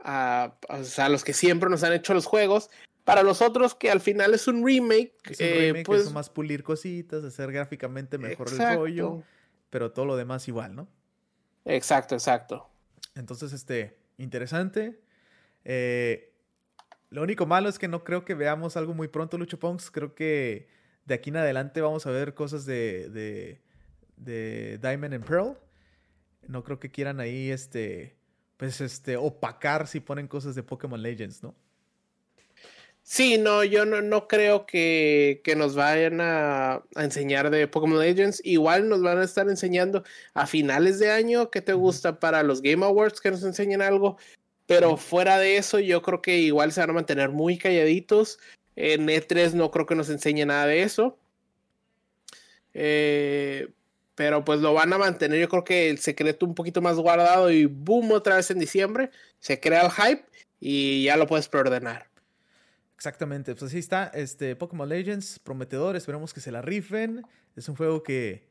a, 0.03 1.09
los 1.09 1.23
que 1.23 1.33
siempre 1.33 1.69
nos 1.69 1.83
han 1.83 1.93
hecho 1.93 2.13
los 2.13 2.25
juegos. 2.25 2.69
Para 3.05 3.21
los 3.21 3.43
otros, 3.43 3.75
que 3.75 3.91
al 3.91 4.01
final 4.01 4.33
es 4.33 4.47
un 4.47 4.65
remake. 4.65 5.13
Es 5.29 5.39
un 5.39 5.45
eh, 5.45 5.59
remake, 5.67 5.85
pues, 5.85 6.07
es 6.07 6.11
más 6.11 6.31
pulir 6.31 6.63
cositas, 6.63 7.23
hacer 7.23 7.51
gráficamente 7.51 8.17
mejor 8.17 8.49
el 8.51 8.75
rollo. 8.75 9.23
Pero 9.69 9.91
todo 9.91 10.05
lo 10.05 10.17
demás 10.17 10.47
igual, 10.47 10.75
¿no? 10.75 10.87
Exacto, 11.65 12.15
exacto. 12.15 12.67
Entonces, 13.13 13.53
este, 13.53 13.99
interesante. 14.17 14.99
Eh, 15.63 16.33
lo 17.11 17.21
único 17.21 17.45
malo 17.45 17.69
es 17.69 17.77
que 17.77 17.87
no 17.87 18.03
creo 18.03 18.25
que 18.25 18.33
veamos 18.33 18.75
algo 18.75 18.95
muy 18.95 19.07
pronto, 19.07 19.37
Lucho 19.37 19.59
Ponks. 19.59 19.91
Creo 19.91 20.15
que 20.15 20.67
de 21.05 21.13
aquí 21.13 21.29
en 21.29 21.37
adelante 21.37 21.81
vamos 21.81 22.07
a 22.07 22.11
ver 22.11 22.33
cosas 22.33 22.65
de, 22.65 23.09
de, 23.09 23.61
de 24.17 24.79
Diamond 24.79 25.13
and 25.13 25.25
Pearl. 25.25 25.59
No 26.47 26.63
creo 26.63 26.79
que 26.79 26.89
quieran 26.89 27.19
ahí, 27.19 27.51
este, 27.51 28.17
pues, 28.57 28.81
este, 28.81 29.15
opacar 29.15 29.87
si 29.87 29.99
ponen 29.99 30.27
cosas 30.27 30.55
de 30.55 30.63
Pokémon 30.63 31.01
Legends, 31.01 31.43
¿no? 31.43 31.55
Sí, 33.07 33.37
no, 33.37 33.63
yo 33.63 33.85
no, 33.85 34.27
creo 34.27 34.65
que, 34.65 35.39
nos 35.55 35.75
vayan 35.75 36.21
a, 36.21 36.83
enseñar 36.95 37.51
de 37.51 37.67
Pokémon 37.67 37.99
Legends. 37.99 38.41
Igual 38.43 38.89
nos 38.89 39.03
van 39.03 39.19
a 39.19 39.23
estar 39.23 39.47
enseñando 39.47 40.03
a 40.33 40.47
finales 40.47 40.97
de 40.97 41.11
año 41.11 41.51
que 41.51 41.61
te 41.61 41.73
gusta 41.73 42.19
para 42.19 42.41
los 42.41 42.63
Game 42.63 42.83
Awards 42.83 43.21
que 43.21 43.29
nos 43.29 43.43
enseñen 43.43 43.83
algo. 43.83 44.17
Pero 44.65 44.97
fuera 44.97 45.37
de 45.37 45.57
eso, 45.57 45.79
yo 45.79 46.01
creo 46.01 46.21
que 46.21 46.37
igual 46.39 46.71
se 46.71 46.79
van 46.81 46.89
a 46.91 46.93
mantener 46.93 47.29
muy 47.29 47.59
calladitos. 47.59 48.39
En 48.75 49.07
E3 49.07 49.53
no 49.53 49.69
creo 49.71 49.85
que 49.85 49.95
nos 49.95 50.09
enseñe 50.09 50.45
nada 50.45 50.65
de 50.65 50.81
eso. 50.83 51.19
Eh, 52.73 53.69
pero 54.15 54.43
pues 54.43 54.61
lo 54.61 54.73
van 54.73 54.93
a 54.93 54.97
mantener, 54.97 55.39
yo 55.39 55.49
creo 55.49 55.63
que 55.63 55.89
el 55.89 55.99
secreto 55.99 56.45
un 56.45 56.55
poquito 56.55 56.81
más 56.81 56.97
guardado 56.97 57.51
y 57.51 57.65
boom, 57.65 58.11
otra 58.13 58.37
vez 58.37 58.49
en 58.51 58.59
diciembre. 58.59 59.11
Se 59.39 59.59
crea 59.59 59.85
el 59.85 59.91
hype 59.91 60.25
y 60.59 61.03
ya 61.03 61.17
lo 61.17 61.27
puedes 61.27 61.47
preordenar. 61.49 62.14
Exactamente, 62.95 63.53
pues 63.53 63.63
así 63.63 63.79
está, 63.79 64.05
este 64.13 64.55
Pokémon 64.55 64.87
Legends, 64.87 65.39
prometedor, 65.39 65.95
esperemos 65.95 66.33
que 66.33 66.39
se 66.39 66.51
la 66.51 66.61
rifen. 66.61 67.23
Es 67.55 67.67
un 67.67 67.75
juego 67.75 68.03
que 68.03 68.47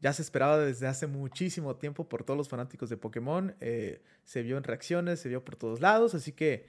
ya 0.00 0.12
se 0.12 0.22
esperaba 0.22 0.58
desde 0.58 0.88
hace 0.88 1.06
muchísimo 1.06 1.76
tiempo 1.76 2.08
por 2.08 2.24
todos 2.24 2.36
los 2.36 2.48
fanáticos 2.48 2.88
de 2.90 2.96
Pokémon. 2.96 3.54
Eh, 3.60 4.02
se 4.24 4.42
vio 4.42 4.56
en 4.56 4.64
reacciones, 4.64 5.20
se 5.20 5.28
vio 5.28 5.44
por 5.44 5.56
todos 5.56 5.80
lados, 5.80 6.14
así 6.14 6.32
que 6.32 6.66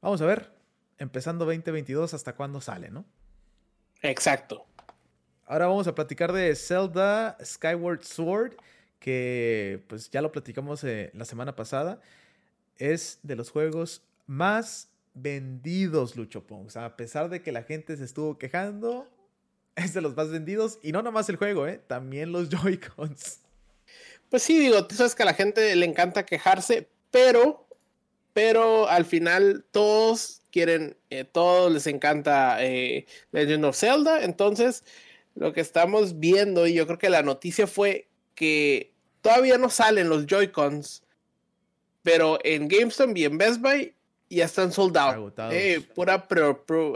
vamos 0.00 0.20
a 0.22 0.26
ver, 0.26 0.52
empezando 0.98 1.44
2022, 1.44 2.14
hasta 2.14 2.34
cuándo 2.34 2.60
sale, 2.60 2.90
¿no? 2.90 3.04
Exacto. 4.02 4.66
Ahora 5.46 5.66
vamos 5.66 5.86
a 5.86 5.94
platicar 5.94 6.32
de 6.32 6.54
Zelda 6.56 7.36
Skyward 7.44 8.02
Sword, 8.02 8.56
que 8.98 9.84
pues 9.86 10.10
ya 10.10 10.22
lo 10.22 10.32
platicamos 10.32 10.82
eh, 10.84 11.10
la 11.14 11.26
semana 11.26 11.54
pasada. 11.54 12.00
Es 12.76 13.20
de 13.22 13.36
los 13.36 13.50
juegos 13.50 14.02
más 14.26 14.93
vendidos, 15.14 16.16
Lucho 16.16 16.46
Pongs. 16.46 16.76
A 16.76 16.96
pesar 16.96 17.30
de 17.30 17.42
que 17.42 17.52
la 17.52 17.62
gente 17.62 17.96
se 17.96 18.04
estuvo 18.04 18.36
quejando, 18.38 19.08
es 19.76 19.94
de 19.94 20.00
los 20.00 20.16
más 20.16 20.30
vendidos. 20.30 20.78
Y 20.82 20.92
no 20.92 21.02
nomás 21.02 21.28
el 21.28 21.36
juego, 21.36 21.66
¿eh? 21.66 21.80
También 21.86 22.32
los 22.32 22.48
Joy-Cons. 22.50 23.40
Pues 24.28 24.42
sí, 24.42 24.58
digo, 24.58 24.86
tú 24.86 24.96
sabes 24.96 25.14
que 25.14 25.22
a 25.22 25.26
la 25.26 25.34
gente 25.34 25.74
le 25.76 25.86
encanta 25.86 26.26
quejarse, 26.26 26.88
pero, 27.10 27.68
pero 28.32 28.88
al 28.88 29.04
final 29.04 29.64
todos 29.70 30.42
quieren, 30.50 30.96
eh, 31.10 31.24
todos 31.24 31.72
les 31.72 31.86
encanta 31.86 32.64
eh, 32.64 33.06
Legend 33.30 33.64
of 33.66 33.76
Zelda. 33.76 34.24
Entonces, 34.24 34.84
lo 35.34 35.52
que 35.52 35.60
estamos 35.60 36.18
viendo, 36.18 36.66
y 36.66 36.74
yo 36.74 36.86
creo 36.86 36.98
que 36.98 37.10
la 37.10 37.22
noticia 37.22 37.66
fue 37.66 38.08
que 38.34 38.92
todavía 39.20 39.58
no 39.58 39.70
salen 39.70 40.08
los 40.08 40.26
Joy-Cons, 40.26 41.02
pero 42.02 42.38
en 42.44 42.68
GameStop 42.68 43.16
y 43.16 43.24
en 43.24 43.38
Best 43.38 43.60
Buy 43.60 43.93
ya 44.28 44.44
están 44.44 44.72
soldados. 44.72 45.32
Eh, 45.50 45.80
pura 45.94 46.26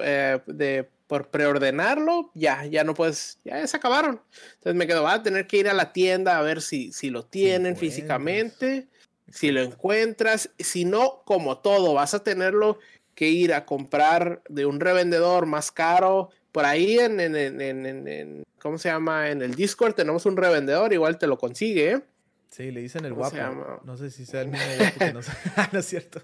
eh, 0.02 0.40
de, 0.46 0.88
por 1.06 1.28
preordenarlo, 1.28 2.30
ya, 2.34 2.66
ya 2.66 2.84
no 2.84 2.94
puedes, 2.94 3.38
ya 3.44 3.66
se 3.66 3.76
acabaron. 3.76 4.20
Entonces 4.54 4.74
me 4.74 4.86
quedo, 4.86 5.02
va 5.02 5.14
a 5.14 5.22
tener 5.22 5.46
que 5.46 5.58
ir 5.58 5.68
a 5.68 5.74
la 5.74 5.92
tienda 5.92 6.38
a 6.38 6.42
ver 6.42 6.60
si, 6.62 6.92
si 6.92 7.10
lo 7.10 7.24
tienen 7.24 7.76
físicamente, 7.76 8.88
si 9.30 9.50
lo 9.50 9.62
encuentras. 9.62 10.50
Si 10.58 10.84
no, 10.84 11.22
como 11.24 11.58
todo, 11.58 11.94
vas 11.94 12.14
a 12.14 12.22
tenerlo 12.22 12.78
que 13.14 13.28
ir 13.28 13.52
a 13.54 13.64
comprar 13.64 14.42
de 14.48 14.66
un 14.66 14.80
revendedor 14.80 15.46
más 15.46 15.72
caro. 15.72 16.30
Por 16.52 16.64
ahí 16.64 16.98
en, 16.98 17.20
en, 17.20 17.36
en, 17.36 18.08
en 18.08 18.44
¿cómo 18.60 18.78
se 18.78 18.88
llama? 18.88 19.30
En 19.30 19.42
el 19.42 19.54
Discord 19.54 19.94
tenemos 19.94 20.26
un 20.26 20.36
revendedor, 20.36 20.92
igual 20.92 21.18
te 21.18 21.26
lo 21.26 21.38
consigue. 21.38 21.92
¿eh? 21.92 22.02
Sí, 22.50 22.70
le 22.70 22.80
dicen 22.80 23.04
el 23.04 23.14
guapo. 23.14 23.80
No 23.84 23.96
sé 23.96 24.10
si 24.10 24.26
sea 24.26 24.42
el 24.42 24.48
mismo 24.48 24.66
guapo 24.78 24.98
que 24.98 25.12
no, 25.12 25.20
no 25.72 25.78
es 25.78 25.86
cierto. 25.86 26.22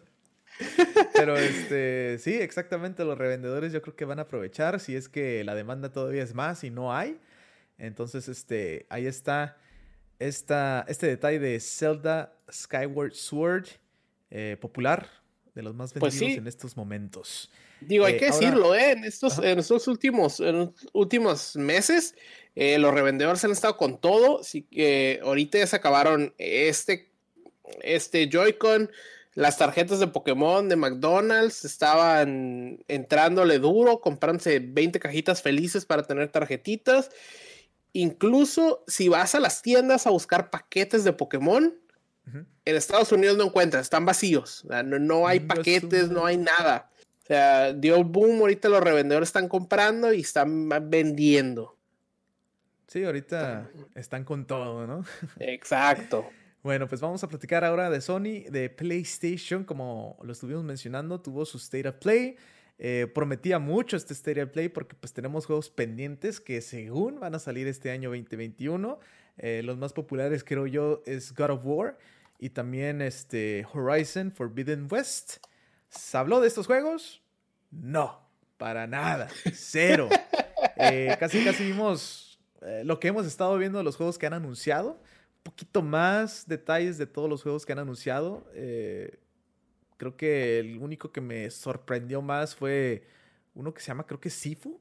Pero 1.15 1.37
este, 1.37 2.19
sí, 2.19 2.35
exactamente, 2.35 3.05
los 3.05 3.19
revendedores 3.19 3.73
yo 3.73 3.83
creo 3.83 3.97
que 3.97 4.05
van 4.05 4.19
a 4.19 4.23
aprovechar 4.23 4.81
si 4.81 4.95
es 4.95 5.09
que 5.09 5.45
la 5.45 5.55
demanda 5.55 5.93
todavía 5.93 6.23
es 6.23 6.35
más 6.35 6.65
y 6.65 6.71
no 6.71 6.95
hay. 6.95 7.19
Entonces, 7.79 8.29
este, 8.29 8.87
ahí 8.89 9.07
está 9.07 9.57
esta, 10.19 10.85
este 10.89 11.07
detalle 11.07 11.39
de 11.39 11.61
Zelda 11.61 12.37
Skyward 12.51 13.15
Sword, 13.15 13.67
eh, 14.31 14.57
popular, 14.61 15.09
de 15.55 15.63
los 15.63 15.75
más 15.75 15.93
pues 15.93 16.19
vendidos 16.19 16.39
en 16.39 16.47
estos 16.47 16.77
momentos. 16.77 17.51
Digo, 17.81 18.05
hay 18.05 18.15
eh, 18.15 18.19
que 18.19 18.27
decirlo, 18.27 18.75
¿eh? 18.75 18.93
En 18.93 19.05
estos, 19.05 19.39
en 19.39 19.59
estos 19.59 19.87
últimos, 19.89 20.41
en 20.41 20.73
últimos 20.93 21.57
meses, 21.57 22.15
eh, 22.55 22.79
los 22.79 22.95
revendedores 22.95 23.45
han 23.45 23.51
estado 23.51 23.77
con 23.77 24.01
todo. 24.01 24.41
Así 24.41 24.63
que 24.63 25.21
ahorita 25.23 25.59
ya 25.59 25.67
se 25.67 25.77
acabaron 25.77 26.35
este, 26.39 27.11
este 27.83 28.29
Joy-Con. 28.29 28.91
Las 29.35 29.59
tarjetas 29.59 29.99
de 29.99 30.07
Pokémon 30.07 30.69
de 30.69 30.77
McDonald's 30.77 31.65
estaban 31.65 32.79
entrándole 32.87 33.59
duro, 33.59 34.01
comprándose 34.01 34.61
20 34.61 35.01
cajitas 35.01 35.43
felices 35.43 35.85
para 35.85 36.05
tener 36.05 36.31
tarjetitas. 36.31 37.11
Incluso 37.93 38.85
si 38.87 39.09
vas 39.09 39.35
a 39.35 39.41
las 39.41 39.61
tiendas 39.63 40.07
a 40.07 40.11
buscar 40.11 40.51
paquetes 40.51 41.03
de 41.05 41.13
Pokémon, 41.13 41.75
en 42.65 42.77
Estados 42.77 43.13
Unidos 43.13 43.37
no 43.37 43.45
encuentras, 43.45 43.83
están 43.83 44.07
vacíos. 44.07 44.65
no, 44.85 45.27
hay 45.27 45.41
paquetes, 45.41 46.11
no 46.11 46.25
hay 46.27 46.37
nada. 46.37 46.91
O 47.23 47.27
sea, 47.27 47.73
dio 47.73 48.03
boom, 48.05 48.41
ahorita 48.41 48.69
los 48.69 48.83
revendedores 48.83 49.29
están 49.29 49.49
comprando 49.49 50.13
y 50.13 50.21
están 50.21 50.69
vendiendo. 50.91 51.77
Sí, 52.87 53.03
ahorita 53.03 53.71
están 53.95 54.25
con 54.25 54.47
todo, 54.47 54.87
¿no? 54.87 55.05
Exacto. 55.41 56.27
Bueno, 56.65 56.89
pues 56.89 57.03
vamos 57.03 57.23
a 57.23 57.29
platicar 57.29 57.63
ahora 57.63 57.91
de 57.91 58.01
Sony, 58.01 58.49
de 58.49 58.71
PlayStation, 58.71 59.65
como 59.65 60.17
lo 60.23 60.33
estuvimos 60.33 60.65
mencionando, 60.65 61.21
tuvo 61.21 61.45
su 61.45 61.59
State 61.59 61.87
of 61.87 61.97
Play. 61.97 62.37
Eh, 62.79 63.07
prometía 63.15 63.59
mucho 63.59 63.99
este 63.99 64.15
State 64.15 64.43
of 64.43 64.49
Play 64.49 64.71
porque 64.71 64.97
pues 64.99 65.13
tenemos 65.13 65.45
juegos 65.45 65.69
pendientes 65.69 66.41
que 66.41 66.63
según 66.63 67.21
van 67.21 67.35
a 67.35 67.39
salir 67.39 67.67
este 67.67 67.91
año 67.91 68.09
2021. 68.09 68.99
Eh, 69.37 69.61
los 69.63 69.77
más 69.77 69.93
populares 69.93 70.43
creo 70.43 70.67
yo 70.67 71.03
es 71.05 71.35
God 71.35 71.51
of 71.51 71.67
War 71.67 71.99
y 72.39 72.49
también 72.49 73.03
este 73.03 73.67
Horizon 73.71 74.33
Forbidden 74.33 74.89
West. 74.91 75.45
¿Se 75.91 76.17
habló 76.17 76.41
de 76.41 76.49
estos 76.49 76.67
juegos? 76.67 77.21
No, 77.71 78.27
para 78.57 78.87
nada, 78.87 79.29
cero. 79.53 80.09
Eh, 80.77 81.15
casi 81.21 81.45
casi 81.45 81.65
vimos 81.65 82.41
lo 82.83 82.99
que 82.99 83.07
hemos 83.07 83.27
estado 83.27 83.57
viendo 83.59 83.79
de 83.79 83.85
los 83.85 83.97
juegos 83.97 84.19
que 84.19 84.27
han 84.27 84.33
anunciado 84.33 84.99
poquito 85.45 85.83
más 85.83 86.49
detalles 86.49 86.99
de 86.99 87.07
todos 87.07 87.31
los 87.31 87.43
juegos 87.43 87.65
que 87.65 87.73
han 87.73 87.79
anunciado. 87.79 88.45
Eh, 88.55 89.21
creo 89.97 90.17
que 90.17 90.59
el 90.59 90.79
único 90.79 91.13
que 91.13 91.21
me 91.21 91.51
sorprendió 91.51 92.21
más 92.23 92.57
fue 92.57 93.07
uno 93.55 93.73
que 93.73 93.81
se 93.81 93.89
llama, 93.89 94.07
creo 94.07 94.19
que 94.19 94.31
Sifu, 94.31 94.81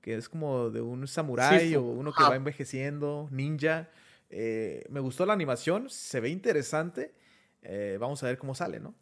que 0.00 0.16
es 0.16 0.28
como 0.28 0.70
de 0.70 0.80
un 0.80 1.06
samurái 1.06 1.76
o 1.76 1.82
uno 1.82 2.12
que 2.12 2.24
va 2.24 2.34
envejeciendo, 2.34 3.28
ninja. 3.30 3.88
Eh, 4.30 4.84
me 4.88 4.98
gustó 4.98 5.24
la 5.26 5.34
animación, 5.34 5.88
se 5.90 6.20
ve 6.20 6.30
interesante. 6.30 7.14
Eh, 7.62 7.98
vamos 8.00 8.22
a 8.22 8.26
ver 8.26 8.38
cómo 8.38 8.54
sale, 8.54 8.80
¿no? 8.80 8.94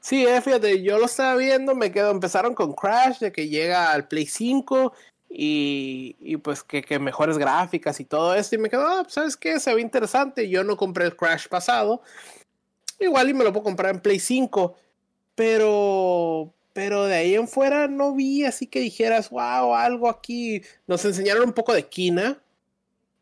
Sí, 0.00 0.26
fíjate, 0.42 0.82
yo 0.82 0.98
lo 0.98 1.04
estaba 1.04 1.36
viendo, 1.36 1.74
me 1.76 1.92
quedo, 1.92 2.10
empezaron 2.10 2.54
con 2.54 2.72
Crash, 2.72 3.20
de 3.20 3.30
que 3.30 3.48
llega 3.48 3.92
al 3.92 4.08
Play 4.08 4.26
5, 4.26 4.92
y, 5.32 6.36
pues 6.38 6.64
que, 6.64 6.98
mejores 6.98 7.38
gráficas 7.38 8.00
y 8.00 8.04
todo 8.04 8.34
esto. 8.34 8.56
Y 8.56 8.58
me 8.58 8.68
quedo, 8.68 8.86
ah, 8.86 9.02
pues, 9.02 9.14
¿sabes 9.14 9.36
qué? 9.36 9.60
Se 9.60 9.72
ve 9.72 9.80
interesante. 9.80 10.48
Yo 10.48 10.64
no 10.64 10.76
compré 10.76 11.04
el 11.04 11.16
Crash 11.16 11.46
pasado. 11.46 12.02
Igual 12.98 13.30
y 13.30 13.34
me 13.34 13.44
lo 13.44 13.52
puedo 13.52 13.64
comprar 13.64 13.94
en 13.94 14.00
Play 14.00 14.18
5. 14.18 14.76
Pero, 15.36 16.52
pero 16.72 17.04
de 17.04 17.14
ahí 17.14 17.34
en 17.36 17.46
fuera 17.46 17.86
no 17.86 18.14
vi 18.14 18.44
así 18.44 18.66
que 18.66 18.80
dijeras, 18.80 19.30
wow, 19.30 19.74
algo 19.74 20.08
aquí. 20.08 20.62
Nos 20.88 21.04
enseñaron 21.04 21.44
un 21.44 21.52
poco 21.52 21.72
de 21.72 21.84
Kina. 21.84 22.42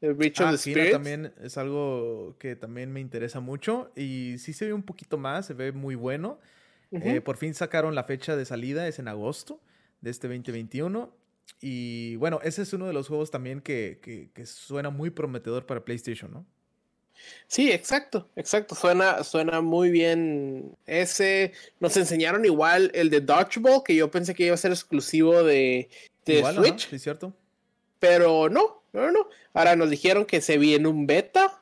El 0.01 0.17
Reach 0.17 0.41
of 0.41 0.47
ah, 0.47 0.57
the 0.57 0.63
Kina 0.63 0.91
también 0.91 1.35
es 1.43 1.59
algo 1.59 2.37
que 2.39 2.57
también 2.57 2.91
me 2.91 3.01
interesa 3.01 3.41
mucho. 3.41 3.93
Y 3.95 4.37
sí 4.39 4.55
se 4.55 4.65
ve 4.65 4.73
un 4.73 4.83
poquito 4.83 5.19
más, 5.19 5.45
se 5.45 5.53
ve 5.53 5.73
muy 5.73 5.95
bueno. 5.95 6.39
Eh, 6.91 7.21
por 7.21 7.37
fin 7.37 7.53
sacaron 7.53 7.95
la 7.95 8.05
fecha 8.05 8.35
de 8.35 8.47
salida, 8.47 8.89
es 8.89 8.99
en 8.99 9.09
agosto 9.09 9.61
de 10.01 10.11
este 10.11 10.27
2021. 10.27 11.13
Y 11.61 12.17
bueno, 12.17 12.41
ese 12.43 12.63
es 12.63 12.73
uno 12.73 12.87
de 12.87 12.93
los 12.93 13.09
juegos 13.09 13.31
también 13.31 13.61
que, 13.61 14.31
suena 14.45 14.91
muy 14.91 15.11
prometedor 15.11 15.67
para 15.67 15.85
PlayStation, 15.85 16.31
¿no? 16.33 16.47
Sí, 17.49 17.73
exacto, 17.73 18.29
exacto. 18.37 18.77
Suena, 18.77 19.25
suena 19.25 19.61
muy 19.61 19.91
bien. 19.91 20.77
Ese 20.87 21.53
nos 21.81 21.97
enseñaron 21.97 22.45
igual 22.45 22.93
el 22.95 23.11
de 23.11 23.21
Dodgeball, 23.21 23.83
que 23.85 23.97
yo 23.97 24.09
pensé 24.09 24.35
que 24.35 24.47
iba 24.47 24.55
a 24.55 24.59
ser 24.59 24.71
exclusivo 24.71 25.43
de, 25.43 25.89
Switch. 26.25 26.89
Sí, 26.89 26.99
cierto. 26.99 27.35
Pero 27.99 28.49
no, 28.49 28.83
no, 28.93 29.11
no. 29.11 29.29
Ahora 29.53 29.75
nos 29.75 29.91
dijeron 29.91 30.27
que 30.27 30.41
se 30.41 30.59
viene 30.59 30.87
un 30.87 31.09
beta. 31.09 31.61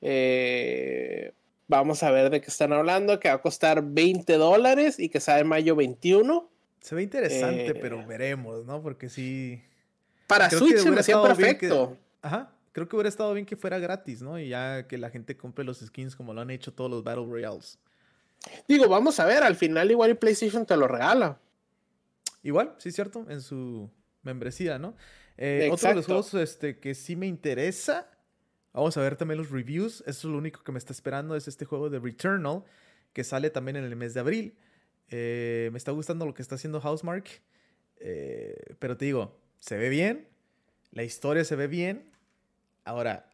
Eh, 0.00 1.32
Vamos 1.72 2.02
a 2.02 2.10
ver 2.10 2.28
de 2.28 2.42
qué 2.42 2.48
están 2.48 2.74
hablando, 2.74 3.18
que 3.18 3.28
va 3.28 3.36
a 3.36 3.40
costar 3.40 3.82
20 3.82 4.34
dólares 4.34 4.98
y 4.98 5.08
que 5.08 5.20
sale 5.20 5.40
en 5.40 5.46
mayo 5.46 5.74
21. 5.74 6.46
Se 6.82 6.96
ve 6.96 7.02
interesante, 7.04 7.68
eh, 7.68 7.74
pero 7.74 8.04
veremos, 8.04 8.66
¿no? 8.66 8.82
Porque 8.82 9.08
sí. 9.08 9.62
Para 10.26 10.50
Switch 10.50 10.78
se 10.78 10.90
me 10.90 11.00
hacía 11.00 11.22
perfecto. 11.22 11.96
Ajá. 12.20 12.52
Creo 12.72 12.88
que 12.88 12.96
hubiera 12.96 13.08
estado 13.08 13.32
bien 13.34 13.46
que 13.46 13.54
fuera 13.54 13.78
gratis, 13.78 14.20
¿no? 14.20 14.38
Y 14.38 14.48
ya 14.48 14.88
que 14.88 14.98
la 14.98 15.10
gente 15.10 15.36
compre 15.36 15.64
los 15.64 15.78
skins 15.78 16.16
como 16.16 16.34
lo 16.34 16.40
han 16.40 16.50
hecho 16.50 16.72
todos 16.72 16.90
los 16.90 17.04
Battle 17.04 17.26
Royales. 17.26 17.78
Digo, 18.66 18.88
vamos 18.88 19.20
a 19.20 19.26
ver, 19.26 19.44
al 19.44 19.54
final 19.54 19.90
igual 19.90 20.10
y 20.10 20.14
PlayStation 20.14 20.66
te 20.66 20.76
lo 20.76 20.88
regala. 20.88 21.38
Igual, 22.42 22.74
sí, 22.78 22.90
cierto, 22.90 23.26
en 23.28 23.40
su 23.40 23.88
membresía, 24.22 24.78
¿no? 24.78 24.96
Eh, 25.36 25.68
otro 25.70 25.90
de 25.90 25.94
los 25.94 26.06
juegos 26.06 26.34
este, 26.34 26.80
que 26.80 26.94
sí 26.94 27.14
me 27.14 27.26
interesa, 27.26 28.10
vamos 28.72 28.96
a 28.96 29.02
ver 29.02 29.16
también 29.16 29.38
los 29.38 29.50
reviews, 29.50 30.00
eso 30.06 30.08
es 30.08 30.24
lo 30.32 30.38
único 30.38 30.64
que 30.64 30.72
me 30.72 30.78
está 30.78 30.92
esperando, 30.92 31.36
es 31.36 31.46
este 31.46 31.64
juego 31.64 31.90
de 31.90 32.00
Returnal, 32.00 32.64
que 33.12 33.22
sale 33.22 33.50
también 33.50 33.76
en 33.76 33.84
el 33.84 33.94
mes 33.94 34.14
de 34.14 34.20
abril. 34.20 34.56
Eh, 35.12 35.68
me 35.72 35.78
está 35.78 35.92
gustando 35.92 36.26
lo 36.26 36.34
que 36.34 36.42
está 36.42 36.56
haciendo 36.56 36.80
Housemark, 36.80 37.28
eh, 38.00 38.74
pero 38.78 38.96
te 38.96 39.04
digo, 39.04 39.38
se 39.58 39.76
ve 39.76 39.88
bien, 39.88 40.28
la 40.90 41.04
historia 41.04 41.44
se 41.44 41.54
ve 41.54 41.68
bien. 41.68 42.10
Ahora, 42.84 43.30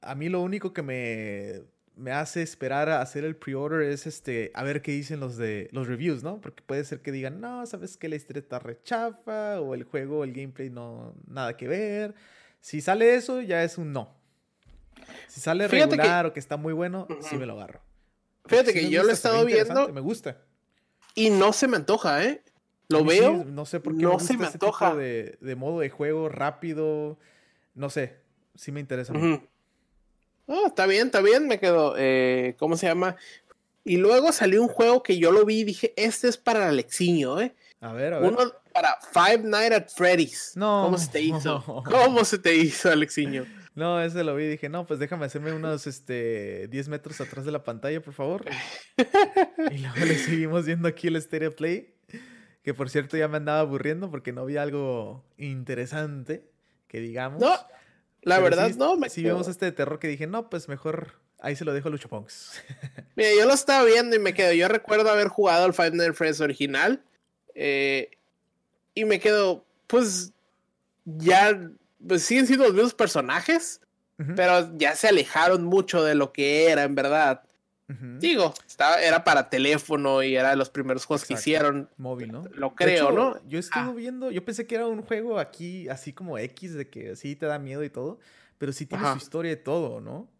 a 0.00 0.14
mí 0.14 0.28
lo 0.28 0.40
único 0.40 0.72
que 0.72 0.82
me 0.82 1.62
me 1.96 2.10
hace 2.10 2.42
esperar 2.42 2.88
a 2.88 3.00
hacer 3.00 3.24
el 3.24 3.36
pre-order 3.36 3.82
es 3.82 4.06
este, 4.06 4.50
a 4.54 4.62
ver 4.64 4.82
qué 4.82 4.92
dicen 4.92 5.20
los 5.20 5.36
de 5.36 5.68
los 5.72 5.86
reviews, 5.86 6.22
¿no? 6.22 6.40
Porque 6.40 6.62
puede 6.62 6.84
ser 6.84 7.00
que 7.00 7.12
digan, 7.12 7.40
no, 7.40 7.64
sabes 7.66 7.96
que 7.96 8.08
la 8.08 8.16
historia 8.16 8.40
está 8.40 8.58
rechafa, 8.58 9.60
o 9.60 9.74
el 9.74 9.84
juego, 9.84 10.24
el 10.24 10.32
gameplay 10.32 10.70
no, 10.70 11.14
nada 11.26 11.56
que 11.56 11.68
ver. 11.68 12.14
Si 12.60 12.80
sale 12.80 13.14
eso, 13.14 13.40
ya 13.40 13.62
es 13.62 13.78
un 13.78 13.92
no. 13.92 14.12
Si 15.28 15.40
sale 15.40 15.68
regular 15.68 16.26
o 16.26 16.32
que 16.32 16.40
está 16.40 16.56
muy 16.56 16.72
bueno, 16.72 17.06
sí 17.20 17.36
me 17.36 17.46
lo 17.46 17.54
agarro. 17.54 17.80
Fíjate 18.46 18.72
que 18.72 18.90
yo 18.90 19.02
lo 19.02 19.10
he 19.10 19.12
estado 19.12 19.44
viendo. 19.44 19.88
Me 19.92 20.00
gusta. 20.00 20.40
Y 21.14 21.30
no 21.30 21.52
se 21.52 21.68
me 21.68 21.76
antoja, 21.76 22.24
¿eh? 22.24 22.42
Lo 22.88 23.04
veo. 23.04 23.44
no 23.44 23.64
sé 23.66 23.80
por 23.80 23.96
qué 23.96 24.02
no 24.02 24.18
se 24.20 24.36
me 24.36 24.46
antoja. 24.46 24.94
de, 24.94 25.54
modo 25.56 25.80
de 25.80 25.90
juego 25.90 26.28
rápido. 26.28 27.18
No 27.74 27.90
sé. 27.90 28.16
Sí 28.54 28.72
me 28.72 28.80
interesa. 28.80 29.12
Oh, 30.46 30.66
está 30.66 30.86
bien, 30.86 31.06
está 31.06 31.20
bien, 31.20 31.46
me 31.46 31.58
quedo. 31.58 31.94
Eh, 31.96 32.54
¿Cómo 32.58 32.76
se 32.76 32.86
llama? 32.86 33.16
Y 33.84 33.96
luego 33.96 34.32
salió 34.32 34.62
un 34.62 34.68
juego 34.68 35.02
que 35.02 35.18
yo 35.18 35.30
lo 35.30 35.44
vi 35.44 35.60
y 35.60 35.64
dije, 35.64 35.92
este 35.96 36.28
es 36.28 36.36
para 36.36 36.68
Alexiño, 36.68 37.40
¿eh? 37.40 37.54
A 37.80 37.92
ver, 37.92 38.14
a 38.14 38.18
ver. 38.18 38.32
Uno 38.32 38.52
para 38.72 38.98
Five 39.12 39.44
Nights 39.44 39.76
at 39.76 39.88
Freddy's. 39.88 40.52
No. 40.56 40.84
¿Cómo 40.84 40.98
se 40.98 41.08
te 41.08 41.20
hizo? 41.20 41.82
¿Cómo 41.84 42.24
se 42.24 42.38
te 42.38 42.54
hizo, 42.54 42.90
Alexiño? 42.90 43.46
No, 43.74 44.00
ese 44.00 44.22
lo 44.22 44.36
vi 44.36 44.44
y 44.44 44.48
dije, 44.48 44.68
no, 44.68 44.86
pues 44.86 45.00
déjame 45.00 45.26
hacerme 45.26 45.52
unos 45.52 45.86
este, 45.86 46.68
10 46.68 46.88
metros 46.88 47.20
atrás 47.20 47.44
de 47.44 47.50
la 47.50 47.64
pantalla, 47.64 48.00
por 48.00 48.14
favor. 48.14 48.44
y 49.70 49.78
luego 49.78 49.96
le 49.96 50.16
seguimos 50.16 50.64
viendo 50.64 50.86
aquí 50.86 51.08
el 51.08 51.20
Stereo 51.20 51.54
Play. 51.54 51.94
Que 52.62 52.72
por 52.72 52.88
cierto 52.88 53.16
ya 53.16 53.28
me 53.28 53.36
andaba 53.36 53.60
aburriendo 53.60 54.10
porque 54.10 54.32
no 54.32 54.40
había 54.40 54.62
algo 54.62 55.22
interesante 55.36 56.48
que 56.88 57.00
digamos. 57.00 57.40
No, 57.40 57.52
la 58.22 58.38
verdad, 58.38 58.70
no. 58.76 58.96
Me 58.96 59.10
si 59.10 59.22
vemos 59.22 59.48
este 59.48 59.66
de 59.66 59.72
terror 59.72 59.98
que 59.98 60.08
dije, 60.08 60.26
no, 60.26 60.48
pues 60.48 60.68
mejor 60.68 61.20
ahí 61.40 61.56
se 61.56 61.64
lo 61.64 61.74
dejo 61.74 61.88
a 61.88 61.90
Lucho 61.90 62.08
Ponks. 62.08 62.62
Mira, 63.16 63.30
yo 63.38 63.46
lo 63.46 63.52
estaba 63.52 63.84
viendo 63.84 64.16
y 64.16 64.18
me 64.18 64.32
quedo. 64.32 64.52
Yo 64.52 64.68
recuerdo 64.68 65.10
haber 65.10 65.28
jugado 65.28 65.64
al 65.64 65.74
Five 65.74 65.90
Nights 65.90 66.16
Friends 66.16 66.40
original. 66.40 67.04
Eh, 67.54 68.10
y 68.94 69.04
me 69.04 69.20
quedo, 69.20 69.66
pues, 69.86 70.32
ya, 71.04 71.70
pues 72.06 72.22
siguen 72.22 72.46
siendo 72.46 72.64
los 72.64 72.74
mismos 72.74 72.94
personajes, 72.94 73.80
pero 74.36 74.76
ya 74.76 74.94
se 74.94 75.08
alejaron 75.08 75.64
mucho 75.64 76.04
de 76.04 76.14
lo 76.14 76.32
que 76.32 76.70
era 76.70 76.84
en 76.84 76.94
verdad. 76.94 77.42
Digo, 78.18 78.54
estaba, 78.66 79.02
era 79.02 79.24
para 79.24 79.50
teléfono 79.50 80.22
y 80.22 80.36
era 80.36 80.50
de 80.50 80.56
los 80.56 80.70
primeros 80.70 81.04
juegos 81.04 81.26
que 81.26 81.34
hicieron. 81.34 81.90
Móvil, 81.98 82.32
¿no? 82.32 82.44
Lo 82.54 82.74
creo, 82.74 83.12
¿no? 83.12 83.38
Yo 83.46 83.58
estuve 83.58 83.82
ah. 83.82 83.92
viendo, 83.94 84.30
yo 84.30 84.42
pensé 84.42 84.66
que 84.66 84.76
era 84.76 84.86
un 84.86 85.02
juego 85.02 85.38
aquí, 85.38 85.88
así 85.90 86.14
como 86.14 86.38
X, 86.38 86.74
de 86.74 86.88
que 86.88 87.14
sí 87.14 87.36
te 87.36 87.44
da 87.44 87.58
miedo 87.58 87.84
y 87.84 87.90
todo, 87.90 88.18
pero 88.56 88.72
sí 88.72 88.86
tiene 88.86 89.04
su 89.12 89.18
historia 89.18 89.52
y 89.52 89.56
todo, 89.56 90.00
¿no? 90.00 90.30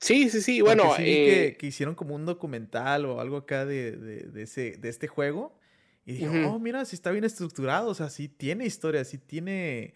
Sí, 0.00 0.28
sí, 0.30 0.42
sí. 0.42 0.60
Bueno, 0.62 0.92
eh... 0.98 1.56
que, 1.58 1.66
hicieron 1.66 1.94
como 1.94 2.16
un 2.16 2.26
documental 2.26 3.06
o 3.06 3.20
algo 3.20 3.36
acá 3.36 3.64
de, 3.64 3.92
de, 3.92 4.42
ese, 4.42 4.76
de 4.76 4.88
este 4.88 5.06
juego. 5.06 5.56
Y 6.04 6.14
dije, 6.14 6.44
oh, 6.44 6.58
mira, 6.58 6.84
sí 6.84 6.96
está 6.96 7.10
bien 7.12 7.24
estructurado, 7.24 7.88
o 7.88 7.94
sea, 7.94 8.10
sí 8.10 8.28
tiene 8.28 8.66
historia, 8.66 9.04
sí 9.04 9.16
tiene 9.16 9.94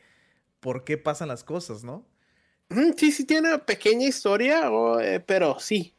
por 0.61 0.85
qué 0.85 0.99
pasan 0.99 1.29
las 1.29 1.45
cosas, 1.45 1.85
¿no? 1.85 2.07
Sí, 2.97 3.13
sí 3.13 3.25
tiene 3.25 3.49
una 3.49 3.65
pequeña 3.65 4.07
historia, 4.07 4.71
eh, 5.01 5.21
pero 5.25 5.59
sí, 5.59 5.95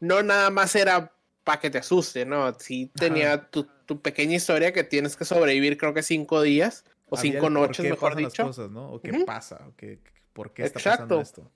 no 0.00 0.22
nada 0.22 0.50
más 0.50 0.74
era 0.76 1.12
para 1.44 1.60
que 1.60 1.70
te 1.70 1.78
asuste, 1.78 2.26
¿no? 2.26 2.52
Sí 2.58 2.90
tenía 2.94 3.48
tu, 3.50 3.66
pequeña 4.02 4.36
historia 4.36 4.72
que 4.72 4.84
tienes 4.84 5.16
que 5.16 5.24
sobrevivir 5.24 5.76
creo 5.76 5.94
que 5.94 6.02
cinco 6.02 6.42
días 6.42 6.84
o 7.08 7.16
cinco 7.16 7.50
noches, 7.50 7.84
mejor 7.84 8.14
dicho. 8.14 8.42
Las 8.42 8.56
cosas, 8.56 8.70
¿no? 8.70 8.92
O 8.92 9.00
qué 9.00 9.24
pasa, 9.24 9.66
o 9.66 9.74
qué, 9.76 9.98
por 10.32 10.52
qué 10.52 10.64
está 10.64 10.78
pasando 10.78 11.20
esto. 11.20 11.50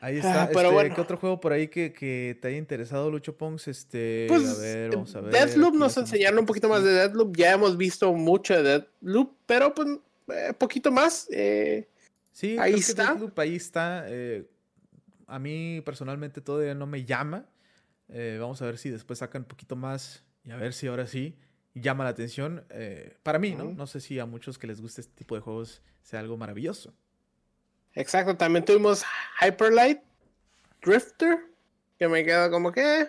Ahí 0.00 0.16
está. 0.16 0.44
Ah, 0.44 0.50
pero 0.52 0.80
este, 0.80 0.94
¿Qué 0.94 1.00
otro 1.00 1.16
juego 1.18 1.40
por 1.40 1.52
ahí 1.52 1.68
que, 1.68 2.38
te 2.40 2.48
haya 2.48 2.56
interesado, 2.56 3.10
Lucho 3.10 3.36
Pongs? 3.36 3.68
Este, 3.68 4.26
pues, 4.28 4.58
a 4.58 4.62
ver, 4.62 4.90
vamos 4.90 5.14
a 5.14 5.20
ver. 5.20 5.32
Deathloop 5.32 5.74
nos 5.74 5.96
enseñaron 5.96 6.38
un 6.38 6.46
poquito 6.46 6.68
más 6.68 6.82
de 6.82 6.90
Deathloop. 6.90 7.36
Ya 7.36 7.52
hemos 7.52 7.76
visto 7.76 8.12
mucho 8.14 8.54
de 8.54 8.62
Deathloop, 8.62 9.36
pero 9.46 9.74
pues 9.74 9.88
eh, 10.28 10.54
poquito 10.56 10.90
más. 10.90 11.28
Eh, 11.30 11.86
sí, 12.32 12.56
ahí 12.58 12.74
está. 12.74 13.16
ahí 13.36 13.56
está. 13.56 14.04
Eh, 14.08 14.48
a 15.26 15.38
mí 15.38 15.80
personalmente 15.84 16.40
todavía 16.40 16.74
no 16.74 16.86
me 16.86 17.04
llama. 17.04 17.46
Eh, 18.08 18.38
vamos 18.40 18.60
a 18.62 18.66
ver 18.66 18.78
si 18.78 18.90
después 18.90 19.20
sacan 19.20 19.42
un 19.42 19.48
poquito 19.48 19.76
más 19.76 20.24
y 20.44 20.50
a 20.50 20.56
ver 20.56 20.72
si 20.72 20.88
ahora 20.88 21.06
sí 21.06 21.36
llama 21.74 22.04
la 22.04 22.10
atención. 22.10 22.64
Eh, 22.70 23.16
para 23.22 23.38
mí, 23.38 23.54
¿no? 23.54 23.72
No 23.72 23.86
sé 23.86 24.00
si 24.00 24.18
a 24.18 24.26
muchos 24.26 24.58
que 24.58 24.66
les 24.66 24.80
guste 24.80 25.02
este 25.02 25.14
tipo 25.14 25.34
de 25.34 25.40
juegos 25.40 25.82
sea 26.02 26.20
algo 26.20 26.36
maravilloso. 26.36 26.94
Exacto, 27.94 28.36
también 28.36 28.64
tuvimos 28.64 29.04
Hyperlight 29.40 30.00
Drifter, 30.82 31.38
que 31.98 32.08
me 32.08 32.24
queda 32.24 32.50
como 32.50 32.72
que... 32.72 33.08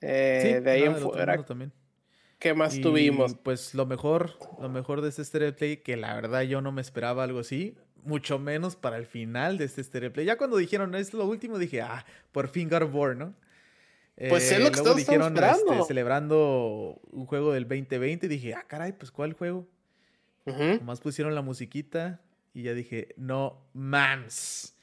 Eh, 0.00 0.60
de 0.62 0.70
ahí 0.70 0.82
en 0.84 0.96
fuera. 0.96 1.42
También. 1.44 1.72
¿Qué 2.38 2.54
más 2.54 2.80
tuvimos? 2.80 3.34
Pues 3.34 3.74
lo 3.74 3.84
mejor, 3.84 4.34
lo 4.60 4.68
mejor 4.68 5.00
de 5.00 5.08
este 5.08 5.24
Stereo 5.24 5.54
Play, 5.54 5.78
que 5.78 5.96
la 5.96 6.14
verdad 6.14 6.42
yo 6.42 6.60
no 6.60 6.70
me 6.70 6.80
esperaba 6.80 7.24
algo 7.24 7.40
así, 7.40 7.76
mucho 8.04 8.38
menos 8.38 8.76
para 8.76 8.96
el 8.96 9.06
final 9.06 9.58
de 9.58 9.64
este 9.64 9.82
Stereo 9.82 10.12
Play. 10.12 10.24
Ya 10.24 10.38
cuando 10.38 10.56
dijeron, 10.56 10.94
es 10.94 11.12
lo 11.12 11.26
último, 11.26 11.58
dije, 11.58 11.82
ah, 11.82 12.06
por 12.30 12.48
fin 12.48 12.68
God 12.68 12.94
War, 12.94 13.16
¿no? 13.16 13.34
Pues 14.28 14.50
es 14.50 14.60
lo 14.60 14.70
que 14.70 14.80
luego 14.80 14.94
dijeron, 14.94 15.36
este, 15.36 15.84
celebrando 15.86 17.00
un 17.12 17.26
juego 17.26 17.52
del 17.52 17.68
2020, 17.68 18.26
dije, 18.26 18.54
ah, 18.54 18.64
caray, 18.66 18.92
pues 18.92 19.10
¿cuál 19.10 19.32
juego? 19.32 19.66
Nomás 20.46 21.00
pusieron 21.00 21.34
la 21.34 21.42
musiquita 21.42 22.20
y 22.58 22.62
ya 22.62 22.74
dije, 22.74 23.14
no 23.16 23.68
mams. 23.72 24.74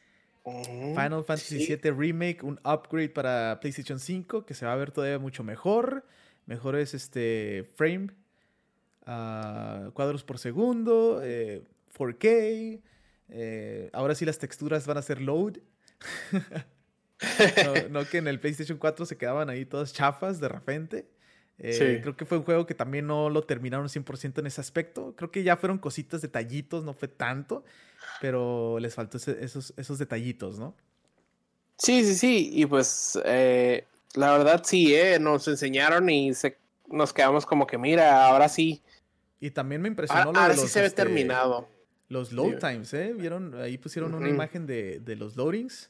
Final 0.46 1.26
Fantasy 1.26 1.58
VII 1.58 1.92
Remake, 1.92 2.42
un 2.42 2.58
upgrade 2.64 3.10
para 3.10 3.60
PlayStation 3.60 4.00
5 4.00 4.46
que 4.46 4.54
se 4.54 4.66
va 4.66 4.72
a 4.72 4.78
ver 4.78 4.92
todavía 4.92 5.20
mucho 5.20 5.44
mejor. 5.44 6.06
Mejores 6.46 6.94
este, 6.94 7.66
frame, 7.76 8.12
uh, 9.08 9.92
cuadros 9.92 10.24
por 10.24 10.40
segundo, 10.40 11.22
4K. 11.22 12.24
Eh, 12.24 12.82
eh, 13.28 13.90
ahora 13.92 14.16
sí 14.16 14.24
las 14.24 14.40
texturas 14.40 14.88
van 14.88 14.98
a 14.98 15.02
ser 15.02 15.22
load. 15.22 15.58
no, 17.90 18.08
que 18.08 18.20
en 18.20 18.30
el 18.30 18.40
PlayStation 18.40 18.78
4 18.78 19.06
se 19.06 19.18
quedaban 19.18 19.50
ahí 19.50 19.66
todas 19.66 19.92
chafas 19.92 20.40
de 20.40 20.48
repente. 20.48 21.10
Eh, 21.58 22.00
creo 22.02 22.18
que 22.18 22.26
fue 22.26 22.38
un 22.38 22.44
juego 22.44 22.66
que 22.66 22.76
también 22.76 23.08
no 23.08 23.30
lo 23.30 23.44
terminaron 23.44 23.88
100% 23.88 24.40
en 24.40 24.48
ese 24.48 24.62
aspecto. 24.62 25.14
Creo 25.16 25.32
que 25.32 25.44
ya 25.44 25.56
fueron 25.56 25.78
cositas, 25.78 26.22
detallitos, 26.22 26.84
no 26.84 26.94
fue 26.94 27.08
tanto, 27.08 27.64
pero 28.20 28.78
les 28.80 28.94
faltó 28.94 29.18
esos, 29.18 29.74
esos 29.78 29.98
detallitos, 29.98 30.60
¿no? 30.60 30.76
Sí, 31.78 32.04
sí, 32.04 32.16
sí. 32.16 32.50
Y 32.54 32.66
pues 32.66 33.20
eh, 33.26 33.86
la 34.16 34.38
verdad 34.38 34.64
sí, 34.66 34.96
nos 35.20 35.48
enseñaron 35.48 36.10
y 36.10 36.32
nos 36.88 37.14
quedamos 37.14 37.46
como 37.46 37.68
que, 37.68 37.78
mira, 37.78 38.26
ahora 38.26 38.50
sí. 38.50 38.82
Y 39.40 39.52
también 39.52 39.82
me 39.82 39.88
impresionó. 39.88 40.32
Ahora, 40.36 40.56
sí 40.56 40.68
se 40.68 40.82
ve 40.82 40.88
este, 40.88 41.04
terminado. 41.04 41.68
Los 42.08 42.32
load 42.32 42.60
times, 42.60 42.94
¿eh? 42.94 43.14
¿Vieron? 43.14 43.56
Ahí 43.60 43.78
pusieron 43.78 44.14
una 44.14 44.30
imagen 44.30 44.66
de, 44.68 45.02
los 45.18 45.36
loadings. 45.36 45.90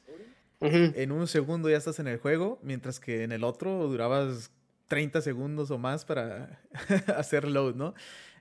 En 0.60 1.12
un 1.12 1.26
segundo 1.26 1.68
ya 1.68 1.76
estás 1.76 1.98
en 1.98 2.06
el 2.06 2.18
juego, 2.18 2.58
mientras 2.62 2.98
que 2.98 3.24
en 3.24 3.32
el 3.32 3.44
otro 3.44 3.86
durabas 3.88 4.50
30 4.86 5.20
segundos 5.20 5.70
o 5.70 5.78
más 5.78 6.04
para 6.04 6.60
hacer 7.16 7.48
load, 7.48 7.74
¿no? 7.74 7.94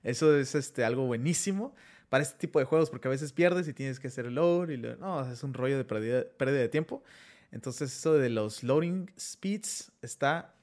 Eso 0.03 0.35
es 0.37 0.55
este, 0.55 0.83
algo 0.83 1.05
buenísimo 1.05 1.75
para 2.09 2.23
este 2.23 2.37
tipo 2.37 2.59
de 2.59 2.65
juegos, 2.65 2.89
porque 2.89 3.07
a 3.07 3.11
veces 3.11 3.33
pierdes 3.33 3.67
y 3.67 3.73
tienes 3.73 3.99
que 3.99 4.07
hacer 4.07 4.31
load 4.31 4.69
y 4.69 4.77
no, 4.77 5.31
es 5.31 5.43
un 5.43 5.53
rollo 5.53 5.77
de 5.77 5.83
pérdida, 5.85 6.23
de 6.23 6.69
tiempo. 6.69 7.03
Entonces, 7.51 7.95
eso 7.95 8.13
de 8.13 8.29
los 8.29 8.63
loading 8.63 9.11
speeds 9.19 9.91
está 10.01 10.53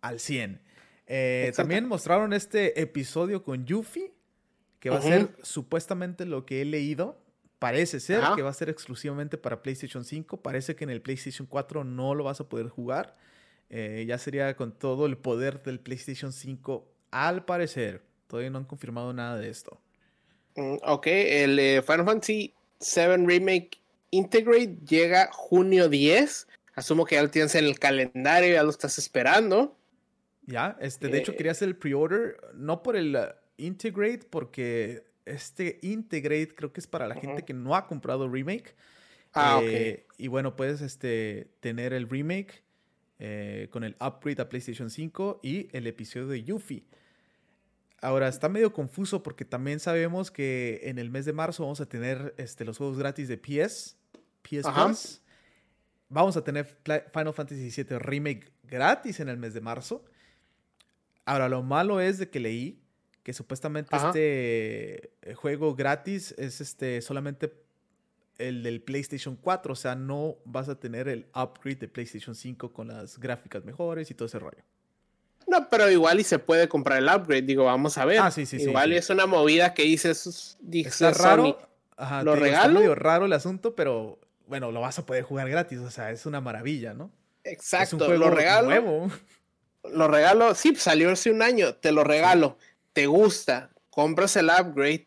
al 0.00 0.20
100. 0.20 0.60
Eh, 1.06 1.52
también 1.56 1.86
mostraron 1.86 2.32
este 2.32 2.80
episodio 2.80 3.42
con 3.42 3.64
Yuffie, 3.64 4.12
que 4.80 4.90
va 4.90 4.98
a 4.98 5.02
ser 5.02 5.34
supuestamente 5.42 6.26
lo 6.26 6.44
que 6.44 6.60
he 6.60 6.64
leído, 6.64 7.24
Parece 7.64 7.98
ser 7.98 8.22
que 8.36 8.42
va 8.42 8.50
a 8.50 8.52
ser 8.52 8.68
exclusivamente 8.68 9.38
para 9.38 9.62
PlayStation 9.62 10.04
5. 10.04 10.42
Parece 10.42 10.76
que 10.76 10.84
en 10.84 10.90
el 10.90 11.00
PlayStation 11.00 11.46
4 11.46 11.82
no 11.82 12.14
lo 12.14 12.22
vas 12.22 12.38
a 12.38 12.46
poder 12.46 12.68
jugar. 12.68 13.16
Eh, 13.76 14.04
ya 14.06 14.18
sería 14.18 14.54
con 14.54 14.70
todo 14.70 15.04
el 15.04 15.18
poder 15.18 15.60
del 15.64 15.80
PlayStation 15.80 16.32
5, 16.32 16.88
al 17.10 17.44
parecer. 17.44 18.02
Todavía 18.28 18.48
no 18.48 18.58
han 18.58 18.66
confirmado 18.66 19.12
nada 19.12 19.36
de 19.36 19.50
esto. 19.50 19.80
Mm, 20.54 20.76
ok, 20.84 21.06
el 21.08 21.58
eh, 21.58 21.82
Final 21.82 22.04
Fantasy 22.04 22.54
7 22.78 23.24
Remake 23.26 23.80
Integrate 24.10 24.78
llega 24.86 25.28
junio 25.32 25.88
10. 25.88 26.46
Asumo 26.76 27.04
que 27.04 27.16
ya 27.16 27.22
lo 27.22 27.30
tienes 27.30 27.56
en 27.56 27.64
el 27.64 27.80
calendario, 27.80 28.54
ya 28.54 28.62
lo 28.62 28.70
estás 28.70 28.96
esperando. 28.96 29.76
Ya, 30.46 30.76
este, 30.80 31.08
de 31.08 31.18
hecho 31.18 31.32
eh, 31.32 31.36
quería 31.36 31.50
hacer 31.50 31.66
el 31.66 31.76
pre-order, 31.76 32.36
no 32.54 32.80
por 32.80 32.94
el 32.94 33.16
uh, 33.16 33.34
Integrate, 33.56 34.20
porque 34.30 35.04
este 35.24 35.80
Integrate 35.82 36.54
creo 36.54 36.72
que 36.72 36.78
es 36.78 36.86
para 36.86 37.08
la 37.08 37.16
gente 37.16 37.44
que 37.44 37.54
no 37.54 37.74
ha 37.74 37.88
comprado 37.88 38.28
Remake. 38.28 38.76
Ah, 39.32 39.60
eh, 39.64 40.06
Y 40.16 40.28
bueno, 40.28 40.54
puedes 40.54 40.80
este, 40.80 41.48
tener 41.58 41.92
el 41.92 42.08
Remake 42.08 42.63
eh, 43.18 43.68
con 43.70 43.84
el 43.84 43.96
upgrade 44.00 44.42
a 44.42 44.48
PlayStation 44.48 44.90
5 44.90 45.40
y 45.42 45.68
el 45.76 45.86
episodio 45.86 46.26
de 46.28 46.42
Yuffie. 46.42 46.84
Ahora, 48.00 48.28
está 48.28 48.48
medio 48.48 48.72
confuso 48.72 49.22
porque 49.22 49.44
también 49.44 49.80
sabemos 49.80 50.30
que 50.30 50.80
en 50.84 50.98
el 50.98 51.10
mes 51.10 51.24
de 51.24 51.32
marzo 51.32 51.62
vamos 51.62 51.80
a 51.80 51.86
tener 51.86 52.34
este, 52.36 52.64
los 52.64 52.76
juegos 52.76 52.98
gratis 52.98 53.28
de 53.28 53.38
PS, 53.38 53.96
PS 54.42 54.68
Plus. 54.74 55.22
Vamos 56.08 56.36
a 56.36 56.44
tener 56.44 56.66
Final 57.12 57.32
Fantasy 57.32 57.70
VII 57.70 57.98
Remake 57.98 58.52
gratis 58.62 59.20
en 59.20 59.28
el 59.28 59.38
mes 59.38 59.54
de 59.54 59.60
marzo. 59.60 60.04
Ahora, 61.24 61.48
lo 61.48 61.62
malo 61.62 62.00
es 62.00 62.18
de 62.18 62.28
que 62.28 62.40
leí 62.40 62.84
que 63.22 63.32
supuestamente 63.32 63.96
este 63.96 65.12
eh, 65.22 65.34
juego 65.34 65.74
gratis 65.74 66.34
es 66.36 66.60
este 66.60 67.00
solamente 67.00 67.63
el 68.38 68.62
del 68.62 68.80
PlayStation 68.80 69.36
4, 69.36 69.72
o 69.72 69.76
sea, 69.76 69.94
no 69.94 70.36
vas 70.44 70.68
a 70.68 70.78
tener 70.78 71.08
el 71.08 71.26
upgrade 71.34 71.76
de 71.76 71.88
PlayStation 71.88 72.34
5 72.34 72.72
con 72.72 72.88
las 72.88 73.18
gráficas 73.18 73.64
mejores 73.64 74.10
y 74.10 74.14
todo 74.14 74.26
ese 74.26 74.38
rollo. 74.38 74.62
No, 75.46 75.68
pero 75.68 75.90
igual 75.90 76.20
y 76.20 76.24
se 76.24 76.38
puede 76.38 76.68
comprar 76.68 76.98
el 76.98 77.08
upgrade, 77.08 77.42
digo, 77.42 77.64
vamos 77.64 77.98
a 77.98 78.04
ver. 78.04 78.18
Ah, 78.18 78.30
sí, 78.30 78.46
sí, 78.46 78.56
igual 78.56 78.92
es 78.92 79.10
una 79.10 79.26
movida 79.26 79.74
que 79.74 79.82
dices, 79.82 80.56
dice 80.60 81.12
raro. 81.12 81.58
lo 82.22 82.34
regalo. 82.34 82.80
medio 82.80 82.94
raro 82.94 83.26
el 83.26 83.32
asunto, 83.32 83.74
pero 83.74 84.18
bueno, 84.46 84.72
lo 84.72 84.80
vas 84.80 84.98
a 84.98 85.06
poder 85.06 85.22
jugar 85.22 85.48
gratis, 85.48 85.78
o 85.78 85.90
sea, 85.90 86.10
es 86.10 86.26
una 86.26 86.40
maravilla, 86.40 86.94
¿no? 86.94 87.10
Exacto, 87.44 87.84
es 87.84 87.92
un 87.92 87.98
juego 88.00 88.24
lo 88.24 88.30
regalo. 88.30 88.68
Nuevo. 88.68 89.10
Lo 89.92 90.08
regalo, 90.08 90.54
sí, 90.54 90.74
salió 90.76 91.10
hace 91.10 91.30
un 91.30 91.42
año, 91.42 91.74
te 91.74 91.92
lo 91.92 92.04
regalo 92.04 92.56
te 92.94 93.06
gusta, 93.08 93.70
compras 93.90 94.36
el 94.36 94.46
upgrade 94.48 95.06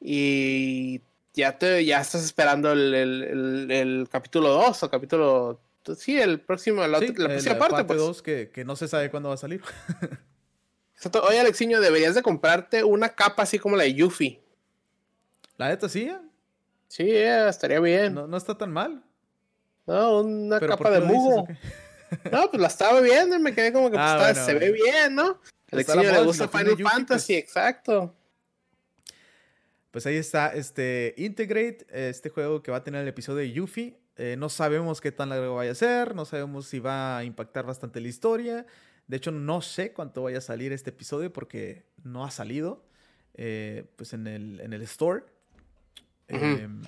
y 0.00 1.00
ya 1.38 1.56
te 1.56 1.84
ya 1.84 2.00
estás 2.00 2.24
esperando 2.24 2.72
el, 2.72 4.08
capítulo 4.10 4.48
2 4.48 4.82
o 4.82 4.90
capítulo 4.90 5.60
sí, 5.96 6.18
el 6.18 6.40
próximo 6.40 6.84
la, 6.86 6.98
próxima 6.98 7.58
parte, 7.58 7.84
pues. 7.84 7.98
2 7.98 8.22
que, 8.22 8.64
no 8.66 8.74
se 8.74 8.88
sabe 8.88 9.08
cuándo 9.10 9.28
va 9.28 9.36
a 9.36 9.38
salir. 9.38 9.62
Oye, 11.28 11.38
Alexiño, 11.38 11.80
deberías 11.80 12.16
de 12.16 12.22
comprarte 12.22 12.82
una 12.82 13.10
capa 13.10 13.44
así 13.44 13.60
como 13.60 13.76
la 13.76 13.84
de 13.84 13.94
Yuffie. 13.94 14.42
La 15.56 15.68
neta 15.68 15.88
sí. 15.88 16.08
¿eh? 16.08 16.18
Sí, 16.88 17.08
estaría 17.08 17.78
bien. 17.78 18.14
No, 18.14 18.36
está 18.36 18.58
tan 18.58 18.72
mal. 18.72 19.04
No, 19.86 20.20
una 20.22 20.58
capa 20.58 20.90
de 20.90 21.00
mugo. 21.00 21.46
No, 22.32 22.50
pues 22.50 22.58
la 22.58 22.68
estaba 22.68 23.02
viendo 23.02 23.36
y 23.36 23.38
me 23.38 23.54
quedé 23.54 23.70
como 23.70 23.90
que 23.90 23.98
pues, 23.98 24.08
ah, 24.08 24.34
se 24.34 24.54
ve 24.54 24.72
bien, 24.72 25.14
¿no? 25.14 25.38
Alexiño 25.70 26.10
le 26.10 26.22
gusta 26.22 26.48
Final 26.48 26.78
Fantasy, 26.78 27.34
pues. 27.34 27.44
exacto. 27.44 28.14
Pues 29.98 30.06
ahí 30.06 30.14
está 30.14 30.54
este 30.54 31.12
Integrate, 31.16 31.84
este 31.90 32.28
juego 32.28 32.62
que 32.62 32.70
va 32.70 32.76
a 32.76 32.84
tener 32.84 33.02
el 33.02 33.08
episodio 33.08 33.38
de 33.38 33.50
Yuffie. 33.50 33.98
Eh, 34.16 34.36
no 34.38 34.48
sabemos 34.48 35.00
qué 35.00 35.10
tan 35.10 35.30
largo 35.30 35.56
vaya 35.56 35.72
a 35.72 35.74
ser, 35.74 36.14
no 36.14 36.24
sabemos 36.24 36.68
si 36.68 36.78
va 36.78 37.18
a 37.18 37.24
impactar 37.24 37.66
bastante 37.66 38.00
la 38.00 38.06
historia. 38.06 38.64
De 39.08 39.16
hecho, 39.16 39.32
no 39.32 39.60
sé 39.60 39.92
cuánto 39.92 40.22
vaya 40.22 40.38
a 40.38 40.40
salir 40.40 40.72
este 40.72 40.90
episodio 40.90 41.32
porque 41.32 41.84
no 42.04 42.24
ha 42.24 42.30
salido 42.30 42.84
eh, 43.34 43.86
pues 43.96 44.12
en 44.12 44.28
el, 44.28 44.60
en 44.60 44.72
el 44.72 44.82
store. 44.82 45.24
Em, 46.28 46.80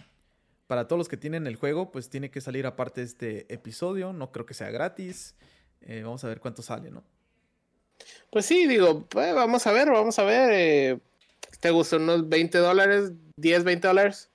para 0.69 0.87
todos 0.87 0.99
los 0.99 1.09
que 1.09 1.17
tienen 1.17 1.49
el 1.49 1.57
juego, 1.57 1.91
pues 1.91 2.11
tiene 2.11 2.31
que 2.31 2.41
salir 2.41 2.65
aparte 2.65 3.03
este 3.03 3.53
episodio. 3.53 4.13
No 4.13 4.31
creo 4.31 4.47
que 4.47 4.55
sea 4.55 4.71
gratis. 4.71 5.35
Eh, 5.81 6.03
vamos 6.05 6.23
a 6.23 6.29
ver 6.29 6.39
cuánto 6.39 6.63
sale, 6.63 6.93
¿no? 6.93 7.03
Pues 8.31 8.47
sí, 8.47 8.69
digo, 8.69 9.05
pues 9.09 9.35
vamos 9.35 9.67
a 9.67 9.73
ver, 9.73 9.91
vamos 9.91 10.17
a 10.21 10.23
ver. 10.23 11.01
¿Te 11.61 11.71
gustan 11.71 12.03
unos 12.03 12.29
20 12.29 12.59
dólares? 12.59 13.13
¿10, 13.37 13.65
20 13.65 13.89
dólares? 13.89 14.31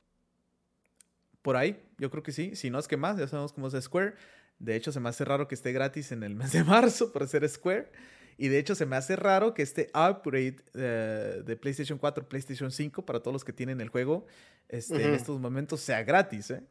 Por 1.42 1.58
ahí, 1.58 1.80
yo 1.98 2.10
creo 2.10 2.24
que 2.24 2.32
sí. 2.32 2.56
Si 2.56 2.70
no 2.70 2.80
es 2.80 2.88
que 2.88 2.98
más, 2.98 3.18
ya 3.18 3.28
sabemos 3.28 3.52
cómo 3.52 3.68
es 3.68 3.84
Square. 3.84 4.14
De 4.60 4.76
hecho, 4.76 4.92
se 4.92 5.00
me 5.00 5.10
hace 5.10 5.26
raro 5.26 5.48
que 5.48 5.56
esté 5.56 5.72
gratis 5.72 6.12
en 6.12 6.24
el 6.24 6.36
mes 6.36 6.52
de 6.52 6.64
marzo 6.64 7.12
por 7.12 7.28
ser 7.28 7.48
Square. 7.50 7.92
Y 8.38 8.50
de 8.50 8.60
hecho, 8.60 8.76
se 8.76 8.86
me 8.86 8.96
hace 8.96 9.16
raro 9.16 9.54
que 9.54 9.64
este 9.64 9.90
upgrade 9.94 10.58
eh, 10.74 11.42
de 11.46 11.56
PlayStation 11.56 11.98
4, 11.98 12.28
PlayStation 12.28 12.72
5 12.72 13.06
para 13.06 13.20
todos 13.20 13.34
los 13.34 13.44
que 13.44 13.54
tienen 13.54 13.82
el 13.82 13.90
juego 13.90 14.28
este, 14.70 15.04
en 15.04 15.14
estos 15.14 15.40
momentos 15.40 15.80
sea 15.80 16.04
gratis, 16.04 16.52
¿eh? 16.52 16.64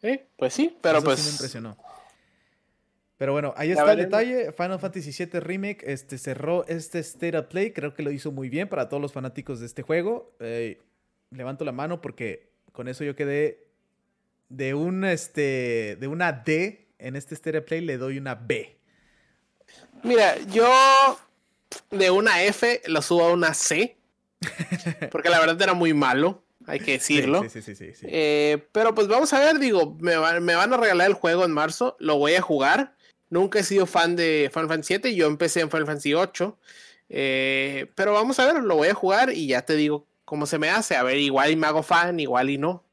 Sí, 0.00 0.20
pues 0.36 0.54
sí, 0.54 0.76
pero 0.80 1.02
pues. 1.02 1.18
Sí 1.20 1.26
me 1.26 1.32
impresionó. 1.32 1.76
Pero 3.18 3.32
bueno, 3.32 3.52
ahí 3.56 3.72
está 3.72 3.92
el 3.92 3.98
detalle. 3.98 4.52
Final 4.52 4.78
Fantasy 4.78 5.10
VII 5.10 5.40
Remake 5.40 5.82
este, 5.82 6.18
cerró 6.18 6.64
este 6.68 7.00
State 7.00 7.36
of 7.36 7.46
Play. 7.46 7.72
Creo 7.72 7.92
que 7.92 8.04
lo 8.04 8.12
hizo 8.12 8.30
muy 8.30 8.48
bien 8.48 8.68
para 8.68 8.88
todos 8.88 9.02
los 9.02 9.12
fanáticos 9.12 9.58
de 9.58 9.66
este 9.66 9.82
juego. 9.82 10.36
Eh, 10.38 10.80
levanto 11.30 11.64
la 11.64 11.72
mano 11.72 12.00
porque 12.00 12.52
con 12.70 12.86
eso 12.86 13.02
yo 13.02 13.16
quedé 13.16 13.66
de, 14.48 14.74
un, 14.74 15.04
este, 15.04 15.96
de 15.98 16.06
una 16.06 16.32
D 16.32 16.86
en 16.98 17.16
este 17.16 17.34
State 17.34 17.58
of 17.58 17.64
Play, 17.64 17.80
le 17.80 17.98
doy 17.98 18.18
una 18.18 18.36
B. 18.36 18.78
Mira, 20.04 20.38
yo 20.46 20.70
de 21.90 22.10
una 22.12 22.44
F 22.44 22.82
lo 22.86 23.02
subo 23.02 23.24
a 23.24 23.32
una 23.32 23.52
C. 23.52 23.96
Porque 25.10 25.28
la 25.28 25.40
verdad 25.40 25.60
era 25.60 25.74
muy 25.74 25.92
malo, 25.92 26.44
hay 26.66 26.78
que 26.78 26.92
decirlo. 26.92 27.42
Sí, 27.48 27.60
sí, 27.60 27.74
sí, 27.74 27.92
eh, 28.04 28.68
pero 28.70 28.94
pues 28.94 29.08
vamos 29.08 29.32
a 29.32 29.40
ver, 29.40 29.58
digo, 29.58 29.96
me, 30.00 30.16
me 30.40 30.54
van 30.54 30.72
a 30.72 30.76
regalar 30.76 31.08
el 31.08 31.14
juego 31.14 31.44
en 31.44 31.50
marzo, 31.50 31.96
lo 31.98 32.18
voy 32.18 32.36
a 32.36 32.40
jugar. 32.40 32.94
Nunca 33.30 33.58
he 33.58 33.62
sido 33.62 33.86
fan 33.86 34.16
de 34.16 34.50
Final 34.52 34.68
Fantasy 34.68 34.94
7, 34.94 35.14
yo 35.14 35.26
empecé 35.26 35.60
en 35.60 35.70
Final 35.70 35.86
Fantasy 35.86 36.14
8. 36.14 36.58
Eh, 37.10 37.90
pero 37.94 38.12
vamos 38.12 38.38
a 38.38 38.52
ver, 38.52 38.62
lo 38.62 38.76
voy 38.76 38.88
a 38.88 38.94
jugar 38.94 39.32
y 39.32 39.48
ya 39.48 39.62
te 39.62 39.76
digo 39.76 40.06
cómo 40.24 40.46
se 40.46 40.58
me 40.58 40.70
hace. 40.70 40.96
A 40.96 41.02
ver, 41.02 41.18
igual 41.18 41.50
y 41.50 41.56
me 41.56 41.66
hago 41.66 41.82
fan, 41.82 42.20
igual 42.20 42.50
y 42.50 42.58
no. 42.58 42.84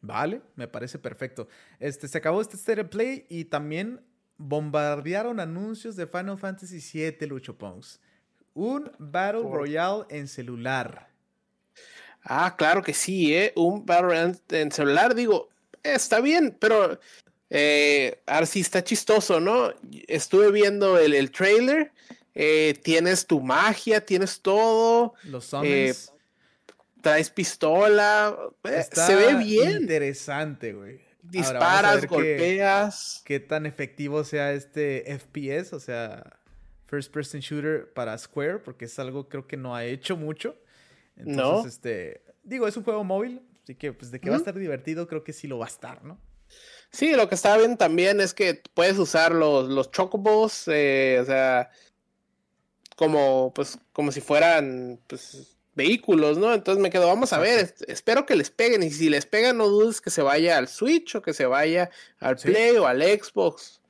Vale, 0.00 0.40
me 0.56 0.68
parece 0.68 0.98
perfecto. 0.98 1.48
Este, 1.80 2.08
se 2.08 2.18
acabó 2.18 2.40
este 2.40 2.56
State 2.56 2.84
Play 2.84 3.26
y 3.28 3.46
también 3.46 4.00
bombardearon 4.36 5.40
anuncios 5.40 5.96
de 5.96 6.06
Final 6.06 6.38
Fantasy 6.38 6.80
7, 6.80 7.26
Lucho 7.26 7.58
Pongs. 7.58 8.00
Un 8.54 8.90
Battle 8.98 9.42
Royale 9.42 10.04
en 10.10 10.28
celular. 10.28 11.08
Ah, 12.22 12.56
claro 12.56 12.82
que 12.82 12.94
sí, 12.94 13.34
¿eh? 13.34 13.52
Un 13.56 13.84
Battle 13.84 14.06
Royale 14.06 14.38
en 14.50 14.72
celular, 14.72 15.14
digo, 15.14 15.48
está 15.82 16.20
bien, 16.20 16.56
pero 16.58 16.98
eh, 17.50 18.20
ahora 18.26 18.46
sí 18.46 18.60
está 18.60 18.84
chistoso, 18.84 19.40
¿no? 19.40 19.72
Estuve 20.06 20.50
viendo 20.52 20.98
el, 20.98 21.14
el 21.14 21.30
trailer. 21.30 21.92
Eh, 22.34 22.78
tienes 22.82 23.26
tu 23.26 23.40
magia, 23.40 24.04
tienes 24.04 24.40
todo. 24.40 25.14
Los 25.24 25.52
eh, 25.62 25.94
traes 27.00 27.30
pistola. 27.30 28.36
Se 28.92 29.14
ve 29.14 29.34
bien. 29.34 29.82
Interesante, 29.82 30.72
güey. 30.72 31.00
Disparas, 31.22 32.06
golpeas. 32.06 33.22
Qué, 33.24 33.40
tan 33.40 33.66
efectivo 33.66 34.24
sea 34.24 34.52
este 34.52 35.04
FPS, 35.18 35.74
o 35.74 35.80
sea, 35.80 36.38
First 36.86 37.12
Person 37.12 37.40
Shooter 37.40 37.92
para 37.92 38.16
Square, 38.16 38.60
porque 38.60 38.86
es 38.86 38.98
algo 38.98 39.28
creo 39.28 39.46
que 39.46 39.56
no 39.56 39.74
ha 39.74 39.84
hecho 39.84 40.16
mucho. 40.16 40.56
Entonces, 41.16 41.36
no. 41.36 41.68
este. 41.68 42.22
Digo, 42.44 42.66
es 42.66 42.76
un 42.76 42.84
juego 42.84 43.04
móvil, 43.04 43.42
así 43.62 43.74
que 43.74 43.92
pues 43.92 44.10
de 44.10 44.20
que 44.20 44.30
va 44.30 44.36
a 44.36 44.38
estar 44.38 44.54
divertido, 44.54 45.06
creo 45.06 45.22
que 45.22 45.32
sí 45.32 45.48
lo 45.48 45.58
va 45.58 45.66
a 45.66 45.68
estar, 45.68 46.02
¿no? 46.02 46.18
Sí, 46.90 47.14
lo 47.14 47.28
que 47.28 47.34
estaba 47.34 47.58
bien 47.58 47.76
también 47.76 48.20
es 48.20 48.34
que 48.34 48.62
puedes 48.74 48.98
usar 48.98 49.32
los, 49.32 49.68
los 49.68 49.90
chocobos, 49.90 50.64
eh, 50.68 51.18
o 51.20 51.24
sea, 51.24 51.70
como, 52.96 53.52
pues, 53.54 53.78
como 53.92 54.10
si 54.10 54.20
fueran, 54.20 55.00
pues, 55.06 55.58
vehículos, 55.74 56.38
¿no? 56.38 56.52
Entonces 56.52 56.82
me 56.82 56.90
quedo, 56.90 57.06
vamos 57.06 57.32
a 57.32 57.38
ver, 57.38 57.74
espero 57.86 58.26
que 58.26 58.34
les 58.34 58.50
peguen, 58.50 58.82
y 58.82 58.90
si 58.90 59.08
les 59.08 59.26
pegan, 59.26 59.58
no 59.58 59.68
dudes 59.68 60.00
que 60.00 60.10
se 60.10 60.22
vaya 60.22 60.58
al 60.58 60.68
Switch 60.68 61.14
o 61.14 61.22
que 61.22 61.32
se 61.32 61.46
vaya 61.46 61.90
al 62.18 62.36
Play 62.36 62.76
o 62.76 62.86
al 62.86 63.02
Xbox. 63.02 63.80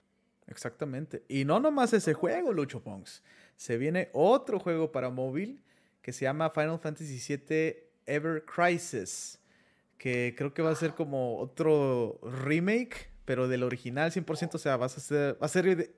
Exactamente. 0.48 1.24
Y 1.28 1.44
no 1.44 1.60
nomás 1.60 1.92
ese 1.92 2.14
juego, 2.14 2.52
Lucho 2.52 2.82
Pongs. 2.82 3.22
Se 3.56 3.76
viene 3.78 4.10
otro 4.12 4.58
juego 4.60 4.92
para 4.92 5.10
móvil 5.10 5.62
que 6.02 6.12
se 6.12 6.24
llama 6.24 6.50
Final 6.50 6.78
Fantasy 6.78 7.20
VII 7.26 7.76
Ever 8.06 8.44
Crisis 8.44 9.37
que 9.98 10.34
creo 10.36 10.54
que 10.54 10.62
va 10.62 10.70
a 10.70 10.76
ser 10.76 10.94
como 10.94 11.38
otro 11.38 12.20
remake, 12.22 13.10
pero 13.24 13.48
del 13.48 13.62
original 13.62 14.12
100%, 14.12 14.54
o 14.54 14.58
sea, 14.58 14.76
vas 14.76 14.96
a 14.96 15.00
ser, 15.00 15.34
va 15.42 15.46
a 15.46 15.48
ser 15.48 15.92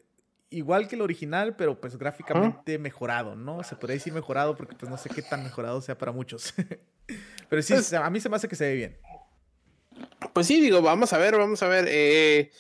igual 0.49 0.89
que 0.89 0.97
el 0.97 1.03
original, 1.03 1.55
pero 1.55 1.81
pues 1.81 1.97
gráficamente 1.97 2.79
mejorado, 2.79 3.37
¿no? 3.37 3.63
Se 3.63 3.77
podría 3.77 3.95
decir 3.95 4.13
mejorado 4.13 4.57
porque 4.57 4.75
pues 4.75 4.91
no 4.91 4.99
sé 4.99 5.09
qué 5.11 5.23
tan 5.23 5.45
mejorado 5.45 5.81
sea 5.81 5.97
para 5.97 6.13
muchos. 6.13 6.55
pero 7.49 7.63
sí, 7.63 7.75
pues 7.75 7.93
a 7.93 8.11
mí 8.11 8.21
se 8.21 8.29
me 8.29 8.37
hace 8.37 8.49
que 8.49 8.57
se 8.57 8.65
ve 8.65 8.75
bien. 8.75 8.99
Pues 10.33 10.47
sí, 10.47 10.61
digo, 10.61 10.83
vamos 10.83 11.13
a 11.13 11.19
ver, 11.19 11.37
vamos 11.37 11.63
a 11.63 11.69
ver. 11.69 11.87
Eh, 11.89 12.51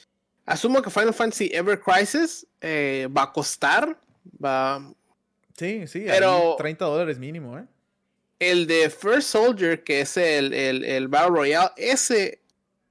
asumo 0.46 0.82
que 0.82 0.90
Final 0.90 1.14
Fantasy 1.14 1.50
Ever 1.52 1.80
Crisis 1.80 2.46
eh, 2.60 3.08
va 3.16 3.24
a 3.24 3.32
costar. 3.32 3.98
Va. 4.42 4.92
Sí, 5.56 5.86
sí, 5.86 6.04
pero 6.06 6.56
30 6.56 6.84
dólares 6.84 7.18
mínimo, 7.18 7.58
¿eh? 7.58 7.64
El 8.40 8.66
de 8.66 8.90
First 8.90 9.28
Soldier, 9.28 9.84
que 9.84 10.00
es 10.00 10.16
el, 10.16 10.52
el, 10.52 10.84
el 10.84 11.06
Battle 11.06 11.36
Royale, 11.36 11.70
ese, 11.76 12.40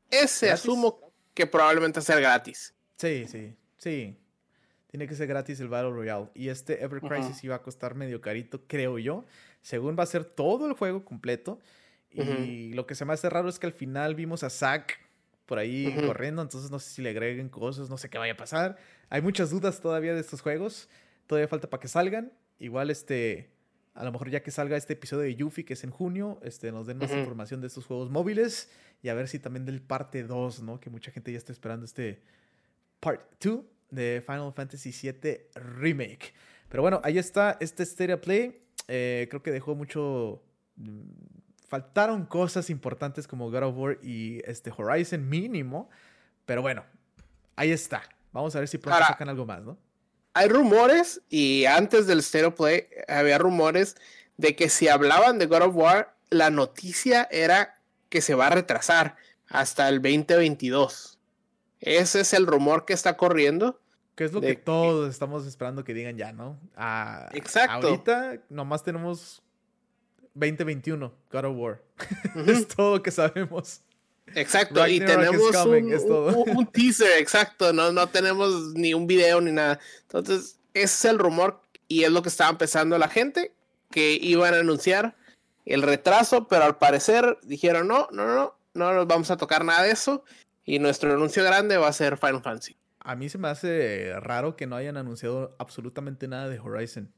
ese 0.09 0.51
asumo 0.51 1.11
que 1.33 1.45
probablemente 1.45 2.01
sea 2.01 2.17
gratis. 2.19 2.73
Sí, 2.95 3.25
sí, 3.27 3.55
sí. 3.77 4.15
Tiene 4.91 5.07
que 5.07 5.15
ser 5.15 5.27
gratis 5.27 5.59
el 5.59 5.67
Battle 5.67 5.91
Royale. 5.91 6.29
Y 6.33 6.49
este 6.49 6.83
Ever 6.83 7.01
Crisis 7.01 7.43
iba 7.43 7.55
a 7.55 7.61
costar 7.61 7.95
medio 7.95 8.21
carito, 8.21 8.61
creo 8.67 8.97
yo. 8.99 9.25
Según 9.61 9.97
va 9.97 10.03
a 10.03 10.07
ser 10.07 10.23
todo 10.23 10.67
el 10.67 10.73
juego 10.73 11.03
completo. 11.03 11.59
Y 12.11 12.73
lo 12.73 12.87
que 12.87 12.95
se 12.95 13.05
me 13.05 13.13
hace 13.13 13.29
raro 13.29 13.49
es 13.49 13.59
que 13.59 13.67
al 13.67 13.73
final 13.73 14.15
vimos 14.15 14.43
a 14.43 14.49
Zack 14.49 14.99
por 15.45 15.57
ahí 15.57 15.95
corriendo, 16.05 16.41
entonces 16.43 16.69
no 16.69 16.77
sé 16.77 16.91
si 16.91 17.01
le 17.01 17.09
agreguen 17.09 17.49
cosas, 17.49 17.89
no 17.89 17.97
sé 17.97 18.09
qué 18.09 18.17
vaya 18.17 18.33
a 18.33 18.37
pasar. 18.37 18.77
Hay 19.09 19.21
muchas 19.21 19.49
dudas 19.49 19.81
todavía 19.81 20.13
de 20.13 20.21
estos 20.21 20.41
juegos, 20.41 20.89
todavía 21.25 21.47
falta 21.47 21.69
para 21.69 21.81
que 21.81 21.87
salgan. 21.87 22.31
Igual 22.59 22.89
este, 22.89 23.49
a 23.93 24.03
lo 24.03 24.11
mejor 24.11 24.29
ya 24.29 24.41
que 24.41 24.51
salga 24.51 24.77
este 24.77 24.93
episodio 24.93 25.23
de 25.23 25.35
Yuffie, 25.35 25.65
que 25.65 25.73
es 25.73 25.83
en 25.83 25.91
junio, 25.91 26.39
este, 26.43 26.71
nos 26.71 26.87
den 26.87 26.97
más 26.97 27.11
información 27.11 27.61
de 27.61 27.67
estos 27.67 27.85
juegos 27.85 28.09
móviles 28.09 28.69
y 29.01 29.09
a 29.09 29.13
ver 29.13 29.27
si 29.27 29.39
también 29.39 29.65
del 29.65 29.81
parte 29.81 30.23
2, 30.23 30.63
¿no? 30.63 30.79
Que 30.79 30.89
mucha 30.89 31.11
gente 31.11 31.31
ya 31.31 31.37
está 31.37 31.51
esperando 31.51 31.85
este 31.85 32.21
part 32.99 33.21
2 33.43 33.61
de 33.91 34.23
Final 34.25 34.53
Fantasy 34.53 34.91
VII 34.91 35.37
Remake. 35.55 36.33
Pero 36.69 36.83
bueno, 36.83 37.01
ahí 37.03 37.17
está 37.17 37.57
este 37.59 37.85
Stereo 37.85 38.21
Play. 38.21 38.61
Eh, 38.87 39.27
creo 39.29 39.41
que 39.41 39.51
dejó 39.51 39.75
mucho 39.75 40.43
faltaron 41.67 42.25
cosas 42.25 42.69
importantes 42.69 43.27
como 43.27 43.51
God 43.51 43.63
of 43.63 43.77
War 43.77 43.99
y 44.01 44.41
este 44.45 44.71
Horizon 44.75 45.27
mínimo. 45.27 45.89
Pero 46.45 46.61
bueno, 46.61 46.83
ahí 47.55 47.71
está. 47.71 48.01
Vamos 48.31 48.55
a 48.55 48.59
ver 48.59 48.67
si 48.67 48.77
pronto 48.77 49.03
sacan 49.05 49.29
algo 49.29 49.45
más, 49.45 49.63
¿no? 49.63 49.77
Hay 50.33 50.47
rumores, 50.47 51.21
y 51.29 51.65
antes 51.65 52.07
del 52.07 52.23
Stereo 52.23 52.55
Play 52.55 52.87
había 53.07 53.37
rumores 53.37 53.95
de 54.37 54.55
que 54.55 54.69
si 54.69 54.87
hablaban 54.87 55.39
de 55.39 55.47
God 55.47 55.63
of 55.63 55.75
War, 55.75 56.15
la 56.29 56.49
noticia 56.49 57.27
era 57.31 57.75
que 58.09 58.21
se 58.21 58.35
va 58.35 58.47
a 58.47 58.51
retrasar 58.51 59.17
hasta 59.47 59.89
el 59.89 60.01
2022. 60.01 61.17
Ese 61.81 62.21
es 62.21 62.33
el 62.33 62.45
rumor 62.45 62.85
que 62.85 62.93
está 62.93 63.17
corriendo. 63.17 63.79
Que 64.15 64.25
es 64.25 64.33
lo 64.33 64.41
que 64.41 64.55
todos 64.55 65.09
estamos 65.09 65.45
esperando 65.45 65.83
que 65.83 65.93
digan 65.93 66.17
ya, 66.17 66.33
¿no? 66.33 66.59
Ah, 66.75 67.29
Exacto. 67.33 67.87
Ahorita 67.87 68.41
nomás 68.49 68.83
tenemos 68.83 69.41
2021, 70.33 71.13
God 71.31 71.45
of 71.45 71.57
War. 71.57 71.81
es 72.47 72.67
todo 72.67 72.97
lo 72.97 73.03
que 73.03 73.11
sabemos. 73.11 73.81
Exacto, 74.35 74.87
y 74.87 74.99
tenemos 74.99 75.55
un, 75.65 76.67
teaser, 76.71 77.19
exacto, 77.19 77.73
no, 77.73 77.91
no 77.91 78.07
tenemos 78.07 78.73
ni 78.75 78.93
un 78.93 79.07
video 79.07 79.41
ni 79.41 79.51
nada. 79.51 79.79
Entonces, 80.01 80.59
ese 80.73 80.83
es 80.83 81.05
el 81.05 81.19
rumor 81.19 81.61
y 81.87 82.03
es 82.03 82.11
lo 82.11 82.21
que 82.21 82.29
estaba 82.29 82.49
empezando 82.49 82.97
la 82.97 83.09
gente, 83.09 83.53
que 83.91 84.13
iban 84.21 84.53
a 84.53 84.59
anunciar 84.59 85.15
el 85.65 85.81
retraso, 85.81 86.47
pero 86.47 86.65
al 86.65 86.77
parecer 86.77 87.37
dijeron, 87.43 87.87
no, 87.87 88.07
no, 88.11 88.25
no, 88.27 88.55
no 88.73 88.93
nos 88.93 89.07
vamos 89.07 89.31
a 89.31 89.37
tocar 89.37 89.65
nada 89.65 89.83
de 89.83 89.91
eso 89.91 90.23
y 90.63 90.79
nuestro 90.79 91.13
anuncio 91.13 91.43
grande 91.43 91.77
va 91.77 91.87
a 91.87 91.93
ser 91.93 92.17
Final 92.17 92.41
Fantasy. 92.41 92.77
A 92.99 93.15
mí 93.15 93.29
se 93.29 93.37
me 93.37 93.47
hace 93.47 94.13
raro 94.19 94.55
que 94.55 94.67
no 94.67 94.75
hayan 94.75 94.97
anunciado 94.97 95.55
absolutamente 95.57 96.27
nada 96.27 96.49
de 96.49 96.59
Horizon. 96.59 97.11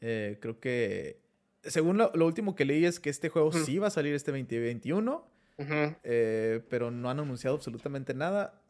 Eh, 0.00 0.38
creo 0.40 0.60
que 0.60 1.22
según 1.64 1.98
lo, 1.98 2.26
último 2.26 2.54
que 2.54 2.64
leí 2.64 2.84
es 2.84 3.00
que 3.00 3.10
este 3.10 3.28
juego 3.28 3.52
sí 3.52 3.78
va 3.78 3.88
a 3.88 3.90
salir 3.90 4.14
este 4.14 4.32
2021, 4.32 5.26
eh, 5.58 6.62
pero 6.68 6.90
no 6.90 7.10
han 7.10 7.20
anunciado 7.20 7.56
absolutamente 7.56 8.14
nada. 8.14 8.60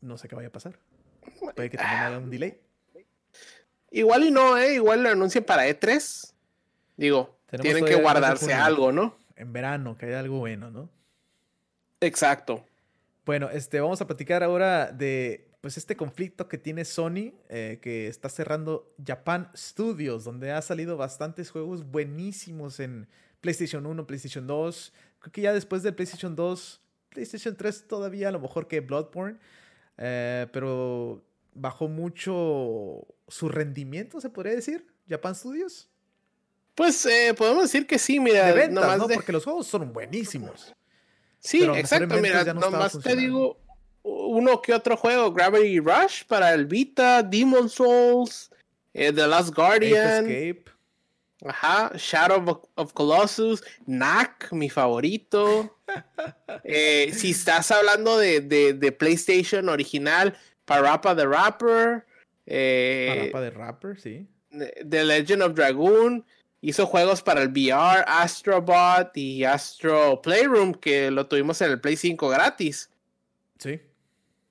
No 0.00 0.18
sé 0.18 0.28
qué 0.28 0.34
vaya 0.34 0.48
a 0.48 0.52
pasar. 0.52 0.78
Puede 1.54 1.70
que 1.70 1.76
también 1.76 2.00
haya 2.00 2.18
un 2.18 2.30
delay. 2.30 2.60
Igual 3.90 4.24
y 4.24 4.30
no, 4.30 4.58
¿eh? 4.58 4.74
Igual 4.74 5.02
lo 5.02 5.10
anuncien 5.10 5.44
para 5.44 5.68
E3. 5.68 6.32
Digo, 6.96 7.38
tienen 7.60 7.84
que 7.84 7.96
guardarse 7.96 8.52
algo, 8.52 8.92
¿no? 8.92 9.16
En 9.36 9.52
verano, 9.52 9.96
que 9.96 10.06
haya 10.06 10.20
algo 10.20 10.38
bueno, 10.38 10.70
¿no? 10.70 10.88
Exacto. 12.00 12.64
Bueno, 13.24 13.48
este, 13.50 13.80
vamos 13.80 14.00
a 14.00 14.06
platicar 14.06 14.42
ahora 14.42 14.92
de 14.92 15.48
pues 15.60 15.78
este 15.78 15.96
conflicto 15.96 16.46
que 16.46 16.58
tiene 16.58 16.84
Sony, 16.84 17.32
eh, 17.48 17.78
que 17.80 18.06
está 18.08 18.28
cerrando 18.28 18.92
Japan 19.02 19.50
Studios, 19.56 20.24
donde 20.24 20.52
ha 20.52 20.60
salido 20.60 20.98
bastantes 20.98 21.50
juegos 21.50 21.90
buenísimos 21.90 22.80
en 22.80 23.08
PlayStation 23.40 23.86
1, 23.86 24.06
PlayStation 24.06 24.46
2. 24.46 24.92
Creo 25.24 25.32
que 25.32 25.40
ya 25.40 25.54
después 25.54 25.82
de 25.82 25.90
PlayStation 25.90 26.36
2, 26.36 26.80
PlayStation 27.08 27.56
3 27.56 27.88
todavía 27.88 28.28
a 28.28 28.30
lo 28.30 28.40
mejor 28.40 28.68
que 28.68 28.80
Bloodborne, 28.80 29.38
eh, 29.96 30.46
pero 30.52 31.24
bajó 31.54 31.88
mucho 31.88 33.06
su 33.26 33.48
rendimiento, 33.48 34.20
se 34.20 34.28
podría 34.28 34.52
decir, 34.52 34.86
Japan 35.08 35.34
Studios. 35.34 35.88
Pues 36.74 37.06
eh, 37.06 37.32
podemos 37.34 37.62
decir 37.62 37.86
que 37.86 37.98
sí, 37.98 38.20
mira. 38.20 38.52
De 38.52 38.68
¿no? 38.68 39.08
Porque 39.08 39.32
los 39.32 39.44
juegos 39.44 39.66
son 39.66 39.94
buenísimos. 39.94 40.74
Sí, 41.40 41.64
exacto, 41.74 42.20
mira, 42.20 42.44
nomás 42.52 43.00
te 43.00 43.16
digo, 43.16 43.58
uno 44.02 44.60
que 44.60 44.74
otro 44.74 44.94
juego, 44.94 45.32
Gravity 45.32 45.80
Rush 45.80 46.24
para 46.26 46.52
el 46.52 46.66
Vita, 46.66 47.22
Demon 47.22 47.70
Souls, 47.70 48.50
eh, 48.92 49.10
The 49.10 49.26
Last 49.26 49.54
Guardian, 49.54 50.30
Escape. 50.30 50.73
Ajá, 51.44 51.92
Shadow 51.96 52.62
of, 52.76 52.92
Colossus, 52.94 53.62
Knack, 53.86 54.52
mi 54.52 54.70
favorito. 54.70 55.70
Eh, 56.64 57.12
si 57.12 57.32
estás 57.32 57.70
hablando 57.70 58.16
de, 58.16 58.40
de, 58.40 58.92
PlayStation 58.92 59.68
original, 59.68 60.34
Parappa 60.64 61.14
the 61.14 61.26
Rapper. 61.26 62.06
Eh, 62.46 63.30
Parappa 63.32 63.40
the 63.40 63.50
Rapper, 63.50 64.00
sí. 64.00 64.26
The 64.50 65.04
Legend 65.04 65.42
of 65.42 65.54
Dragoon. 65.54 66.24
Hizo 66.62 66.86
juegos 66.86 67.20
para 67.20 67.42
el 67.42 67.48
VR, 67.48 68.04
Astrobot 68.06 69.14
y 69.14 69.44
Astro 69.44 70.22
Playroom, 70.22 70.72
que 70.72 71.10
lo 71.10 71.26
tuvimos 71.26 71.60
en 71.60 71.72
el 71.72 71.80
Play 71.80 71.96
5 71.96 72.28
gratis. 72.30 72.90
Sí. 73.58 73.80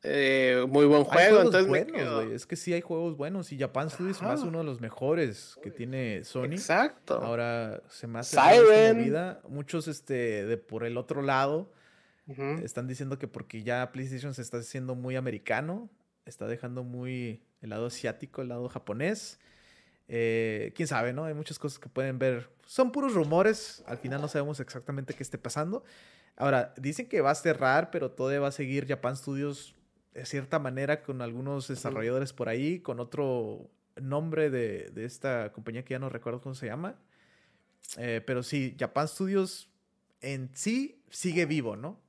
Eh, 0.05 0.65
muy 0.67 0.85
buen 0.85 1.05
juego. 1.05 1.41
Entonces 1.41 2.31
Es 2.33 2.45
que 2.45 2.57
sí 2.57 2.73
hay 2.73 2.81
juegos 2.81 3.15
buenos 3.15 3.51
y 3.53 3.57
Japan 3.57 3.89
Studios 3.89 4.17
es 4.17 4.23
más 4.23 4.41
uno 4.41 4.59
de 4.59 4.65
los 4.65 4.81
mejores 4.81 5.57
que 5.63 5.71
tiene 5.71 6.23
Sony. 6.25 6.51
Exacto. 6.51 7.15
Ahora 7.21 7.81
se 7.89 8.07
me 8.07 8.19
hace 8.19 8.37
Siren. 8.37 9.37
Muchos 9.47 9.87
este 9.87 10.45
de 10.45 10.57
por 10.57 10.83
el 10.83 10.97
otro 10.97 11.21
lado 11.21 11.71
están 12.61 12.87
diciendo 12.87 13.17
que 13.17 13.27
porque 13.27 13.63
ya 13.63 13.91
PlayStation 13.91 14.33
se 14.33 14.41
está 14.41 14.57
haciendo 14.57 14.95
muy 14.95 15.15
americano, 15.15 15.89
está 16.25 16.47
dejando 16.47 16.83
muy 16.83 17.41
el 17.61 17.69
lado 17.69 17.87
asiático, 17.87 18.41
el 18.41 18.49
lado 18.49 18.67
japonés. 18.69 19.39
Eh, 20.09 20.73
quién 20.75 20.87
sabe, 20.87 21.13
¿no? 21.13 21.25
Hay 21.25 21.33
muchas 21.33 21.59
cosas 21.59 21.79
que 21.79 21.87
pueden 21.87 22.19
ver. 22.19 22.49
Son 22.65 22.91
puros 22.91 23.13
rumores. 23.13 23.83
Al 23.87 23.97
final 23.97 24.21
no 24.21 24.27
sabemos 24.27 24.59
exactamente 24.59 25.13
qué 25.13 25.23
esté 25.23 25.37
pasando. 25.37 25.83
Ahora, 26.35 26.73
dicen 26.77 27.07
que 27.07 27.21
va 27.21 27.31
a 27.31 27.35
cerrar, 27.35 27.89
pero 27.89 28.11
todavía 28.11 28.41
va 28.41 28.49
a 28.49 28.51
seguir 28.51 28.87
Japan 28.87 29.15
Studios 29.15 29.75
de 30.13 30.25
cierta 30.25 30.59
manera 30.59 31.01
con 31.01 31.21
algunos 31.21 31.67
desarrolladores 31.67 32.33
por 32.33 32.49
ahí, 32.49 32.79
con 32.79 32.99
otro 32.99 33.69
nombre 34.01 34.49
de, 34.49 34.91
esta 34.97 35.51
compañía 35.51 35.83
que 35.83 35.93
ya 35.93 35.99
no 35.99 36.09
recuerdo 36.09 36.41
cómo 36.41 36.55
se 36.55 36.67
llama. 36.67 36.95
Eh, 37.97 38.21
pero 38.25 38.43
sí, 38.43 38.75
Japan 38.79 39.07
Studios 39.07 39.69
en 40.21 40.49
sí 40.53 41.01
sigue 41.09 41.45
vivo, 41.45 41.75
¿no? 41.75 41.99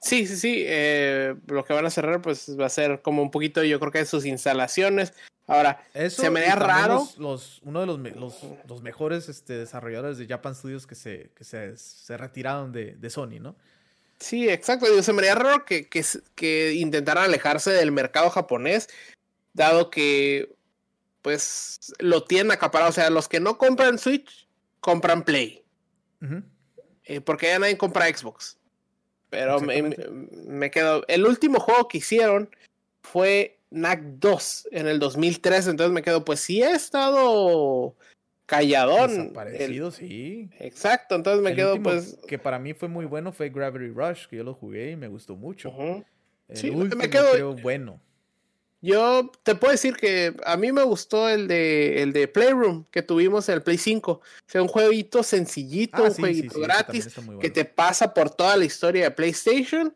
Sí, 0.00 0.26
sí, 0.26 0.36
sí. 0.36 0.64
Eh, 0.66 1.34
lo 1.46 1.64
que 1.64 1.72
van 1.72 1.86
a 1.86 1.90
cerrar, 1.90 2.20
pues 2.20 2.58
va 2.60 2.66
a 2.66 2.70
ser 2.70 3.00
como 3.00 3.22
un 3.22 3.30
poquito, 3.30 3.64
yo 3.64 3.80
creo 3.80 3.90
que 3.90 3.98
de 3.98 4.06
sus 4.06 4.26
instalaciones. 4.26 5.14
Ahora, 5.46 5.82
se 6.08 6.30
me 6.30 6.42
da 6.42 6.54
raro. 6.54 7.06
Los, 7.18 7.60
uno 7.62 7.80
de 7.80 7.86
los, 7.86 8.42
los, 8.68 8.82
mejores 8.82 9.28
este, 9.28 9.54
desarrolladores 9.54 10.18
de 10.18 10.26
Japan 10.26 10.54
Studios 10.54 10.86
que 10.86 10.94
se, 10.94 11.32
que 11.34 11.44
se, 11.44 11.76
se 11.76 12.16
retiraron 12.16 12.72
de, 12.72 12.96
de 12.96 13.10
Sony, 13.10 13.40
¿no? 13.40 13.56
Sí, 14.18 14.48
exacto. 14.48 14.86
Digo, 14.86 15.02
se 15.02 15.12
me 15.12 15.20
haría 15.20 15.34
raro 15.34 15.64
que, 15.64 15.88
que, 15.88 16.72
intentaran 16.74 17.24
alejarse 17.24 17.70
del 17.70 17.92
mercado 17.92 18.30
japonés, 18.30 18.88
dado 19.52 19.90
que, 19.90 20.54
pues, 21.22 21.78
lo 21.98 22.24
tienen 22.24 22.52
acaparado. 22.52 22.90
O 22.90 22.94
sea, 22.94 23.10
los 23.10 23.28
que 23.28 23.40
no 23.40 23.58
compran 23.58 23.98
Switch, 23.98 24.48
compran 24.80 25.24
Play. 25.24 25.62
Eh, 27.04 27.20
porque 27.20 27.48
ya 27.48 27.58
nadie 27.58 27.76
compra 27.76 28.08
Xbox. 28.08 28.58
Pero 29.30 29.60
me, 29.60 29.82
me, 30.46 30.70
quedo. 30.70 31.04
El 31.08 31.26
último 31.26 31.58
juego 31.60 31.88
que 31.88 31.98
hicieron 31.98 32.54
fue 33.02 33.58
NAC 33.70 34.00
2 34.02 34.68
en 34.70 34.86
el 34.86 34.98
2003. 35.00 35.66
Entonces 35.66 35.92
me 35.92 36.02
quedo, 36.02 36.24
pues 36.24 36.40
sí 36.40 36.62
he 36.62 36.70
estado 36.70 37.96
calladón. 38.46 39.10
Desaparecido, 39.10 39.90
sí. 39.90 40.50
Exacto, 40.58 41.14
entonces 41.14 41.42
me 41.42 41.54
quedo 41.54 41.82
pues... 41.82 42.18
Que 42.26 42.38
para 42.38 42.58
mí 42.58 42.74
fue 42.74 42.88
muy 42.88 43.04
bueno 43.04 43.32
fue 43.32 43.50
Gravity 43.50 43.88
Rush, 43.88 44.26
que 44.28 44.36
yo 44.36 44.44
lo 44.44 44.54
jugué 44.54 44.90
y 44.92 44.96
me 44.96 45.08
gustó 45.08 45.36
mucho. 45.36 45.72
sí, 46.52 46.70
me 46.70 47.10
quedo... 47.10 47.54
bueno. 47.56 48.00
Yo 48.84 49.32
te 49.42 49.54
puedo 49.54 49.72
decir 49.72 49.96
que 49.96 50.36
a 50.44 50.58
mí 50.58 50.70
me 50.70 50.82
gustó 50.82 51.30
el 51.30 51.48
de, 51.48 52.02
el 52.02 52.12
de 52.12 52.28
Playroom 52.28 52.84
que 52.90 53.00
tuvimos 53.00 53.48
en 53.48 53.54
el 53.54 53.62
Play 53.62 53.78
5. 53.78 54.12
O 54.12 54.20
sea, 54.46 54.60
un 54.60 54.68
jueguito 54.68 55.22
sencillito, 55.22 56.04
ah, 56.04 56.08
un 56.08 56.14
jueguito 56.14 56.60
gratis 56.60 57.08
que 57.40 57.48
te 57.48 57.64
pasa 57.64 58.12
por 58.12 58.28
toda 58.28 58.58
la 58.58 58.66
historia 58.66 59.04
de 59.04 59.10
PlayStation. 59.12 59.94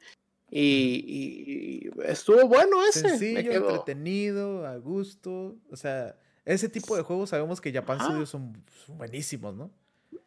Y, 0.51 1.91
estuvo 2.07 2.49
bueno 2.49 2.83
ese. 2.87 3.11
Sencillo, 3.11 3.53
entretenido, 3.53 4.67
a 4.67 4.79
gusto. 4.79 5.59
O 5.71 5.77
sea, 5.77 6.17
ese 6.55 6.69
tipo 6.69 6.97
de 6.97 7.03
juegos 7.03 7.31
sabemos 7.31 7.61
que 7.61 7.73
Japan 7.73 8.01
Studios 8.01 8.31
son, 8.31 8.65
buenísimos, 8.89 9.55
¿no? 9.55 9.71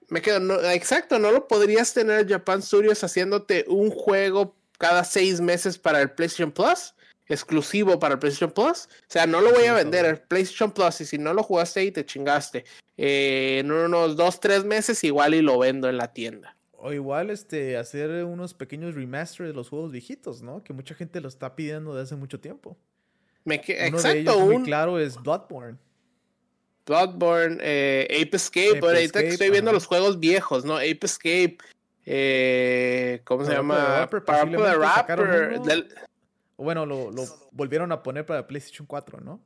Me 0.10 0.22
quedo, 0.22 0.62
exacto, 0.72 1.20
no 1.20 1.32
lo 1.32 1.48
podrías 1.48 1.94
tener 1.94 2.28
Japan 2.28 2.62
Studios 2.62 3.04
haciéndote 3.04 3.66
un 3.68 3.90
juego 3.90 4.56
cada 4.78 5.04
seis 5.04 5.40
meses 5.40 5.78
para 5.78 6.02
el 6.02 6.12
PlayStation 6.12 6.52
Plus 6.52 6.94
exclusivo 7.34 8.00
para 8.00 8.14
el 8.14 8.20
PlayStation 8.20 8.52
Plus. 8.52 8.86
O 8.86 9.06
sea, 9.08 9.26
no 9.26 9.42
lo 9.42 9.52
voy 9.52 9.66
a 9.66 9.74
vender 9.74 10.06
el 10.06 10.18
PlayStation 10.20 10.72
Plus 10.72 11.02
y 11.02 11.06
si 11.06 11.18
no 11.18 11.34
lo 11.34 11.44
jugaste 11.44 11.80
ahí 11.80 11.92
te 11.92 12.06
chingaste. 12.06 12.66
Eh, 12.98 13.60
en 13.60 13.72
unos 13.72 14.16
dos, 14.16 14.40
tres 14.40 14.64
meses 14.64 15.04
igual 15.04 15.34
y 15.34 15.42
lo 15.42 15.58
vendo 15.60 15.90
en 15.90 15.98
la 15.98 16.14
tienda. 16.14 16.56
O 16.74 16.94
igual 16.94 17.30
este, 17.30 17.78
hacer 17.78 18.26
unos 18.26 18.54
pequeños 18.54 18.96
remasters 18.96 19.50
de 19.50 19.54
los 19.54 19.70
juegos 19.70 19.92
viejitos, 19.92 20.42
¿no? 20.42 20.64
Que 20.64 20.74
mucha 20.74 20.96
gente 20.96 21.22
lo 21.22 21.28
está 21.28 21.56
pidiendo 21.56 21.94
desde 21.94 22.04
hace 22.04 22.16
mucho 22.16 22.40
tiempo. 22.40 22.78
Me 23.44 23.62
Uno 23.88 24.02
de 24.02 24.20
ellos 24.20 24.40
muy 24.40 24.64
claro 24.64 25.00
es 25.00 25.16
Bloodborne. 25.22 25.78
Bloodborne, 26.92 27.58
eh, 27.62 28.06
Ape 28.10 28.36
Escape, 28.36 28.80
Ape 28.80 28.86
ahorita 28.86 29.22
estoy 29.22 29.50
viendo 29.50 29.72
los 29.72 29.86
juegos 29.86 30.20
viejos, 30.20 30.66
¿no? 30.66 30.76
Ape 30.76 31.00
Escape, 31.04 31.58
eh, 32.06 33.22
¿cómo 33.24 33.46
se 33.46 33.54
llama? 33.54 34.10
Parappa 34.26 34.52
the 34.52 34.76
Rapper. 34.76 35.62
Bueno, 36.58 36.86
lo, 36.86 37.12
volvieron 37.52 37.94
a 37.94 38.04
poner 38.04 38.26
para 38.26 38.46
PlayStation 38.46 38.86
4, 38.86 39.22
¿no? 39.22 39.40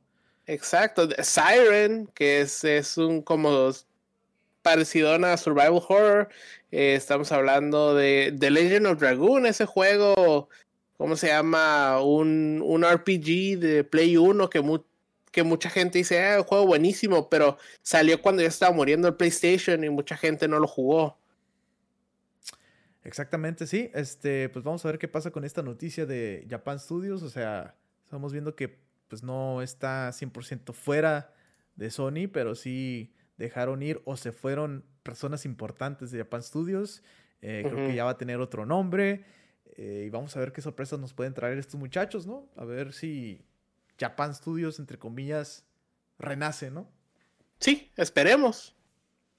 Exacto. 0.46 1.08
Siren, 1.22 2.08
que 2.08 2.40
es, 2.40 2.64
es 2.64 2.98
un 2.98 3.22
como 3.22 3.70
parecido 4.62 5.14
a 5.14 5.36
Survival 5.36 5.82
Horror. 5.88 6.28
Eh, 6.72 6.96
estamos 6.96 7.30
hablando 7.30 7.94
de 7.94 8.36
The 8.36 8.50
Legend 8.50 8.86
of 8.88 8.98
Dragoon, 8.98 9.46
ese 9.46 9.66
juego, 9.66 10.48
¿cómo 10.96 11.14
se 11.14 11.28
llama? 11.28 12.00
Un, 12.02 12.60
un 12.64 12.82
RPG 12.84 13.60
de 13.60 13.84
Play 13.88 14.16
1 14.16 14.50
que, 14.50 14.60
que 15.36 15.42
mucha 15.42 15.68
gente 15.68 15.98
dice, 15.98 16.24
ah, 16.24 16.38
un 16.38 16.44
juego 16.44 16.66
buenísimo, 16.66 17.28
pero 17.28 17.58
salió 17.82 18.22
cuando 18.22 18.40
ya 18.40 18.48
estaba 18.48 18.74
muriendo 18.74 19.06
el 19.06 19.16
PlayStation 19.16 19.84
y 19.84 19.90
mucha 19.90 20.16
gente 20.16 20.48
no 20.48 20.58
lo 20.58 20.66
jugó. 20.66 21.18
Exactamente, 23.04 23.66
sí. 23.66 23.90
Este, 23.92 24.48
pues 24.48 24.64
vamos 24.64 24.82
a 24.82 24.88
ver 24.88 24.98
qué 24.98 25.08
pasa 25.08 25.30
con 25.30 25.44
esta 25.44 25.60
noticia 25.60 26.06
de 26.06 26.46
Japan 26.48 26.80
Studios. 26.80 27.22
O 27.22 27.28
sea, 27.28 27.74
estamos 28.02 28.32
viendo 28.32 28.56
que 28.56 28.78
pues 29.08 29.22
no 29.22 29.60
está 29.60 30.08
100% 30.08 30.72
fuera 30.72 31.34
de 31.74 31.90
Sony, 31.90 32.28
pero 32.32 32.54
sí 32.54 33.12
dejaron 33.36 33.82
ir 33.82 34.00
o 34.06 34.16
se 34.16 34.32
fueron 34.32 34.86
personas 35.02 35.44
importantes 35.44 36.10
de 36.12 36.20
Japan 36.20 36.42
Studios. 36.42 37.02
Eh, 37.42 37.62
creo 37.62 37.86
que 37.86 37.94
ya 37.94 38.06
va 38.06 38.12
a 38.12 38.16
tener 38.16 38.40
otro 38.40 38.64
nombre. 38.64 39.26
Eh, 39.76 40.04
y 40.06 40.08
vamos 40.08 40.34
a 40.34 40.40
ver 40.40 40.52
qué 40.52 40.62
sorpresas 40.62 40.98
nos 40.98 41.12
pueden 41.12 41.34
traer 41.34 41.58
estos 41.58 41.78
muchachos, 41.78 42.26
¿no? 42.26 42.48
A 42.56 42.64
ver 42.64 42.94
si 42.94 43.44
Japan 43.98 44.34
Studios, 44.34 44.78
entre 44.78 44.98
comillas, 44.98 45.64
renace, 46.18 46.70
¿no? 46.70 46.88
Sí, 47.58 47.90
esperemos. 47.96 48.74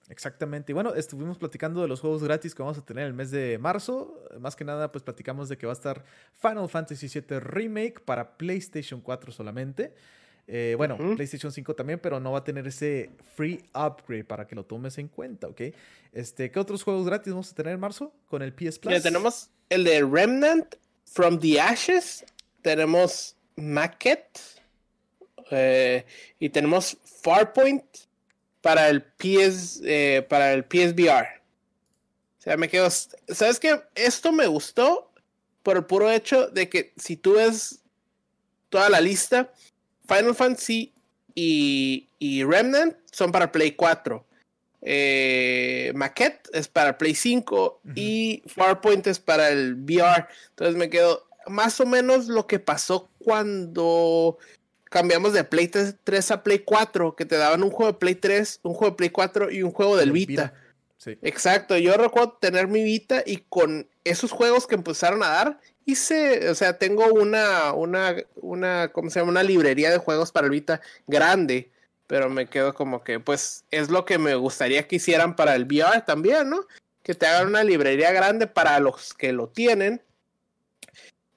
Exactamente. 0.09 0.71
Y 0.71 0.73
bueno, 0.73 0.95
estuvimos 0.95 1.37
platicando 1.37 1.81
de 1.81 1.87
los 1.87 1.99
juegos 1.99 2.23
gratis 2.23 2.55
que 2.55 2.61
vamos 2.61 2.77
a 2.77 2.85
tener 2.85 3.05
el 3.05 3.13
mes 3.13 3.29
de 3.29 3.57
marzo. 3.57 4.23
Más 4.39 4.55
que 4.55 4.63
nada, 4.63 4.91
pues 4.91 5.03
platicamos 5.03 5.49
de 5.49 5.57
que 5.57 5.65
va 5.65 5.73
a 5.73 5.75
estar 5.75 6.03
Final 6.35 6.69
Fantasy 6.69 7.07
VII 7.07 7.39
Remake 7.39 7.99
para 8.05 8.37
PlayStation 8.37 9.01
4 9.01 9.31
solamente. 9.31 9.93
Eh, 10.49 10.75
bueno, 10.77 10.97
PlayStation 10.97 11.51
5 11.51 11.75
también, 11.75 11.99
pero 11.99 12.21
no 12.21 12.31
va 12.31 12.39
a 12.39 12.43
tener 12.45 12.65
ese 12.67 13.11
free 13.35 13.61
upgrade 13.75 14.23
para 14.23 14.47
que 14.47 14.55
lo 14.55 14.63
tomes 14.63 14.97
en 14.97 15.09
cuenta, 15.09 15.47
¿ok? 15.47 15.61
Este, 16.13 16.49
¿Qué 16.51 16.57
otros 16.57 16.83
juegos 16.83 17.05
gratis 17.05 17.33
vamos 17.33 17.51
a 17.51 17.55
tener 17.55 17.73
en 17.73 17.81
marzo 17.81 18.13
con 18.27 18.41
el 18.41 18.53
PS 18.53 18.79
Plus? 18.79 19.03
tenemos 19.03 19.49
el 19.69 19.83
de 19.83 20.01
Remnant 20.05 20.75
From 21.03 21.37
the 21.39 21.59
Ashes, 21.59 22.23
tenemos 22.61 23.35
Maquette 23.57 24.39
eh, 25.51 26.05
y 26.39 26.49
tenemos 26.49 26.97
Farpoint 27.21 27.83
para 28.61 28.89
el 28.89 29.01
PS, 29.01 29.81
eh, 29.83 30.25
para 30.27 30.53
el 30.53 30.63
PSVR. 30.63 31.41
O 32.39 32.41
sea, 32.41 32.57
me 32.57 32.69
quedo. 32.69 32.89
¿Sabes 32.89 33.59
qué? 33.59 33.81
Esto 33.95 34.31
me 34.31 34.47
gustó 34.47 35.11
por 35.63 35.77
el 35.77 35.85
puro 35.85 36.09
hecho 36.09 36.47
de 36.47 36.69
que 36.69 36.93
si 36.97 37.17
tú 37.17 37.33
ves 37.33 37.81
toda 38.69 38.89
la 38.89 39.01
lista, 39.01 39.51
Final 40.07 40.35
Fantasy 40.35 40.93
y, 41.35 42.07
y 42.19 42.43
Remnant 42.43 42.95
son 43.11 43.31
para 43.31 43.51
Play 43.51 43.71
4. 43.73 44.25
Eh, 44.81 45.91
Maquette 45.95 46.49
es 46.53 46.67
para 46.67 46.97
Play 46.97 47.15
5 47.15 47.81
y 47.95 48.43
Farpoint 48.45 49.07
es 49.07 49.19
para 49.19 49.49
el 49.49 49.75
VR. 49.75 50.27
Entonces 50.49 50.75
me 50.75 50.89
quedo 50.89 51.26
más 51.47 51.79
o 51.79 51.85
menos 51.85 52.27
lo 52.27 52.47
que 52.47 52.59
pasó 52.59 53.09
cuando 53.19 54.37
cambiamos 54.85 55.33
de 55.33 55.43
Play 55.43 55.67
3 55.67 56.31
a 56.31 56.43
Play 56.43 56.59
4, 56.59 57.15
que 57.15 57.25
te 57.25 57.37
daban 57.37 57.63
un 57.63 57.71
juego 57.71 57.91
de 57.91 57.97
Play 57.97 58.15
3, 58.15 58.61
un 58.63 58.73
juego 58.73 58.91
de 58.91 58.97
Play 58.97 59.09
4 59.09 59.51
y 59.51 59.63
un 59.63 59.71
juego 59.71 59.97
del 59.97 60.11
Vita. 60.11 60.53
Exacto, 61.21 61.77
yo 61.77 61.95
recuerdo 61.95 62.37
tener 62.41 62.67
mi 62.67 62.83
Vita 62.83 63.23
y 63.25 63.37
con 63.49 63.87
esos 64.03 64.31
juegos 64.31 64.67
que 64.67 64.75
empezaron 64.75 65.23
a 65.23 65.27
dar, 65.27 65.59
hice, 65.85 66.49
o 66.49 66.55
sea, 66.55 66.77
tengo 66.77 67.05
una, 67.13 67.73
una, 67.73 68.15
una, 68.35 68.89
¿cómo 68.89 69.09
se 69.09 69.19
llama? 69.19 69.31
Una 69.31 69.43
librería 69.43 69.89
de 69.89 69.99
juegos 69.99 70.31
para 70.31 70.45
el 70.45 70.51
Vita 70.51 70.81
grande, 71.05 71.71
pero 72.07 72.29
me 72.29 72.47
quedo 72.47 72.73
como 72.73 73.03
que, 73.03 73.19
pues, 73.19 73.63
es 73.71 73.89
lo 73.89 74.05
que 74.05 74.17
me 74.17 74.35
gustaría 74.35 74.87
que 74.87 74.97
hicieran 74.97 75.35
para 75.35 75.55
el 75.55 75.65
VR 75.65 76.01
también, 76.01 76.49
¿no? 76.49 76.65
Que 77.03 77.13
te 77.15 77.25
hagan 77.25 77.47
una 77.47 77.63
librería 77.63 78.11
grande 78.11 78.47
para 78.47 78.79
los 78.79 79.13
que 79.13 79.31
lo 79.31 79.47
tienen 79.47 80.01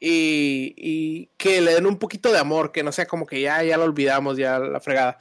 y, 0.01 1.27
que 1.37 1.61
le 1.61 1.75
den 1.75 1.87
un 1.87 1.99
poquito 1.99 2.33
de 2.33 2.39
amor, 2.39 2.73
que 2.73 2.83
no 2.83 2.91
sea 2.91 3.07
como 3.07 3.27
que 3.27 3.41
ya, 3.41 3.63
ya 3.63 3.77
lo 3.77 3.85
olvidamos, 3.85 4.39
ya 4.39 4.59
la 4.59 4.81
fregada. 4.81 5.19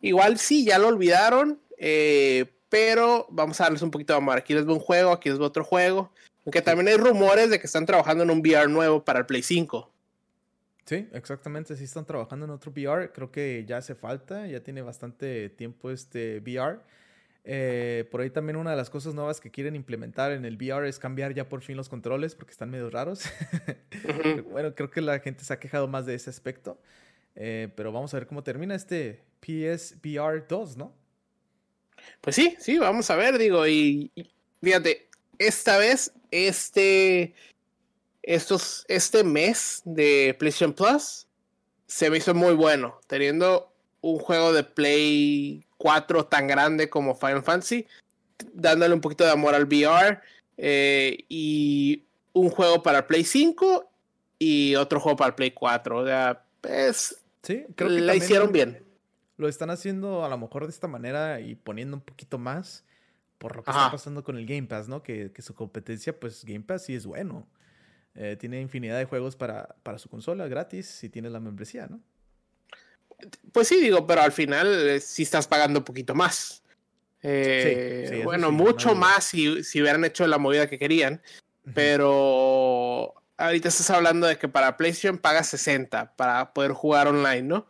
Igual 0.00 0.38
sí, 0.38 0.64
ya 0.64 0.78
lo 0.78 0.88
olvidaron, 0.88 1.60
eh, 1.76 2.46
pero 2.68 3.26
vamos 3.30 3.60
a 3.60 3.64
darles 3.64 3.82
un 3.82 3.90
poquito 3.90 4.12
de 4.12 4.18
amor. 4.18 4.38
Aquí 4.38 4.54
les 4.54 4.64
veo 4.64 4.74
un 4.74 4.80
juego, 4.80 5.10
aquí 5.12 5.28
les 5.28 5.38
veo 5.38 5.48
otro 5.48 5.64
juego. 5.64 6.12
Aunque 6.46 6.62
también 6.62 6.88
hay 6.88 6.96
rumores 6.96 7.50
de 7.50 7.58
que 7.58 7.66
están 7.66 7.84
trabajando 7.84 8.24
en 8.24 8.30
un 8.30 8.38
VR 8.40 8.68
nuevo 8.68 9.04
para 9.04 9.18
el 9.18 9.26
Play 9.26 9.42
5. 9.42 9.90
Sí, 10.86 11.08
exactamente, 11.12 11.76
sí 11.76 11.84
están 11.84 12.06
trabajando 12.06 12.46
en 12.46 12.52
otro 12.52 12.72
VR. 12.72 13.12
Creo 13.12 13.30
que 13.30 13.64
ya 13.66 13.76
hace 13.76 13.94
falta, 13.94 14.46
ya 14.46 14.62
tiene 14.62 14.82
bastante 14.82 15.50
tiempo 15.50 15.90
este 15.90 16.38
VR. 16.40 16.80
Eh, 17.52 18.04
por 18.12 18.20
ahí 18.20 18.30
también 18.30 18.54
una 18.54 18.70
de 18.70 18.76
las 18.76 18.90
cosas 18.90 19.12
nuevas 19.12 19.40
que 19.40 19.50
quieren 19.50 19.74
implementar 19.74 20.30
en 20.30 20.44
el 20.44 20.54
VR 20.54 20.88
es 20.88 21.00
cambiar 21.00 21.34
ya 21.34 21.48
por 21.48 21.62
fin 21.62 21.76
los 21.76 21.88
controles 21.88 22.36
porque 22.36 22.52
están 22.52 22.70
medio 22.70 22.88
raros. 22.90 23.24
bueno, 24.52 24.72
creo 24.76 24.88
que 24.88 25.00
la 25.00 25.18
gente 25.18 25.42
se 25.42 25.52
ha 25.52 25.58
quejado 25.58 25.88
más 25.88 26.06
de 26.06 26.14
ese 26.14 26.30
aspecto. 26.30 26.80
Eh, 27.34 27.68
pero 27.74 27.90
vamos 27.90 28.14
a 28.14 28.18
ver 28.18 28.28
cómo 28.28 28.44
termina 28.44 28.76
este 28.76 29.24
PSVR 29.40 30.46
2, 30.46 30.76
¿no? 30.76 30.94
Pues 32.20 32.36
sí, 32.36 32.54
sí, 32.60 32.78
vamos 32.78 33.10
a 33.10 33.16
ver, 33.16 33.36
digo, 33.36 33.66
y, 33.66 34.12
fíjate, 34.62 35.08
esta 35.36 35.76
vez, 35.76 36.12
este, 36.30 37.34
estos, 38.22 38.84
este 38.86 39.24
mes 39.24 39.82
de 39.84 40.36
PlayStation 40.38 40.72
Plus 40.72 41.26
se 41.88 42.10
me 42.10 42.18
hizo 42.18 42.32
muy 42.32 42.54
bueno, 42.54 43.00
teniendo 43.08 43.74
un 44.02 44.20
juego 44.20 44.52
de 44.52 44.62
Play 44.62 45.66
4 45.80 46.26
tan 46.26 46.46
grande 46.46 46.90
como 46.90 47.14
Final 47.14 47.42
Fantasy, 47.42 47.86
dándole 48.52 48.94
un 48.94 49.00
poquito 49.00 49.24
de 49.24 49.30
amor 49.30 49.54
al 49.54 49.64
VR 49.64 50.20
eh, 50.58 51.24
y 51.30 52.04
un 52.34 52.50
juego 52.50 52.82
para 52.82 53.06
Play 53.06 53.24
5 53.24 53.90
y 54.38 54.74
otro 54.74 55.00
juego 55.00 55.16
para 55.16 55.34
Play 55.34 55.52
4. 55.52 55.96
O 55.96 56.06
sea, 56.06 56.44
pues 56.60 57.24
sí, 57.42 57.64
creo 57.76 57.88
que 57.88 58.00
la 58.02 58.14
hicieron 58.14 58.52
bien. 58.52 58.84
Lo 59.38 59.48
están 59.48 59.70
haciendo 59.70 60.22
a 60.22 60.28
lo 60.28 60.36
mejor 60.36 60.64
de 60.64 60.70
esta 60.70 60.86
manera 60.86 61.40
y 61.40 61.54
poniendo 61.54 61.96
un 61.96 62.02
poquito 62.02 62.36
más 62.36 62.84
por 63.38 63.56
lo 63.56 63.62
que 63.62 63.70
está 63.70 63.90
pasando 63.90 64.22
con 64.22 64.36
el 64.36 64.44
Game 64.44 64.66
Pass, 64.66 64.86
¿no? 64.86 65.02
Que, 65.02 65.32
su 65.38 65.54
competencia, 65.54 66.20
pues 66.20 66.44
Game 66.44 66.60
Pass 66.60 66.84
sí 66.84 66.94
es 66.94 67.06
bueno. 67.06 67.48
Eh, 68.14 68.36
tiene 68.38 68.60
infinidad 68.60 68.98
de 68.98 69.06
juegos 69.06 69.34
para, 69.34 69.76
para 69.82 69.96
su 69.96 70.10
consola 70.10 70.46
gratis 70.46 70.86
si 70.86 71.08
tienes 71.08 71.32
la 71.32 71.40
membresía, 71.40 71.86
¿no? 71.86 72.02
Pues 73.52 73.68
sí, 73.68 73.80
digo, 73.80 74.06
pero 74.06 74.22
al 74.22 74.32
final 74.32 74.88
eh, 74.88 75.00
sí 75.00 75.22
estás 75.22 75.46
pagando 75.46 75.80
un 75.80 75.84
poquito 75.84 76.14
más. 76.14 76.62
Eh, 77.22 78.22
bueno, 78.24 78.50
mucho 78.50 78.94
más 78.94 79.24
si, 79.24 79.62
si, 79.62 79.82
hubieran 79.82 80.04
hecho 80.04 80.26
la 80.26 80.38
movida 80.38 80.68
que 80.68 80.78
querían. 80.78 81.20
Pero 81.74 83.14
ahorita 83.36 83.68
estás 83.68 83.90
hablando 83.90 84.26
de 84.26 84.38
que 84.38 84.48
para 84.48 84.76
PlayStation 84.76 85.18
pagas 85.18 85.48
60 85.48 86.14
para 86.16 86.52
poder 86.52 86.72
jugar 86.72 87.08
online, 87.08 87.42
¿no? 87.42 87.66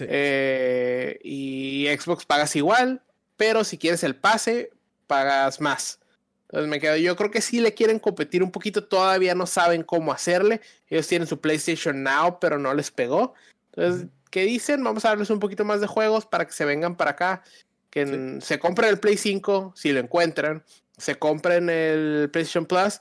Eh, 0.00 1.18
y 1.22 1.86
Xbox 1.98 2.24
pagas 2.24 2.54
igual, 2.54 3.02
pero 3.36 3.64
si 3.64 3.78
quieres 3.78 4.04
el 4.04 4.14
pase, 4.14 4.70
pagas 5.06 5.60
más. 5.60 6.00
Entonces 6.42 6.68
me 6.68 6.80
quedo, 6.80 6.96
yo 6.96 7.16
creo 7.16 7.30
que 7.30 7.40
sí 7.40 7.60
le 7.60 7.74
quieren 7.74 7.98
competir 7.98 8.42
un 8.42 8.50
poquito, 8.50 8.84
todavía 8.84 9.34
no 9.34 9.46
saben 9.46 9.82
cómo 9.82 10.12
hacerle. 10.12 10.60
Ellos 10.88 11.06
tienen 11.06 11.28
su 11.28 11.40
PlayStation 11.40 12.02
Now, 12.02 12.38
pero 12.40 12.58
no 12.58 12.72
les 12.72 12.90
pegó. 12.90 13.34
Entonces 13.72 14.08
¿qué 14.30 14.42
dicen? 14.44 14.82
Vamos 14.84 15.04
a 15.04 15.10
darles 15.10 15.30
un 15.30 15.40
poquito 15.40 15.64
más 15.64 15.80
de 15.80 15.86
juegos 15.86 16.26
para 16.26 16.46
que 16.46 16.52
se 16.52 16.64
vengan 16.64 16.96
para 16.96 17.12
acá. 17.12 17.42
Que 17.90 18.38
se 18.42 18.58
compren 18.58 18.90
el 18.90 19.00
Play 19.00 19.16
5, 19.16 19.72
si 19.74 19.92
lo 19.92 20.00
encuentran, 20.00 20.62
se 20.98 21.14
compren 21.16 21.70
el 21.70 22.28
PlayStation 22.30 22.66
Plus 22.66 23.00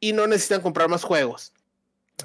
y 0.00 0.12
no 0.12 0.26
necesitan 0.26 0.60
comprar 0.60 0.88
más 0.88 1.04
juegos. 1.04 1.52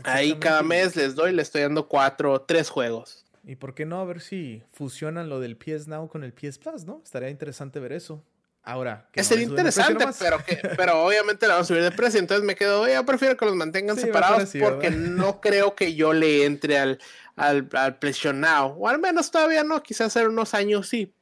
Ahí 0.04 0.36
cada 0.36 0.64
mes 0.64 0.96
les 0.96 1.16
doy, 1.16 1.34
les 1.34 1.48
estoy 1.48 1.62
dando 1.62 1.88
cuatro 1.88 2.34
o 2.34 2.42
tres 2.42 2.70
juegos. 2.70 3.26
¿Y 3.44 3.56
por 3.56 3.74
qué 3.74 3.86
no? 3.86 4.02
A 4.02 4.06
ver 4.06 4.22
si 4.22 4.64
fusionan 4.74 5.30
lo 5.30 5.40
del 5.40 5.56
PS 5.56 5.88
Now 5.88 6.08
con 6.10 6.24
el 6.24 6.34
PS 6.34 6.58
Plus, 6.58 6.84
¿no? 6.84 7.02
Estaría 7.04 7.30
interesante 7.30 7.80
ver 7.80 7.94
eso. 7.94 8.24
Ahora. 8.68 9.08
Que 9.14 9.24
sería 9.24 9.46
interesante, 9.46 10.06
pero, 10.20 10.44
que, 10.44 10.58
pero 10.76 11.02
obviamente 11.06 11.48
la 11.48 11.54
van 11.54 11.64
a 11.64 11.66
subir 11.66 11.82
de 11.84 11.92
precio. 11.92 12.20
Entonces 12.20 12.46
me 12.46 12.54
quedo, 12.56 12.86
yo 12.86 13.06
prefiero 13.06 13.38
que 13.38 13.46
los 13.46 13.56
mantengan 13.56 13.98
separados 13.98 14.52
porque 14.60 14.90
no 14.90 15.40
creo 15.40 15.74
que 15.74 15.96
yo 15.96 16.12
le 16.12 16.44
entre 16.44 16.78
al, 16.78 17.00
al, 17.38 17.70
al 17.72 17.98
PlayStation 17.98 18.42
Now. 18.42 18.76
O 18.78 18.90
al 18.90 19.00
menos 19.00 19.32
todavía 19.32 19.64
no, 19.64 19.82
quizás 19.82 20.08
hace 20.18 20.28
unos 20.28 20.54
años 20.54 20.90
sí. 20.90 21.14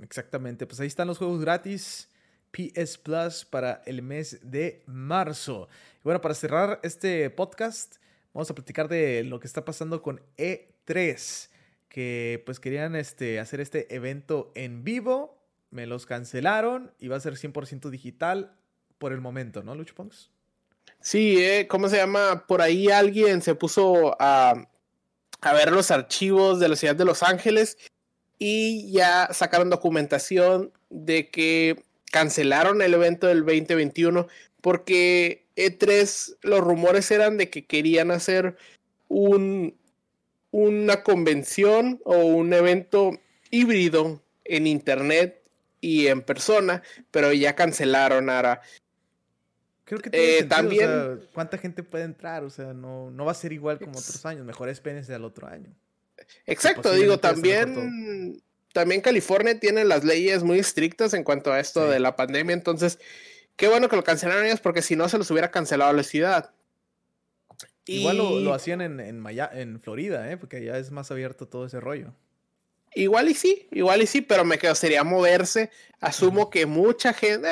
Exactamente, 0.00 0.66
pues 0.66 0.80
ahí 0.80 0.86
están 0.86 1.06
los 1.06 1.18
juegos 1.18 1.38
gratis. 1.38 2.08
PS 2.50 2.96
Plus 2.96 3.44
para 3.44 3.82
el 3.84 4.00
mes 4.00 4.38
de 4.42 4.82
marzo. 4.86 5.68
Y 5.98 6.04
bueno, 6.04 6.22
para 6.22 6.34
cerrar 6.34 6.80
este 6.82 7.28
podcast, 7.28 7.96
vamos 8.32 8.50
a 8.50 8.54
platicar 8.54 8.88
de 8.88 9.22
lo 9.22 9.38
que 9.38 9.46
está 9.46 9.66
pasando 9.66 10.00
con 10.00 10.22
E3, 10.38 11.50
que 11.90 12.42
pues 12.46 12.58
querían 12.58 12.96
este, 12.96 13.38
hacer 13.38 13.60
este 13.60 13.94
evento 13.94 14.50
en 14.54 14.82
vivo, 14.82 15.37
me 15.70 15.86
los 15.86 16.06
cancelaron 16.06 16.92
y 16.98 17.08
va 17.08 17.16
a 17.16 17.20
ser 17.20 17.34
100% 17.34 17.90
digital 17.90 18.56
por 18.98 19.12
el 19.12 19.20
momento, 19.20 19.62
¿no, 19.62 19.74
Lucho 19.74 19.94
Ponks? 19.94 20.30
Sí, 21.00 21.36
eh, 21.38 21.66
¿cómo 21.68 21.88
se 21.88 21.96
llama? 21.96 22.46
Por 22.46 22.60
ahí 22.62 22.88
alguien 22.88 23.42
se 23.42 23.54
puso 23.54 24.16
a, 24.20 24.68
a 25.40 25.52
ver 25.52 25.72
los 25.72 25.90
archivos 25.90 26.58
de 26.60 26.68
la 26.68 26.76
ciudad 26.76 26.96
de 26.96 27.04
Los 27.04 27.22
Ángeles 27.22 27.78
y 28.38 28.90
ya 28.92 29.28
sacaron 29.32 29.70
documentación 29.70 30.72
de 30.90 31.30
que 31.30 31.84
cancelaron 32.10 32.82
el 32.82 32.94
evento 32.94 33.26
del 33.26 33.44
2021 33.44 34.26
porque 34.60 35.46
E3, 35.56 36.36
los 36.42 36.60
rumores 36.60 37.10
eran 37.10 37.36
de 37.36 37.50
que 37.50 37.66
querían 37.66 38.10
hacer 38.10 38.56
un, 39.08 39.76
una 40.50 41.02
convención 41.02 42.00
o 42.04 42.16
un 42.18 42.52
evento 42.52 43.18
híbrido 43.50 44.22
en 44.44 44.66
internet 44.66 45.42
y 45.80 46.06
en 46.06 46.22
persona, 46.22 46.82
pero 47.10 47.32
ya 47.32 47.54
cancelaron 47.54 48.30
ahora. 48.30 48.60
Creo 49.84 50.00
que 50.00 50.10
eh, 50.12 50.44
también. 50.44 51.26
¿Cuánta 51.32 51.58
gente 51.58 51.82
puede 51.82 52.04
entrar? 52.04 52.44
O 52.44 52.50
sea, 52.50 52.74
no, 52.74 53.10
no 53.10 53.24
va 53.24 53.32
a 53.32 53.34
ser 53.34 53.52
igual 53.52 53.78
como 53.78 53.98
otros 53.98 54.24
años. 54.26 54.44
Mejor 54.44 54.68
espérense 54.68 55.14
al 55.14 55.24
otro 55.24 55.46
año. 55.46 55.74
Exacto, 56.46 56.92
digo, 56.92 57.18
también 57.18 58.42
también 58.72 59.00
California 59.00 59.58
tiene 59.58 59.84
las 59.84 60.04
leyes 60.04 60.42
muy 60.42 60.58
estrictas 60.58 61.14
en 61.14 61.24
cuanto 61.24 61.52
a 61.52 61.60
esto 61.60 61.88
de 61.88 62.00
la 62.00 62.16
pandemia, 62.16 62.54
entonces 62.54 62.98
qué 63.56 63.66
bueno 63.66 63.88
que 63.88 63.96
lo 63.96 64.04
cancelaron 64.04 64.44
ellos 64.44 64.60
porque 64.60 64.82
si 64.82 64.94
no 64.94 65.08
se 65.08 65.18
los 65.18 65.30
hubiera 65.30 65.50
cancelado 65.50 65.92
la 65.92 66.02
ciudad. 66.02 66.52
Igual 67.86 68.18
lo, 68.18 68.52
hacían 68.52 68.82
en, 68.82 69.00
en, 69.00 69.24
en 69.26 69.80
Florida, 69.80 70.30
¿eh? 70.30 70.36
porque 70.36 70.62
ya 70.62 70.76
es 70.76 70.90
más 70.90 71.10
abierto 71.10 71.48
todo 71.48 71.64
ese 71.64 71.80
rollo. 71.80 72.12
Igual 72.98 73.28
y 73.28 73.34
sí, 73.34 73.68
igual 73.70 74.02
y 74.02 74.06
sí, 74.08 74.22
pero 74.22 74.44
me 74.44 74.58
quedo, 74.58 74.74
sería 74.74 75.04
moverse. 75.04 75.70
Asumo 76.00 76.50
que 76.50 76.66
mucha 76.66 77.12
gente, 77.12 77.48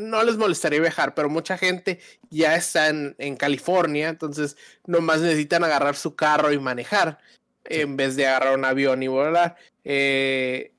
no 0.00 0.22
les 0.22 0.38
molestaría 0.38 0.80
viajar, 0.80 1.14
pero 1.14 1.28
mucha 1.28 1.58
gente 1.58 2.00
ya 2.30 2.56
está 2.56 2.88
en, 2.88 3.14
en 3.18 3.36
California, 3.36 4.08
entonces 4.08 4.56
nomás 4.86 5.20
necesitan 5.20 5.64
agarrar 5.64 5.96
su 5.96 6.16
carro 6.16 6.50
y 6.50 6.58
manejar 6.58 7.18
en 7.64 7.98
vez 7.98 8.16
de 8.16 8.26
agarrar 8.26 8.56
un 8.56 8.64
avión 8.64 9.02
y 9.02 9.08
volar. 9.08 9.56
Eh, 9.84 10.72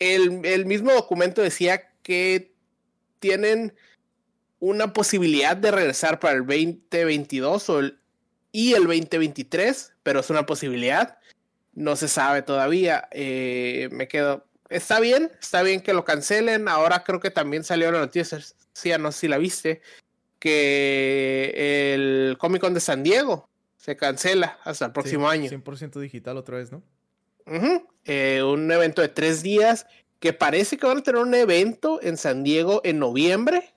el, 0.00 0.66
mismo 0.66 0.92
documento 0.92 1.40
decía 1.40 1.92
que 2.02 2.52
tienen 3.20 3.72
una 4.58 4.92
posibilidad 4.92 5.56
de 5.56 5.70
regresar 5.70 6.18
para 6.18 6.34
el 6.34 6.40
2022 6.40 7.70
o 7.70 7.82
y 8.50 8.74
el 8.74 8.82
2023, 8.82 9.92
pero 10.02 10.20
es 10.20 10.30
una 10.30 10.44
posibilidad. 10.44 11.18
No 11.74 11.96
se 11.96 12.08
sabe 12.08 12.42
todavía. 12.42 13.08
Eh, 13.10 13.88
me 13.92 14.08
quedo. 14.08 14.44
Está 14.68 15.00
bien, 15.00 15.30
está 15.40 15.62
bien 15.62 15.80
que 15.80 15.92
lo 15.92 16.04
cancelen. 16.04 16.68
Ahora 16.68 17.04
creo 17.04 17.20
que 17.20 17.30
también 17.30 17.64
salió 17.64 17.92
la 17.92 17.98
noticia, 17.98 18.38
sí, 18.72 18.90
no 18.98 19.12
sé 19.12 19.20
si 19.20 19.28
la 19.28 19.38
viste, 19.38 19.82
que 20.38 21.94
el 21.94 22.36
Comic 22.38 22.60
Con 22.60 22.74
de 22.74 22.80
San 22.80 23.02
Diego 23.02 23.48
se 23.76 23.96
cancela 23.96 24.58
hasta 24.64 24.86
el 24.86 24.92
próximo 24.92 25.28
año. 25.28 25.50
100% 25.50 26.00
digital 26.00 26.38
otra 26.38 26.56
vez, 26.56 26.72
¿no? 26.72 26.82
Eh, 28.06 28.42
un 28.42 28.70
evento 28.70 29.02
de 29.02 29.08
tres 29.08 29.42
días 29.42 29.86
que 30.20 30.32
parece 30.32 30.78
que 30.78 30.86
van 30.86 30.98
a 30.98 31.02
tener 31.02 31.20
un 31.20 31.34
evento 31.34 32.00
en 32.02 32.16
San 32.16 32.42
Diego 32.42 32.80
en 32.84 32.98
noviembre. 32.98 33.74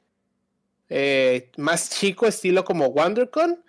Eh, 0.90 1.52
más 1.58 1.90
chico, 1.90 2.26
estilo 2.26 2.64
como 2.64 2.88
WonderCon. 2.88 3.62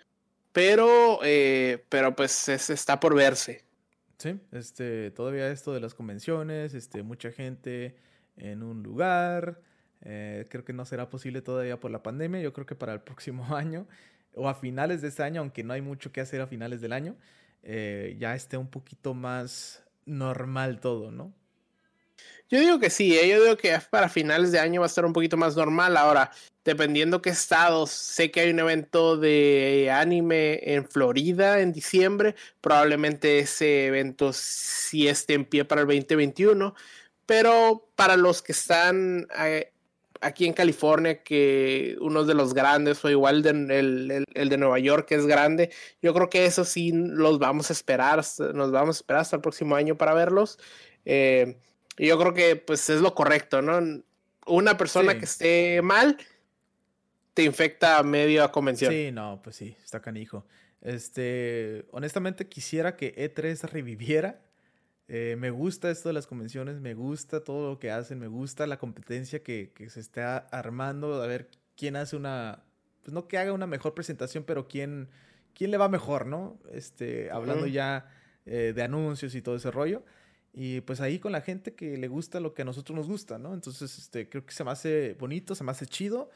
Pero, 0.53 1.19
eh, 1.23 1.83
pero 1.89 2.15
pues 2.15 2.47
está 2.47 2.99
por 2.99 3.15
verse. 3.15 3.65
Sí, 4.19 4.39
este, 4.51 5.11
todavía 5.11 5.49
esto 5.49 5.73
de 5.73 5.79
las 5.79 5.95
convenciones, 5.95 6.75
este, 6.75 7.01
mucha 7.01 7.31
gente 7.31 7.95
en 8.37 8.61
un 8.61 8.83
lugar. 8.83 9.61
creo 10.01 10.63
que 10.63 10.73
no 10.73 10.85
será 10.85 11.09
posible 11.09 11.41
todavía 11.41 11.79
por 11.79 11.89
la 11.89 12.03
pandemia. 12.03 12.41
Yo 12.41 12.53
creo 12.53 12.65
que 12.65 12.75
para 12.75 12.93
el 12.93 13.01
próximo 13.09 13.55
año 13.55 13.87
o 14.35 14.47
a 14.47 14.55
finales 14.55 15.01
de 15.01 15.09
este 15.09 15.23
año, 15.23 15.41
aunque 15.41 15.63
no 15.63 15.73
hay 15.73 15.81
mucho 15.81 16.11
que 16.11 16.21
hacer 16.21 16.41
a 16.41 16.47
finales 16.47 16.81
del 16.81 16.93
año, 16.93 17.15
eh, 17.63 18.15
ya 18.19 18.35
esté 18.35 18.57
un 18.57 18.69
poquito 18.69 19.13
más 19.13 19.83
normal 20.05 20.79
todo, 20.79 21.11
¿no? 21.11 21.33
Yo 22.49 22.59
digo 22.59 22.79
que 22.79 22.89
sí, 22.89 23.17
¿eh? 23.17 23.27
yo 23.29 23.43
digo 23.43 23.57
que 23.57 23.77
para 23.91 24.09
finales 24.09 24.51
de 24.51 24.59
año 24.59 24.81
va 24.81 24.87
a 24.87 24.89
estar 24.89 25.05
un 25.05 25.13
poquito 25.13 25.37
más 25.37 25.55
normal. 25.55 25.95
Ahora, 25.97 26.31
dependiendo 26.69 27.19
qué 27.19 27.31
estados, 27.31 27.89
sé 27.89 28.29
que 28.29 28.41
hay 28.41 28.51
un 28.51 28.59
evento 28.59 29.17
de 29.17 29.89
anime 29.91 30.59
en 30.61 30.87
Florida 30.87 31.61
en 31.61 31.73
diciembre, 31.73 32.35
probablemente 32.61 33.39
ese 33.39 33.87
evento 33.87 34.33
sí 34.33 35.07
esté 35.07 35.33
en 35.33 35.45
pie 35.45 35.65
para 35.65 35.81
el 35.81 35.87
2021, 35.87 36.75
pero 37.25 37.89
para 37.95 38.17
los 38.17 38.43
que 38.43 38.51
están 38.51 39.25
eh, 39.39 39.71
aquí 40.21 40.45
en 40.45 40.53
California, 40.53 41.23
que 41.23 41.97
uno 42.01 42.23
de 42.23 42.35
los 42.35 42.53
grandes, 42.53 43.03
o 43.03 43.09
igual 43.09 43.43
el, 43.47 44.25
de 44.35 44.57
Nueva 44.57 44.77
York, 44.77 45.07
que 45.07 45.15
es 45.15 45.25
grande, 45.25 45.71
yo 46.03 46.13
creo 46.13 46.29
que 46.29 46.45
eso 46.45 46.65
sí 46.65 46.91
los 46.93 47.39
vamos 47.39 47.71
a 47.71 47.73
esperar, 47.73 48.23
nos 48.53 48.71
vamos 48.71 48.97
a 48.97 48.99
esperar 48.99 49.21
hasta 49.21 49.37
el 49.37 49.41
próximo 49.41 49.75
año 49.75 49.97
para 49.97 50.13
verlos. 50.13 50.59
Eh, 51.05 51.57
yo 51.97 52.19
creo 52.19 52.35
que 52.35 52.57
pues 52.57 52.91
es 52.91 53.01
lo 53.01 53.15
correcto, 53.15 53.63
¿no? 53.63 54.03
Una 54.45 54.77
persona 54.77 55.17
que 55.17 55.25
esté 55.25 55.81
mal 55.81 56.15
te 57.33 57.43
infecta 57.43 57.97
a 57.97 58.03
medio 58.03 58.43
a 58.43 58.51
convención. 58.51 58.91
Sí, 58.91 59.11
no, 59.11 59.41
pues 59.43 59.55
sí, 59.55 59.75
está 59.83 60.01
canijo. 60.01 60.45
Este, 60.81 61.85
honestamente 61.91 62.47
quisiera 62.47 62.95
que 62.95 63.15
E3 63.15 63.69
reviviera 63.69 64.41
eh, 65.11 65.35
me 65.39 65.49
gusta 65.49 65.89
esto 65.89 66.09
de 66.09 66.13
las 66.13 66.27
convenciones, 66.27 66.81
me 66.81 66.93
gusta 66.93 67.43
todo 67.43 67.71
lo 67.71 67.79
que 67.79 67.89
hacen, 67.89 68.19
me 68.19 68.27
gusta 68.27 68.67
la 68.67 68.77
competencia 68.77 69.41
que, 69.41 69.73
se 69.89 69.99
está 69.99 70.37
armando, 70.37 71.23
a 71.23 71.25
ver 71.25 71.49
quién 71.75 71.95
hace 71.95 72.15
una, 72.15 72.63
pues 73.01 73.11
no 73.11 73.27
que 73.27 73.39
haga 73.39 73.51
una 73.51 73.65
mejor 73.65 73.95
presentación, 73.95 74.43
pero 74.43 74.67
quién, 74.67 75.09
quién 75.55 75.71
le 75.71 75.77
va 75.77 75.89
mejor, 75.89 76.27
¿no? 76.27 76.59
Este, 76.71 77.31
hablando 77.31 77.65
ya 77.65 78.07
eh, 78.45 78.71
de 78.75 78.83
anuncios 78.83 79.33
y 79.33 79.41
todo 79.41 79.55
ese 79.55 79.71
rollo. 79.71 80.03
Y 80.53 80.81
pues 80.81 81.01
ahí 81.01 81.17
con 81.17 81.31
la 81.31 81.41
gente 81.41 81.73
que 81.73 81.97
le 81.97 82.07
gusta 82.07 82.39
lo 82.39 82.53
que 82.53 82.61
a 82.61 82.65
nosotros 82.65 82.95
nos 82.95 83.07
gusta, 83.07 83.39
¿no? 83.39 83.55
Entonces, 83.55 83.97
este, 83.97 84.29
creo 84.29 84.45
que 84.45 84.53
se 84.53 84.63
me 84.63 84.69
hace 84.69 85.15
bonito, 85.19 85.55
se 85.55 85.63
me 85.63 85.71
hace 85.71 85.87
chido. 85.87 86.29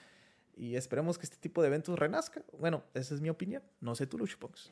Y 0.55 0.75
esperemos 0.75 1.17
que 1.17 1.25
este 1.25 1.37
tipo 1.37 1.61
de 1.61 1.67
eventos 1.67 1.97
renazca. 1.97 2.43
Bueno, 2.59 2.83
esa 2.93 3.15
es 3.15 3.21
mi 3.21 3.29
opinión. 3.29 3.63
No 3.81 3.95
sé 3.95 4.07
tú, 4.07 4.17
Luchbox. 4.17 4.71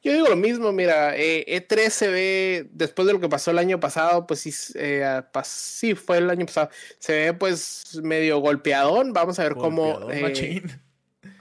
Yo 0.00 0.12
digo 0.12 0.28
lo 0.28 0.36
mismo, 0.36 0.70
mira, 0.70 1.16
E3 1.16 1.76
e 1.76 1.90
se 1.90 2.08
ve, 2.08 2.68
después 2.70 3.06
de 3.06 3.12
lo 3.12 3.20
que 3.20 3.28
pasó 3.28 3.50
el 3.50 3.58
año 3.58 3.80
pasado, 3.80 4.28
pues 4.28 4.40
sí, 4.40 4.54
eh, 4.76 5.22
sí, 5.42 5.96
fue 5.96 6.18
el 6.18 6.30
año 6.30 6.46
pasado, 6.46 6.70
se 7.00 7.12
ve 7.12 7.34
pues 7.34 7.98
medio 8.00 8.38
golpeadón, 8.38 9.12
vamos 9.12 9.40
a 9.40 9.42
ver 9.42 9.56
cómo, 9.56 10.08
eh, 10.12 10.62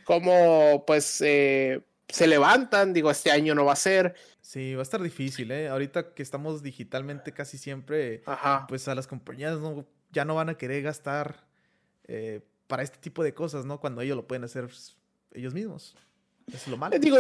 cómo 0.05 0.83
pues 0.88 1.21
eh, 1.21 1.81
se 2.09 2.25
levantan, 2.25 2.93
digo, 2.93 3.11
este 3.11 3.29
año 3.29 3.53
no 3.53 3.63
va 3.63 3.73
a 3.73 3.75
ser. 3.75 4.15
Sí, 4.41 4.73
va 4.73 4.81
a 4.81 4.83
estar 4.83 5.03
difícil, 5.03 5.51
¿eh? 5.51 5.67
Ahorita 5.67 6.15
que 6.15 6.23
estamos 6.23 6.63
digitalmente 6.63 7.33
casi 7.33 7.59
siempre, 7.59 8.23
pues 8.67 8.88
a 8.88 8.95
las 8.95 9.05
compañías 9.05 9.59
no, 9.59 9.85
ya 10.11 10.25
no 10.25 10.33
van 10.33 10.49
a 10.49 10.57
querer 10.57 10.81
gastar 10.81 11.45
para 12.68 12.84
este 12.84 12.97
tipo 12.99 13.24
de 13.24 13.34
cosas, 13.34 13.65
¿no? 13.65 13.80
Cuando 13.80 14.01
ellos 14.01 14.15
lo 14.15 14.28
pueden 14.28 14.43
hacer 14.43 14.70
ellos 15.34 15.53
mismos. 15.53 15.95
Es 16.51 16.68
lo 16.68 16.78
malo. 16.78 16.97
Digo, 16.99 17.18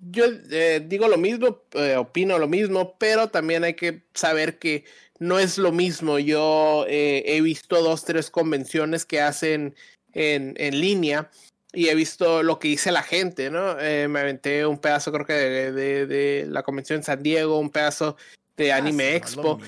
yo 0.00 0.24
eh, 0.50 0.84
digo 0.86 1.08
lo 1.08 1.18
mismo, 1.18 1.62
eh, 1.72 1.96
opino 1.96 2.38
lo 2.38 2.48
mismo, 2.48 2.96
pero 2.98 3.28
también 3.28 3.64
hay 3.64 3.74
que 3.74 4.02
saber 4.14 4.58
que 4.58 4.84
no 5.18 5.38
es 5.38 5.58
lo 5.58 5.72
mismo. 5.72 6.18
Yo 6.18 6.84
eh, 6.88 7.22
he 7.26 7.40
visto 7.40 7.82
dos, 7.82 8.04
tres 8.04 8.30
convenciones 8.30 9.04
que 9.04 9.20
hacen 9.20 9.74
en, 10.12 10.54
en, 10.56 10.80
línea 10.80 11.30
y 11.72 11.88
he 11.88 11.94
visto 11.94 12.42
lo 12.42 12.58
que 12.58 12.68
dice 12.68 12.92
la 12.92 13.02
gente, 13.02 13.50
¿no? 13.50 13.78
Eh, 13.78 14.08
me 14.08 14.20
aventé 14.20 14.66
un 14.66 14.78
pedazo, 14.78 15.12
creo 15.12 15.26
que 15.26 15.32
de, 15.34 16.46
la 16.48 16.62
convención 16.62 16.98
en 16.98 17.02
San 17.02 17.22
Diego, 17.22 17.58
un 17.58 17.70
pedazo 17.70 18.16
de 18.56 18.72
ah, 18.72 18.76
Anime 18.76 19.16
Expo. 19.16 19.60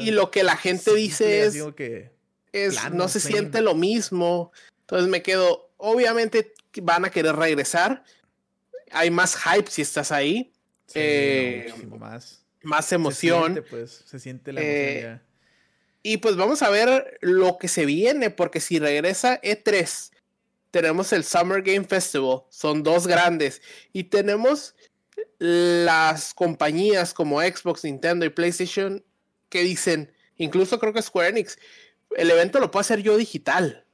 y 0.00 0.10
lo 0.10 0.30
que 0.30 0.42
la 0.44 0.56
gente 0.56 0.94
dice 0.94 1.44
es, 1.44 1.62
que 1.76 2.10
es 2.54 2.90
no 2.92 3.08
se 3.08 3.20
siente 3.20 3.60
lo 3.60 3.74
mismo. 3.74 4.52
Entonces 4.80 5.08
me 5.08 5.22
quedo, 5.22 5.70
obviamente 5.76 6.54
van 6.82 7.04
a 7.04 7.10
querer 7.10 7.36
regresar. 7.36 8.04
Hay 8.90 9.10
más 9.10 9.36
hype 9.36 9.70
si 9.70 9.82
estás 9.82 10.12
ahí. 10.12 10.52
Eh, 10.94 11.72
más. 11.98 12.44
Más 12.62 12.92
emoción. 12.92 13.42
Se 13.42 13.52
siente, 13.52 13.62
pues, 13.62 14.04
se 14.06 14.18
siente 14.18 14.52
la 14.52 14.60
emoción 14.60 15.12
eh, 15.14 15.20
Y 16.02 16.16
pues 16.18 16.36
vamos 16.36 16.62
a 16.62 16.70
ver 16.70 17.18
lo 17.20 17.58
que 17.58 17.68
se 17.68 17.86
viene, 17.86 18.30
porque 18.30 18.60
si 18.60 18.78
regresa 18.78 19.40
E3 19.42 20.12
tenemos 20.70 21.12
el 21.12 21.22
Summer 21.22 21.62
Game 21.62 21.84
Festival, 21.84 22.42
son 22.48 22.82
dos 22.82 23.06
grandes, 23.06 23.62
y 23.92 24.04
tenemos 24.04 24.74
las 25.38 26.34
compañías 26.34 27.14
como 27.14 27.40
Xbox, 27.40 27.84
Nintendo 27.84 28.26
y 28.26 28.30
PlayStation 28.30 29.04
que 29.48 29.62
dicen, 29.62 30.12
incluso 30.36 30.80
creo 30.80 30.92
que 30.92 31.00
Square 31.00 31.28
Enix, 31.28 31.58
el 32.16 32.30
evento 32.30 32.60
lo 32.60 32.70
puedo 32.70 32.80
hacer 32.80 33.02
yo 33.02 33.16
digital. 33.16 33.84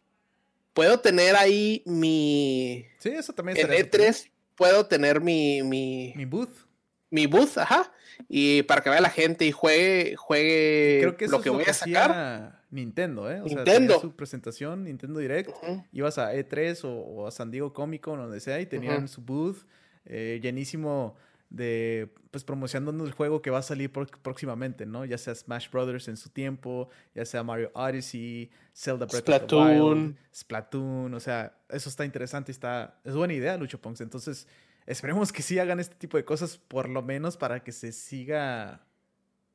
Puedo 0.73 1.01
tener 1.01 1.37
ahí 1.37 1.83
mi... 1.87 2.87
Sí, 2.99 3.11
eso 3.11 3.33
también 3.33 3.59
En 3.59 3.69
E3 3.69 4.31
puedo 4.55 4.87
tener 4.87 5.21
mi, 5.21 5.63
mi... 5.63 6.13
Mi 6.17 6.25
booth. 6.25 6.67
Mi 7.11 7.27
booth, 7.27 7.59
ajá. 7.59 7.93
Y 8.29 8.63
para 8.63 8.83
que 8.83 8.91
vea 8.91 9.01
la 9.01 9.11
gente 9.11 9.45
y 9.45 9.53
juegue, 9.53 10.15
juegue 10.17 10.99
creo 11.01 11.17
que 11.17 11.29
lo 11.29 11.41
que 11.41 11.51
voy 11.51 11.65
a 11.67 11.73
sacar. 11.73 12.61
Nintendo, 12.71 13.31
¿eh? 13.31 13.41
O 13.41 13.47
Nintendo. 13.47 14.01
su 14.01 14.15
presentación, 14.15 14.85
Nintendo 14.85 15.19
Direct. 15.19 15.51
Ibas 15.93 16.19
a 16.19 16.33
E3 16.35 16.81
o, 16.85 17.27
a 17.27 17.31
San 17.33 17.51
Diego 17.51 17.73
Comic 17.73 18.03
Con, 18.03 18.21
donde 18.21 18.39
sea, 18.41 18.61
y 18.61 18.67
tenían 18.67 19.09
su 19.09 19.23
booth 19.23 19.67
eh, 20.05 20.39
llenísimo 20.43 21.17
de, 21.51 22.15
pues, 22.31 22.45
promocionando 22.45 23.05
el 23.05 23.13
juego 23.13 23.43
que 23.43 23.51
va 23.51 23.59
a 23.59 23.63
salir 23.63 23.93
próximamente, 23.93 24.87
¿no? 24.87 25.05
Ya 25.05 25.19
sea 25.19 25.35
Smash 25.35 25.69
Brothers 25.71 26.09
en 26.09 26.17
su 26.17 26.31
tiempo, 26.31 26.89
ya 27.15 27.25
sea 27.25 27.43
Mario 27.43 27.71
Odyssey, 27.75 28.51
Zelda 28.73 29.07
Breath 29.07 29.25
Splatoon. 29.25 29.61
of 29.61 29.69
the 29.69 29.81
Wild, 29.81 30.17
Splatoon, 30.33 31.15
o 31.15 31.21
sea, 31.21 31.59
eso 31.69 31.89
está 31.89 32.05
interesante, 32.05 32.53
está, 32.53 33.01
es 33.05 33.15
buena 33.15 33.35
idea, 33.35 33.57
Lucho 33.57 33.81
Ponks. 33.81 34.01
Entonces, 34.01 34.47
esperemos 34.87 35.33
que 35.33 35.43
sí 35.43 35.59
hagan 35.59 35.81
este 35.81 35.97
tipo 35.97 36.17
de 36.17 36.25
cosas, 36.25 36.57
por 36.57 36.89
lo 36.89 37.03
menos 37.03 37.37
para 37.37 37.63
que 37.63 37.73
se 37.73 37.93
siga 37.93 38.87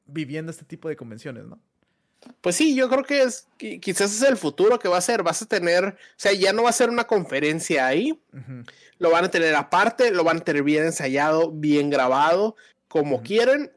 viviendo 0.05 0.51
este 0.51 0.65
tipo 0.65 0.89
de 0.89 0.97
convenciones, 0.97 1.45
¿no? 1.45 1.59
Pues 2.41 2.55
sí, 2.55 2.75
yo 2.75 2.89
creo 2.89 3.03
que 3.03 3.23
es 3.23 3.47
quizás 3.57 4.13
es 4.13 4.21
el 4.21 4.37
futuro 4.37 4.77
que 4.79 4.87
va 4.87 4.97
a 4.97 5.01
ser. 5.01 5.23
Vas 5.23 5.41
a 5.41 5.47
tener, 5.47 5.85
o 5.85 5.95
sea, 6.15 6.31
ya 6.33 6.53
no 6.53 6.63
va 6.63 6.69
a 6.69 6.73
ser 6.73 6.89
una 6.89 7.05
conferencia 7.05 7.87
ahí. 7.87 8.19
Lo 8.99 9.09
van 9.11 9.25
a 9.25 9.31
tener 9.31 9.55
aparte, 9.55 10.11
lo 10.11 10.23
van 10.23 10.37
a 10.37 10.43
tener 10.43 10.63
bien 10.63 10.85
ensayado, 10.85 11.51
bien 11.51 11.89
grabado, 11.89 12.55
como 12.87 13.23
quieren. 13.23 13.71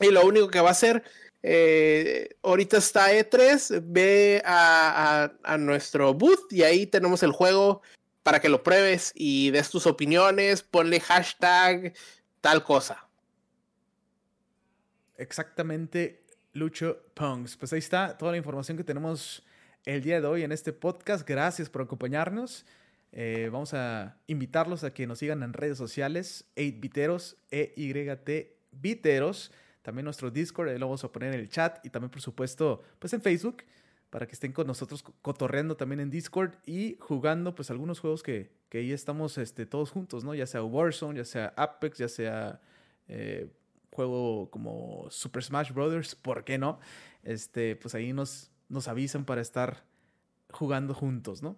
Y 0.00 0.10
lo 0.10 0.26
único 0.26 0.48
que 0.48 0.60
va 0.60 0.70
a 0.70 0.74
ser, 0.74 1.04
eh, 1.42 2.30
ahorita 2.42 2.78
está 2.78 3.12
E3, 3.12 3.82
ve 3.84 4.42
a, 4.44 5.30
a, 5.42 5.58
nuestro 5.58 6.14
booth 6.14 6.52
y 6.52 6.62
ahí 6.62 6.86
tenemos 6.86 7.22
el 7.22 7.32
juego 7.32 7.82
para 8.22 8.40
que 8.40 8.48
lo 8.48 8.62
pruebes 8.62 9.12
y 9.14 9.50
des 9.50 9.70
tus 9.70 9.86
opiniones, 9.86 10.62
ponle 10.62 11.00
hashtag 11.00 11.94
tal 12.40 12.64
cosa. 12.64 13.06
Exactamente 15.16 16.21
Lucho 16.52 16.98
Punks. 17.14 17.56
Pues 17.56 17.72
ahí 17.72 17.78
está 17.78 18.16
toda 18.16 18.32
la 18.32 18.38
información 18.38 18.76
que 18.76 18.84
tenemos 18.84 19.42
el 19.84 20.02
día 20.02 20.20
de 20.20 20.26
hoy 20.26 20.42
en 20.42 20.52
este 20.52 20.72
podcast. 20.72 21.26
Gracias 21.26 21.70
por 21.70 21.82
acompañarnos. 21.82 22.66
Eh, 23.12 23.48
vamos 23.52 23.74
a 23.74 24.16
invitarlos 24.26 24.84
a 24.84 24.92
que 24.92 25.06
nos 25.06 25.18
sigan 25.18 25.42
en 25.42 25.52
redes 25.52 25.76
sociales, 25.76 26.46
8biteros, 26.56 27.36
E-Y-T, 27.50 28.56
Biteros. 28.70 29.52
También 29.82 30.04
nuestro 30.04 30.30
Discord, 30.30 30.68
ahí 30.68 30.78
lo 30.78 30.86
vamos 30.86 31.04
a 31.04 31.10
poner 31.10 31.34
en 31.34 31.40
el 31.40 31.48
chat 31.48 31.84
y 31.84 31.90
también, 31.90 32.10
por 32.10 32.20
supuesto, 32.20 32.82
pues 32.98 33.12
en 33.12 33.20
Facebook, 33.20 33.64
para 34.10 34.26
que 34.26 34.32
estén 34.32 34.52
con 34.52 34.66
nosotros 34.66 35.02
cotorreando 35.22 35.76
también 35.76 36.00
en 36.00 36.10
Discord 36.10 36.52
y 36.64 36.96
jugando, 37.00 37.54
pues, 37.54 37.70
algunos 37.70 37.98
juegos 37.98 38.22
que, 38.22 38.52
que 38.68 38.78
ahí 38.78 38.92
estamos 38.92 39.38
este, 39.38 39.66
todos 39.66 39.90
juntos, 39.90 40.22
¿no? 40.22 40.34
Ya 40.34 40.46
sea 40.46 40.62
Warzone, 40.62 41.18
ya 41.18 41.24
sea 41.24 41.52
Apex, 41.56 41.98
ya 41.98 42.08
sea 42.08 42.60
eh, 43.08 43.50
juego 43.92 44.50
como 44.50 45.06
Super 45.10 45.42
Smash 45.44 45.72
Brothers, 45.72 46.14
¿por 46.14 46.44
qué 46.44 46.58
no? 46.58 46.80
Este, 47.22 47.76
pues 47.76 47.94
ahí 47.94 48.12
nos, 48.12 48.50
nos 48.68 48.88
avisan 48.88 49.24
para 49.24 49.40
estar 49.40 49.84
jugando 50.50 50.94
juntos, 50.94 51.42
¿no? 51.42 51.56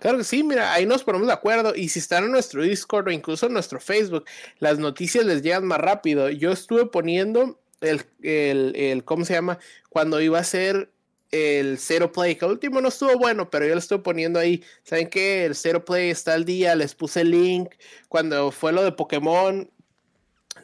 Claro 0.00 0.18
que 0.18 0.24
sí, 0.24 0.42
mira, 0.42 0.72
ahí 0.72 0.86
nos 0.86 1.04
ponemos 1.04 1.26
de 1.26 1.34
acuerdo. 1.34 1.74
Y 1.74 1.88
si 1.88 1.98
están 1.98 2.24
en 2.24 2.32
nuestro 2.32 2.62
Discord 2.62 3.08
o 3.08 3.10
incluso 3.10 3.46
en 3.46 3.52
nuestro 3.52 3.78
Facebook, 3.78 4.24
las 4.58 4.78
noticias 4.78 5.24
les 5.24 5.42
llegan 5.42 5.66
más 5.66 5.78
rápido. 5.78 6.30
Yo 6.30 6.52
estuve 6.52 6.86
poniendo 6.86 7.60
el, 7.80 8.02
el, 8.22 8.74
el 8.74 9.04
¿cómo 9.04 9.24
se 9.24 9.34
llama? 9.34 9.58
Cuando 9.90 10.20
iba 10.20 10.38
a 10.38 10.44
ser 10.44 10.90
el 11.30 11.78
Zero 11.78 12.12
Play, 12.12 12.36
que 12.36 12.44
el 12.44 12.52
último 12.52 12.80
no 12.80 12.88
estuvo 12.88 13.18
bueno, 13.18 13.48
pero 13.50 13.66
yo 13.66 13.72
lo 13.72 13.78
estoy 13.78 13.98
poniendo 13.98 14.38
ahí. 14.38 14.62
¿Saben 14.82 15.08
qué? 15.08 15.46
El 15.46 15.54
Zero 15.54 15.84
Play 15.84 16.10
está 16.10 16.34
al 16.34 16.44
día, 16.44 16.74
les 16.74 16.94
puse 16.94 17.22
el 17.22 17.30
link. 17.30 17.74
Cuando 18.08 18.50
fue 18.52 18.72
lo 18.72 18.84
de 18.84 18.92
Pokémon, 18.92 19.70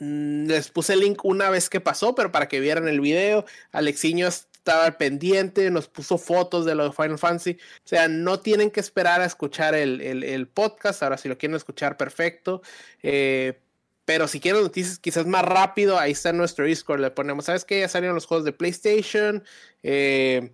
les 0.01 0.71
puse 0.71 0.95
el 0.95 1.01
link 1.01 1.25
una 1.25 1.51
vez 1.51 1.69
que 1.69 1.81
pasó, 1.81 2.15
pero 2.15 2.33
para 2.33 2.49
que 2.49 2.61
vieran 2.61 2.89
el 2.89 3.01
video. 3.01 3.45
Alexiño 3.73 4.29
estaba 4.29 4.99
pendiente, 4.99 5.71
nos 5.71 5.89
puso 5.89 6.19
fotos 6.19 6.65
de 6.65 6.75
lo 6.75 6.85
de 6.85 6.93
Final 6.93 7.19
Fantasy. 7.19 7.59
O 7.85 7.89
sea, 7.89 8.09
no 8.09 8.41
tienen 8.41 8.71
que 8.71 8.81
esperar 8.81 9.21
a 9.21 9.25
escuchar 9.25 9.75
el, 9.75 10.49
podcast. 10.53 11.03
Ahora, 11.03 11.19
si 11.19 11.29
lo 11.29 11.39
quieren 11.39 11.57
escuchar, 11.57 11.97
perfecto. 11.97 12.63
Eh, 13.03 13.59
pero 14.05 14.29
si 14.29 14.41
quieren 14.41 14.63
noticias 14.63 14.99
quizás 14.99 15.27
más 15.27 15.45
rápido, 15.45 15.99
ahí 15.99 16.13
está 16.13 16.33
nuestro 16.33 16.65
Discord. 16.65 17.01
Le 17.01 17.11
ponemos, 17.11 17.45
¿sabes 17.45 17.65
qué? 17.65 17.81
Ya 17.81 17.89
salieron 17.89 18.15
los 18.15 18.27
juegos 18.27 18.45
de 18.45 18.53
PlayStation. 18.53 19.45
Eh, 19.83 20.53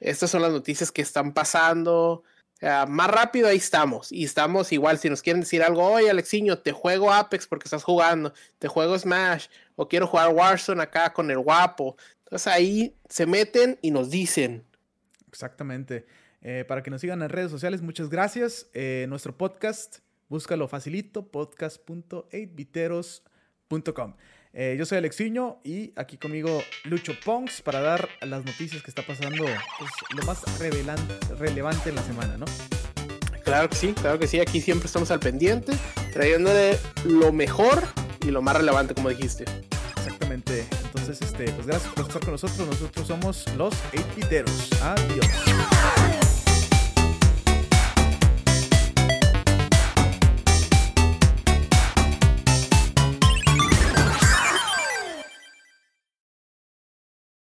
estas 0.00 0.30
son 0.30 0.42
las 0.42 0.52
noticias 0.52 0.92
que 0.92 1.02
están 1.02 1.32
pasando 1.32 2.22
más 2.60 3.10
rápido 3.10 3.48
ahí 3.48 3.56
estamos. 3.56 4.12
Y 4.12 4.24
estamos 4.24 4.72
igual, 4.72 4.98
si 4.98 5.10
nos 5.10 5.22
quieren 5.22 5.40
decir 5.40 5.62
algo, 5.62 5.82
oye 5.82 6.10
Alexiño, 6.10 6.58
te 6.58 6.72
juego 6.72 7.12
Apex 7.12 7.46
porque 7.46 7.64
estás 7.64 7.84
jugando, 7.84 8.32
te 8.58 8.68
juego 8.68 8.98
Smash, 8.98 9.46
o 9.74 9.88
quiero 9.88 10.06
jugar 10.06 10.30
Warzone 10.30 10.82
acá 10.82 11.12
con 11.12 11.30
el 11.30 11.38
guapo. 11.38 11.96
Entonces 12.24 12.46
ahí 12.46 12.96
se 13.08 13.26
meten 13.26 13.78
y 13.82 13.90
nos 13.90 14.10
dicen. 14.10 14.64
Exactamente. 15.28 16.06
Eh, 16.42 16.64
para 16.66 16.82
que 16.82 16.90
nos 16.90 17.00
sigan 17.00 17.22
en 17.22 17.28
redes 17.28 17.50
sociales, 17.50 17.82
muchas 17.82 18.08
gracias. 18.08 18.70
Eh, 18.72 19.06
nuestro 19.08 19.36
podcast, 19.36 19.98
búscalo 20.28 20.68
facilito, 20.68 21.30
podcast.8viteros.com. 21.30 24.14
Eh, 24.58 24.74
yo 24.78 24.86
soy 24.86 24.96
Alexiño 24.96 25.58
y 25.64 25.92
aquí 25.96 26.16
conmigo 26.16 26.62
Lucho 26.84 27.12
Ponks 27.22 27.60
para 27.60 27.82
dar 27.82 28.08
las 28.22 28.42
noticias 28.42 28.82
que 28.82 28.90
está 28.90 29.02
pasando, 29.02 29.44
pues, 29.44 29.90
lo 30.14 30.22
más 30.22 30.42
relevante 30.58 31.90
en 31.90 31.94
la 31.94 32.02
semana, 32.02 32.38
¿no? 32.38 32.46
Claro 33.44 33.68
que 33.68 33.76
sí, 33.76 33.92
claro 33.92 34.18
que 34.18 34.26
sí. 34.26 34.40
Aquí 34.40 34.62
siempre 34.62 34.86
estamos 34.86 35.10
al 35.10 35.20
pendiente, 35.20 35.74
trayéndole 36.10 36.78
lo 37.04 37.32
mejor 37.32 37.82
y 38.26 38.30
lo 38.30 38.40
más 38.40 38.56
relevante, 38.56 38.94
como 38.94 39.10
dijiste. 39.10 39.44
Exactamente. 39.98 40.66
Entonces, 40.86 41.20
este, 41.20 41.52
pues 41.52 41.66
gracias 41.66 41.92
por 41.92 42.06
estar 42.06 42.22
con 42.22 42.32
nosotros. 42.32 42.66
Nosotros 42.66 43.06
somos 43.06 43.44
los 43.58 43.74
8 43.92 44.44
Adiós. 44.80 45.75